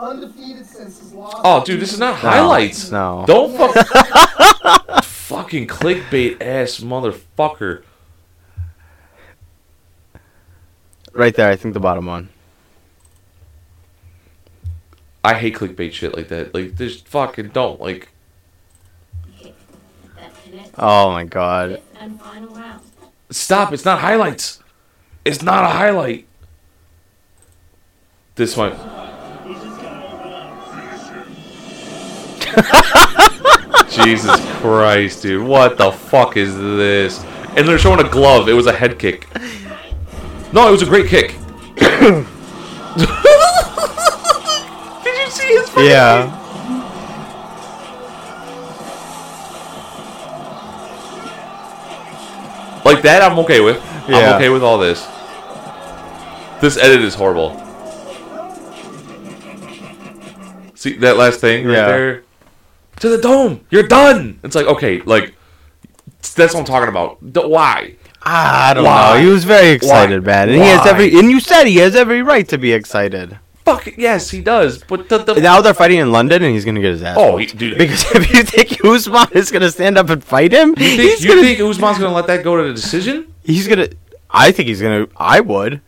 [0.00, 1.40] undefeated since his loss.
[1.44, 2.90] Oh, dude, this is not highlights.
[2.90, 3.24] no.
[3.26, 5.04] Don't fuck.
[5.04, 7.82] fucking clickbait ass motherfucker.
[11.12, 12.28] right there, I think the bottom one.
[15.22, 16.54] I hate clickbait shit like that.
[16.54, 17.80] Like, just fucking don't.
[17.80, 18.08] Like,
[20.78, 21.72] Oh my god.
[21.72, 22.80] fifth and final round.
[23.30, 23.72] stop.
[23.72, 24.62] It's not highlights.
[25.24, 26.26] It's not a highlight.
[28.36, 28.72] This one.
[34.04, 35.46] Jesus Christ, dude.
[35.46, 37.22] What the fuck is this?
[37.56, 38.48] And they're showing a glove.
[38.48, 39.26] It was a head kick.
[40.52, 41.36] No, it was a great kick.
[41.76, 42.26] Did
[45.06, 46.36] you see his fucking Yeah.
[52.84, 53.76] Like that, I'm okay with.
[54.08, 54.16] Yeah.
[54.16, 55.06] I'm okay with all this.
[56.60, 57.50] This edit is horrible.
[60.74, 61.86] See that last thing right Yeah.
[61.86, 62.22] there?
[63.00, 63.64] To the dome.
[63.70, 64.38] You're done.
[64.44, 65.34] It's like okay, like
[66.36, 67.32] that's what I'm talking about.
[67.32, 67.96] D- why?
[68.22, 69.14] Ah, I don't Why?
[69.14, 69.20] know.
[69.24, 70.32] He was very excited, Why?
[70.32, 70.90] man, and he has Why?
[70.90, 71.18] every.
[71.18, 73.38] And you said he has every right to be excited.
[73.64, 74.84] fuck yes, he does.
[74.84, 77.16] But the, the Now they're fighting in London, and he's gonna get his ass.
[77.18, 77.52] oh, whooped.
[77.52, 80.74] he, dude, because if you think Usman is gonna stand up and fight him, you
[80.74, 81.40] think he's you gonna.
[81.42, 83.32] think Usman's gonna let that go to the decision?
[83.42, 83.88] he's gonna.
[84.28, 85.06] I think he's gonna.
[85.16, 85.80] I would.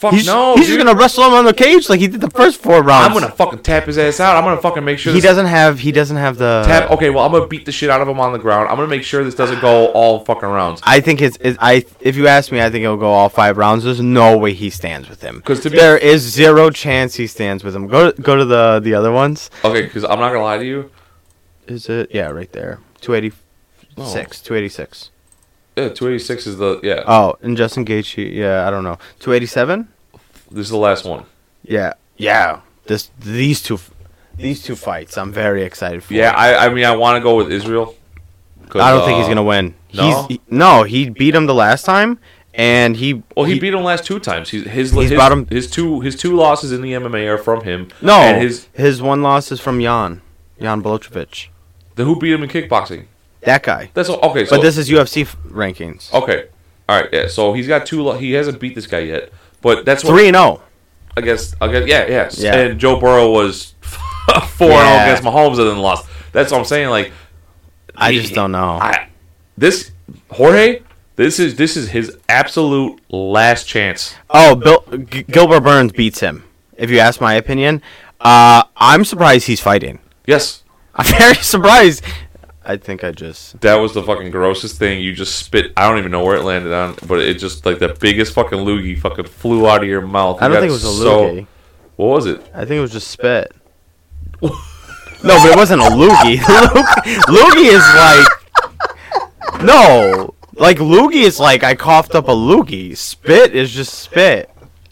[0.00, 0.54] Fuck he's, no.
[0.54, 0.78] He's dude.
[0.78, 3.08] just gonna wrestle him on the cage like he did the first four rounds.
[3.08, 4.34] I'm gonna fucking tap his ass out.
[4.34, 6.90] I'm gonna fucking make sure he doesn't have he doesn't have the tap.
[6.92, 8.70] Okay, well I'm gonna beat the shit out of him on the ground.
[8.70, 10.80] I'm gonna make sure this doesn't go all fucking rounds.
[10.84, 13.84] I think it's I if you ask me, I think it'll go all five rounds.
[13.84, 17.62] There's no way he stands with him because be- there is zero chance he stands
[17.62, 17.86] with him.
[17.86, 19.50] Go to, go to the the other ones.
[19.62, 20.90] Okay, because I'm not gonna lie to you.
[21.66, 24.14] Is it yeah right there 286 oh.
[24.16, 25.10] 286.
[25.82, 27.04] Yeah, 286 is the yeah.
[27.06, 28.34] Oh, and Justin Gaethje.
[28.34, 28.98] Yeah, I don't know.
[29.18, 29.88] Two eighty seven.
[30.50, 31.24] this is the last one.
[31.62, 31.94] Yeah.
[32.16, 32.60] Yeah.
[32.86, 33.78] This these two
[34.36, 36.14] these two fights I'm very excited for.
[36.14, 37.94] Yeah, I I mean I want to go with Israel.
[38.74, 39.74] I don't think he's uh, going to win.
[39.92, 40.02] no?
[40.02, 42.20] He's he, no, he beat him the last time
[42.54, 44.50] and he Well, he, beat him last two times.
[44.50, 47.64] He's his He's his, him- his two his two losses in the MMA are from
[47.64, 47.88] him.
[48.02, 50.20] No, and his his one loss is from Jan.
[50.60, 51.48] Jan Blachowicz.
[51.94, 53.06] the who beat him in kickboxing.
[53.42, 53.90] That guy.
[53.94, 54.44] That's all- okay.
[54.44, 56.12] So but this is UFC f- rankings.
[56.12, 56.46] okay.
[56.88, 57.26] All right, yeah.
[57.28, 58.10] So he's got two.
[58.14, 60.54] He hasn't beat this guy yet, but that's what 3 and oh.
[60.56, 60.62] 0.
[61.16, 61.54] I guess.
[61.60, 61.88] I guess.
[61.88, 62.06] Yeah.
[62.08, 62.38] Yes.
[62.38, 62.54] Yeah.
[62.56, 64.94] And Joe Burrow was four and Yeah.
[64.94, 66.08] zero against Mahomes and then lost.
[66.32, 66.88] That's what I'm saying.
[66.90, 67.12] Like,
[67.96, 68.78] I he- just don't know.
[68.80, 69.08] I
[69.56, 69.92] this
[70.30, 70.82] Jorge.
[71.16, 74.14] This is this is his absolute last chance.
[74.30, 76.44] oh, Bill G- Gilbert Burns beats him.
[76.76, 77.82] If you ask my opinion,
[78.20, 79.98] uh, I'm surprised he's fighting.
[80.26, 80.62] Yes,
[80.94, 82.02] I'm very surprised.
[82.70, 85.00] I think I just that was the fucking grossest thing.
[85.00, 85.72] You just spit.
[85.76, 88.60] I don't even know where it landed on, but it just like the biggest fucking
[88.60, 90.40] loogie fucking flew out of your mouth.
[90.40, 91.46] I don't got think it was a so- loogie.
[91.96, 92.40] What was it?
[92.54, 93.52] I think it was just spit.
[94.42, 94.48] no,
[95.22, 96.36] but it wasn't a loogie.
[97.26, 102.96] Loogie is like no, like loogie is like I coughed up a loogie.
[102.96, 104.48] Spit is just spit.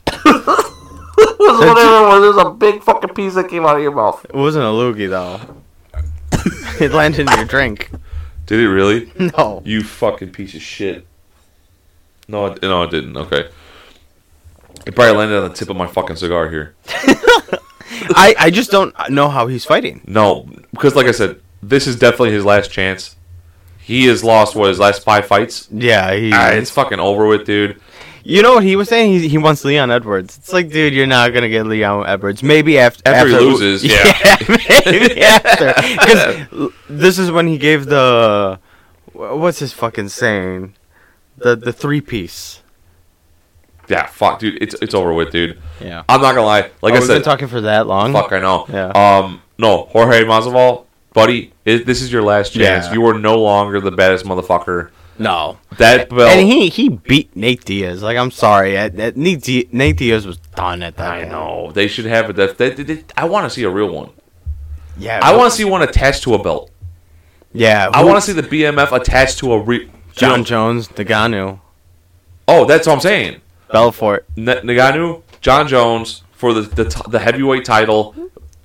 [0.26, 2.20] Whatever.
[2.20, 4.24] was a big fucking piece that came out of your mouth.
[4.28, 5.40] It wasn't a loogie though.
[6.80, 7.90] it landed in your drink.
[8.46, 9.12] Did it really?
[9.36, 11.06] No, You fucking piece of shit.
[12.28, 13.16] No, it, no, it didn't.
[13.16, 13.48] Okay.
[14.86, 16.74] It probably landed on the tip of my fucking cigar here.
[18.10, 20.02] I I just don't know how he's fighting.
[20.06, 23.16] No, because like I said, this is definitely his last chance.
[23.78, 25.68] He has lost what his last five fights.
[25.72, 26.30] Yeah, he.
[26.32, 27.80] Ah, it's fucking over with, dude.
[28.28, 29.12] You know what he was saying?
[29.12, 30.36] He, he wants Leon Edwards.
[30.36, 32.42] It's like, dude, you're not gonna get Leon Edwards.
[32.42, 34.36] Maybe after After he loses, yeah.
[34.84, 35.72] maybe after.
[35.72, 38.60] Because this is when he gave the
[39.14, 40.74] what's his fucking saying?
[41.38, 42.62] The the three piece.
[43.88, 44.62] Yeah, fuck, dude.
[44.62, 45.58] It's it's over with, dude.
[45.80, 46.04] Yeah.
[46.06, 46.60] I'm not gonna lie.
[46.60, 48.12] Like oh, I we've been said, talking for that long.
[48.12, 48.66] fuck, I know.
[48.68, 48.88] Yeah.
[48.88, 50.84] Um, no, Jorge Masvidal,
[51.14, 52.88] buddy, it, this is your last chance.
[52.88, 52.92] Yeah.
[52.92, 54.90] You are no longer the baddest motherfucker.
[55.18, 55.58] No.
[55.78, 56.30] That belt.
[56.30, 58.02] and he he beat Nate Diaz.
[58.02, 61.10] Like I'm sorry, uh, Nate, Di- Nate Diaz was done at that.
[61.12, 61.30] I point.
[61.32, 62.36] know they should have it.
[62.36, 64.10] That, that, that- I want to see a real one.
[64.98, 65.20] Yeah.
[65.22, 66.70] I want to see one attached to a belt.
[67.52, 67.88] Yeah.
[67.92, 69.90] I want to see the BMF attached to a re.
[70.12, 71.60] Jon Jones, Ngannou,
[72.48, 73.40] Oh, that's what I'm saying.
[73.70, 74.26] Belfort.
[74.36, 78.14] N- Ngannou, Jon Jones for the, the t- the heavyweight title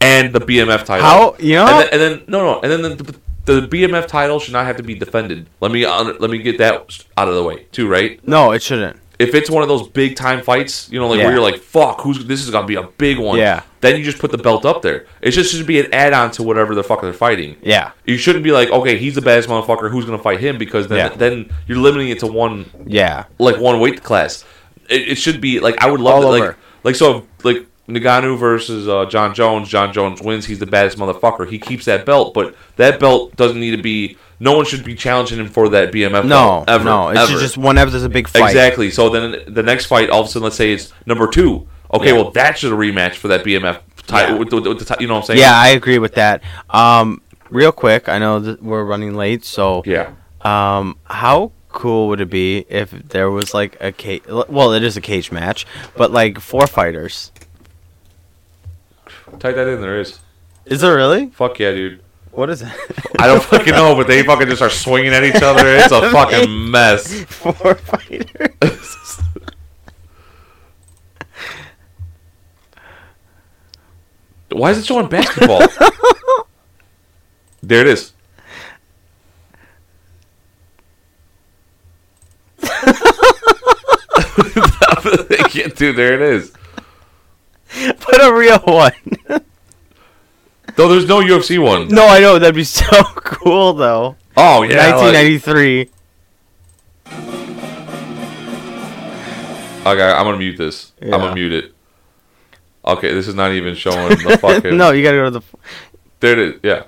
[0.01, 1.05] and the BMF title.
[1.05, 1.67] How you know?
[1.67, 4.65] And then, and then no, no, and then the, the, the BMF title should not
[4.65, 5.48] have to be defended.
[5.61, 7.88] Let me uh, let me get that out of the way too.
[7.88, 8.26] Right?
[8.28, 8.98] no, it shouldn't.
[9.20, 11.26] If it's one of those big time fights, you know, like Yeah.
[11.26, 13.61] where you're like, "Fuck, who's this is gonna be a big one." Yeah.
[13.80, 15.06] Then you just put the belt up there.
[15.22, 17.56] It just should be an add on to whatever the fuck they're fighting.
[17.61, 17.91] Yeah.
[18.06, 19.91] You shouldn't be like, okay, he's the baddest motherfucker.
[19.91, 20.57] Who's gonna fight him?
[20.57, 21.10] Because then, Yeah.
[21.15, 23.26] then you're limiting it to one Yeah.
[23.40, 24.44] like one weight class.
[24.90, 28.38] It, it should be like I would love All it, like like so like Ngannou
[28.38, 29.68] versus uh, Jon Jones.
[29.69, 30.45] Jon Jones wins.
[30.45, 31.49] He's the baddest motherfucker.
[31.49, 34.18] He keeps that belt, but that belt doesn't need to be.
[34.39, 36.23] No one should be challenging him for that BMF.
[36.26, 36.84] No, belt, ever.
[36.84, 37.10] no.
[37.10, 37.31] It ever.
[37.39, 38.49] just whenever there's a big fight.
[38.49, 38.89] exactly.
[38.89, 41.68] So then the next fight, all of a sudden, let's say it's number two.
[41.93, 42.14] Okay, Yeah.
[42.14, 44.34] well that should a rematch for that BMF title.
[44.35, 44.39] Yeah.
[44.39, 45.39] With the, with the, you know what I'm saying?
[45.39, 46.41] Yeah, I agree with that.
[46.69, 50.11] Um, real quick, I know that we're running late, so Yeah.
[50.41, 54.23] um, how cool would it be if there was like a cage?
[54.27, 55.65] Well, it is a cage match,
[55.95, 57.31] but like four fighters.
[59.39, 59.81] Type that in.
[59.81, 60.19] There is.
[60.65, 61.27] Is there really?
[61.27, 62.01] Fuck yeah, dude.
[62.31, 62.72] What is it?
[63.19, 65.68] I don't fucking know, but they fucking just start swinging at each other.
[65.68, 67.23] It's a fucking mess.
[67.26, 69.19] four fighters.
[74.51, 75.60] Why is it showing basketball?
[77.64, 78.14] there it is.
[85.76, 86.51] Dude, there it is.
[87.99, 88.91] Put a real one.
[90.76, 91.88] Though there's no UFC one.
[91.89, 94.15] no, I know that'd be so cool though.
[94.35, 94.95] Oh yeah.
[94.95, 95.89] like- 1993.
[99.85, 100.91] okay, I'm gonna mute this.
[101.01, 101.73] I'm gonna mute it.
[102.85, 104.76] Okay, this is not even showing the fucking.
[104.76, 105.41] no, you gotta go to the.
[106.19, 106.60] There it is.
[106.64, 106.84] Yeah.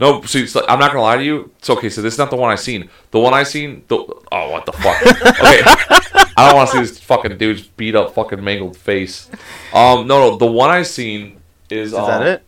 [0.00, 1.50] No, see, like- I'm not gonna lie to you.
[1.58, 1.88] It's okay.
[1.88, 2.88] So this is not the one I seen.
[3.10, 3.84] The one I seen.
[3.88, 5.00] The oh, what the fuck?
[5.40, 5.62] okay,
[6.38, 9.28] I don't want to see this fucking dude's beat up, fucking mangled face.
[9.74, 11.88] Um, no, no, the one I seen is.
[11.88, 12.42] Is that um, it?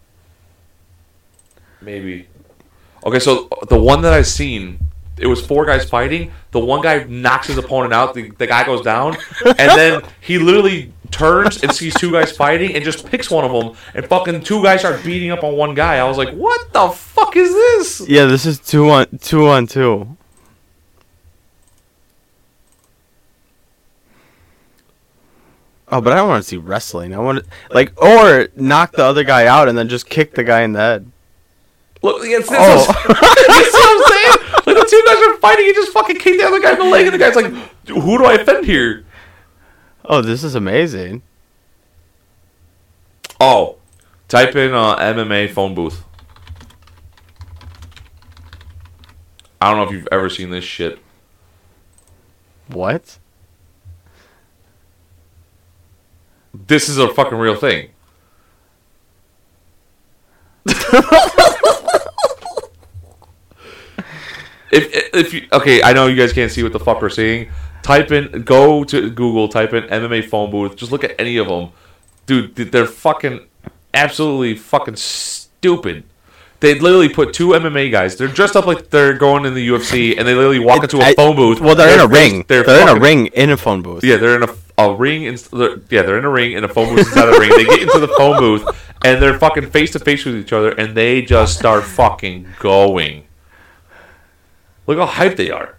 [1.80, 2.28] Maybe.
[3.04, 4.78] Okay, so the one that I seen,
[5.18, 6.30] it was four guys fighting.
[6.52, 8.14] The one guy knocks his opponent out.
[8.14, 12.76] The, the guy goes down, and then he literally turns and sees two guys fighting
[12.76, 13.76] and just picks one of them.
[13.94, 15.96] And fucking two guys start beating up on one guy.
[15.96, 18.08] I was like, what the fuck is this?
[18.08, 20.16] Yeah, this is two on two on two.
[25.92, 27.12] Oh, but I don't want to see wrestling.
[27.14, 30.44] I want to like or knock the other guy out and then just kick the
[30.44, 31.10] guy in the head.
[32.02, 32.76] Look, it's, it's, Oh.
[33.08, 34.64] you see what I'm saying?
[34.66, 35.66] Like the two guys are fighting.
[35.66, 37.46] He just fucking kicked the other guy in the leg, and the guy's like,
[37.88, 39.04] who do I offend here?
[40.04, 41.22] Oh, this is amazing.
[43.40, 43.76] Oh,
[44.28, 46.04] type in uh, MMA phone booth.
[49.60, 50.98] I don't know if you've ever seen this shit.
[52.68, 53.18] What?
[56.52, 57.90] This is a fucking real thing.
[64.70, 67.50] if if you okay, I know you guys can't see what the fuck we're seeing.
[67.82, 70.76] Type in, go to Google, type in MMA phone booth.
[70.76, 71.70] Just look at any of them,
[72.26, 72.54] dude.
[72.54, 73.46] They're fucking
[73.94, 76.04] absolutely fucking stupid.
[76.60, 78.16] They literally put two MMA guys.
[78.16, 81.14] They're dressed up like they're going in the UFC, and they literally walk into a
[81.14, 81.58] phone booth.
[81.58, 82.44] Well, they're in a ring.
[82.48, 84.04] They're, in a ring in a phone booth.
[84.04, 84.54] yeah, they're in a,
[84.86, 85.24] a ring.
[85.24, 85.36] In,
[85.90, 87.50] yeah, they're in a ring and a phone booth inside a ring.
[87.50, 88.64] They get into the phone booth
[89.04, 93.24] and they're fucking face to face with each other, and they just start fucking going.
[94.86, 95.76] Look how hyped they are.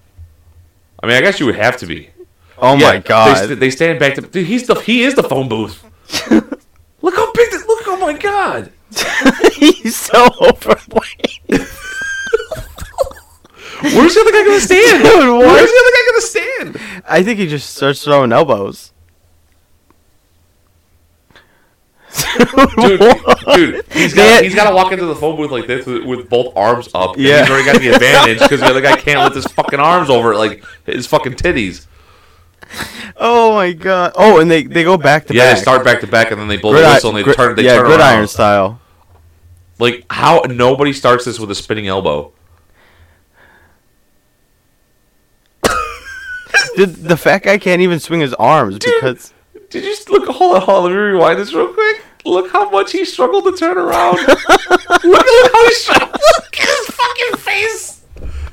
[1.03, 2.09] I mean, I guess you would have to be.
[2.57, 3.47] Oh Yeah, my god.
[3.49, 4.21] They, they stand back to.
[4.21, 5.83] Dude, he's the he is the phone booth.
[6.31, 7.51] look how big.
[7.51, 7.83] This, look!
[7.87, 8.71] Oh my god.
[9.53, 11.39] He's so overweight.
[13.81, 15.03] Where's the other guy gonna stand?
[15.03, 15.39] Dude.
[15.39, 17.03] Where's the other guy gonna stand?
[17.07, 18.91] I think he just starts throwing elbows.
[22.75, 22.99] dude,
[23.55, 26.29] dude, he's got he's got to walk into the phone booth like this with, with
[26.29, 27.17] both arms up.
[27.17, 27.41] Yeah.
[27.41, 30.35] he's already got the advantage because the other guy can't lift his fucking arms over
[30.35, 31.87] like his fucking titties.
[33.17, 34.13] Oh my god.
[34.15, 35.35] Oh, and they, they go back to back.
[35.35, 35.55] Yeah, back.
[35.55, 37.55] they start back to back and then they blow the whistle and they gri- turn.
[37.55, 38.27] They yeah, turn gridiron around.
[38.27, 38.79] style.
[39.79, 42.33] Like how nobody starts this with a spinning elbow.
[46.75, 49.33] Dude, the fat guy can't even swing his arms because
[49.69, 50.27] Did you look?
[50.29, 50.83] Hold on, hold on.
[50.85, 52.03] Let me rewind this real quick.
[52.25, 54.17] Look how much he struggled to turn around.
[54.27, 56.11] look, look how he struggled.
[56.11, 58.03] Look at his fucking face.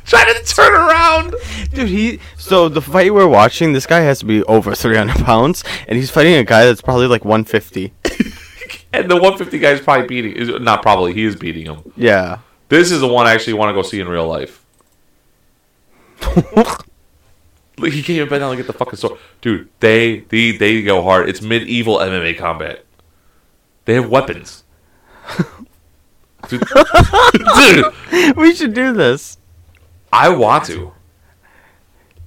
[0.06, 1.34] Trying to turn around.
[1.72, 2.20] dude, he.
[2.38, 6.10] So the fight we're watching, this guy has to be over 300 pounds, and he's
[6.10, 7.92] fighting a guy that's probably like 150.
[8.92, 10.32] And the 150 guy is probably beating.
[10.32, 11.12] Is not probably.
[11.12, 11.92] He is beating him.
[11.96, 12.38] Yeah.
[12.68, 14.64] This is the one I actually want to go see in real life.
[17.78, 19.18] He can't even bend down and get the fucking sword.
[19.40, 21.28] Dude, they, they they go hard.
[21.28, 22.84] It's medieval MMA combat.
[23.84, 24.64] They have weapons.
[26.48, 26.62] Dude,
[27.32, 29.38] dude, we should do this.
[30.12, 30.92] I want to.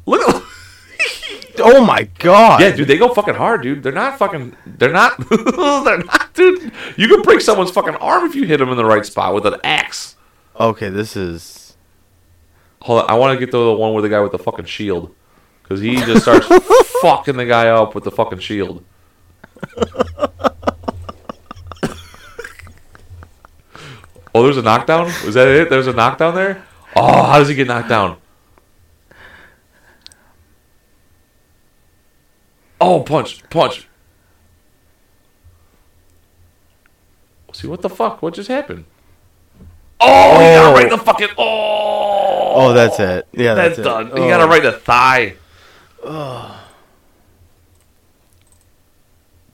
[0.06, 0.44] Look at
[1.60, 2.62] Oh my god.
[2.62, 3.84] Yeah, dude, they go fucking hard, dude.
[3.84, 6.72] They're not fucking they're not they're not dude.
[6.98, 9.46] You can break someone's fucking arm if you hit them in the right spot with
[9.46, 10.16] an axe.
[10.60, 11.78] Okay, this is.
[12.82, 14.66] Hold on, I want to get to the one with the guy with the fucking
[14.66, 15.14] shield.
[15.72, 16.46] Because he just starts
[17.02, 18.84] fucking the guy up with the fucking shield.
[24.36, 25.06] oh, there's a knockdown?
[25.26, 25.70] Was that it?
[25.70, 26.66] There's a knockdown there?
[26.94, 28.18] Oh, how does he get knocked down?
[32.82, 33.88] Oh, punch, punch.
[37.54, 38.22] See, what the fuck?
[38.22, 38.84] What just happened?
[40.02, 40.98] Oh, he got right in the oh.
[40.98, 41.30] fucking.
[41.38, 42.22] Oh,
[42.54, 43.28] Oh, that's it.
[43.32, 43.84] Yeah, that's, that's, it.
[43.84, 44.10] done.
[44.12, 44.22] Oh.
[44.22, 45.36] He got him right in the thigh.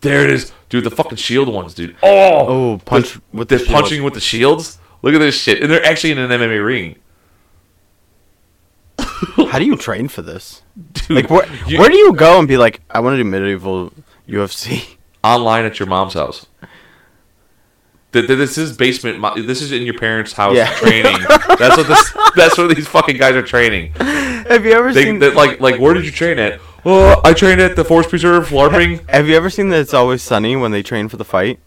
[0.02, 0.84] There it is, dude.
[0.84, 1.96] The fucking shield ones, dude.
[2.04, 4.78] Oh, Oh, punch with they're punching with the shields.
[5.02, 6.96] Look at this shit, and they're actually in an MMA ring.
[9.00, 10.62] How do you train for this?
[10.94, 13.30] Dude, Like, where, you- where do you go and be like, I want to do
[13.30, 13.92] medieval
[14.28, 14.98] UFC?
[15.24, 16.46] online at your mom's house.
[18.18, 19.24] Th- th- This is basement.
[19.48, 20.72] This is in your parents' house Yeah.
[20.76, 21.18] training.
[21.60, 22.14] That's what this.
[22.36, 23.94] That's what these fucking guys are training.
[23.94, 26.60] Have you ever They, seen they- like, like, where did you train at?
[26.86, 29.08] Oh, I trained at the Forest Preserve LARPing.
[29.10, 31.60] Have you ever seen that It's Always Sunny when they train for the fight?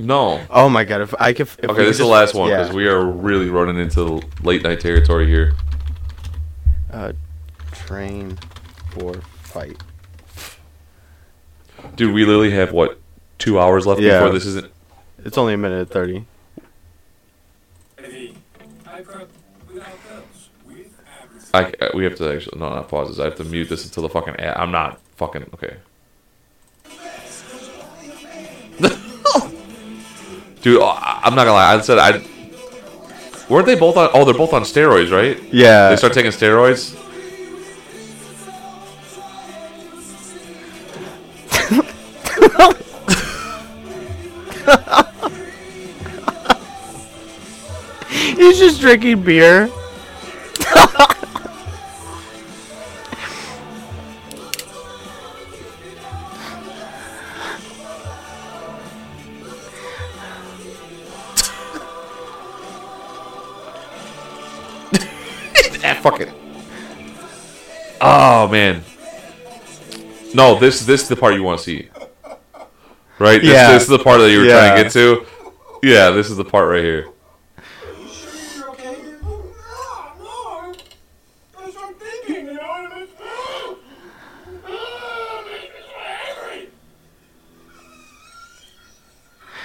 [0.00, 0.40] No.
[0.50, 1.02] Oh my god!
[1.02, 2.74] If I could, if Okay, this is the last one because yeah.
[2.74, 5.54] we are really running into late night territory here.
[6.92, 7.12] uh,
[7.72, 8.36] train
[8.90, 9.76] for fight.
[11.96, 12.98] Dude, we literally have what
[13.38, 14.18] two hours left Yeah.
[14.18, 14.72] before this isn't.
[15.24, 16.24] It's only a minute and thirty.
[17.98, 19.28] I prep
[19.72, 20.48] without pills.
[20.66, 21.00] With
[21.54, 21.76] Abbott.
[21.80, 23.18] I, I- we have to actually no, not pause this.
[23.18, 24.36] I have to mute this until the fucking.
[24.36, 25.76] Ad, I'm not fucking okay.
[30.62, 31.74] Dude, oh, I- I'm not gonna lie.
[31.74, 32.22] I said I.
[33.48, 34.10] Weren't they both on?
[34.14, 35.40] Oh, they're both on steroids, right?
[35.52, 35.90] Yeah.
[35.90, 36.98] They start taking steroids.
[48.84, 49.70] Drinking beer.
[65.86, 66.30] Ah, fuck it.
[68.00, 68.82] Oh man.
[70.34, 71.88] No, this this is the part you want to see.
[73.18, 73.40] Right?
[73.40, 73.72] This, Yeah.
[73.72, 75.26] this is the part that you were trying to get to.
[75.82, 77.02] Yeah, this is the part right here.
[77.02, 78.96] You're okay?
[81.58, 83.08] That's what I'm thinking, you know what I mean?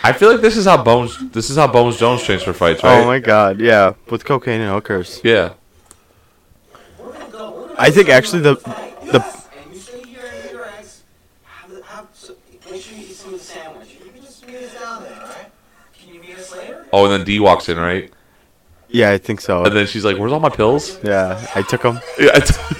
[0.04, 2.84] I feel like this is how Bones this is how Bones Jones trains for fights,
[2.84, 3.02] right?
[3.02, 5.22] Oh my god, yeah, with cocaine and hookers.
[5.24, 5.54] Yeah.
[7.78, 9.24] I think actually the the
[9.64, 10.20] And you stay here
[11.64, 12.36] and the- have, so,
[12.70, 13.96] make sure you eat some of the sandwich.
[14.16, 15.52] You just meet us down there, alright?
[15.98, 16.86] Can you meet us later?
[16.92, 18.12] Oh, and then Dee walks in, right?
[18.90, 19.64] yeah, I think so.
[19.64, 22.00] And then she's like, "Where's all my pills?" Yeah, I took them.
[22.20, 22.32] Yeah.
[22.34, 22.56] I t-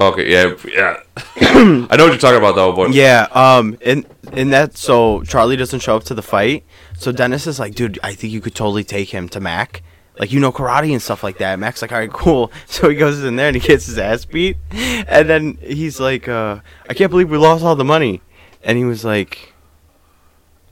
[0.00, 0.30] okay.
[0.30, 0.54] Yeah.
[0.66, 1.00] Yeah.
[1.36, 2.72] I know what you're talking about, though.
[2.72, 6.64] But Yeah, um, in in that, so Charlie doesn't show up to the fight.
[6.96, 9.82] So Dennis is like, dude, I think you could totally take him to Mac.
[10.18, 11.58] Like, you know karate and stuff like that.
[11.58, 12.52] Mac's like, all right, cool.
[12.66, 14.58] So he goes in there and he gets his ass beat.
[14.70, 18.20] And then he's like, uh, I can't believe we lost all the money.
[18.62, 19.54] And he was like,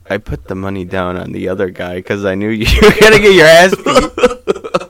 [0.07, 3.13] I put the money down on the other guy because I knew you were going
[3.13, 4.89] to get your ass beat.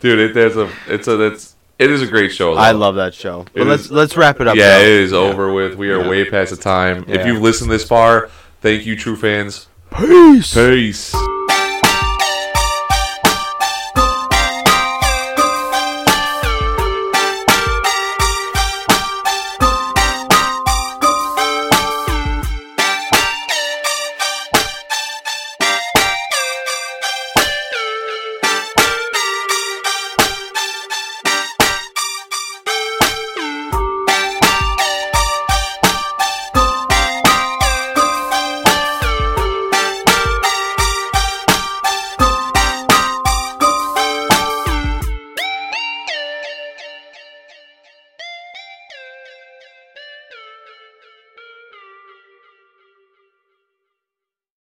[0.00, 2.54] dude, it, there's a it's a it's it is a great show.
[2.54, 2.60] Though.
[2.60, 3.44] I love that show.
[3.52, 4.56] But It let's is- let's wrap it up.
[4.56, 4.84] Yeah, though.
[4.84, 5.74] it is over with.
[5.76, 6.08] We are Yeah.
[6.08, 7.04] way past the time.
[7.08, 8.28] If you've listened this far,
[8.60, 9.66] thank you, true fans.
[9.96, 10.54] Peace.
[10.54, 11.14] Peace.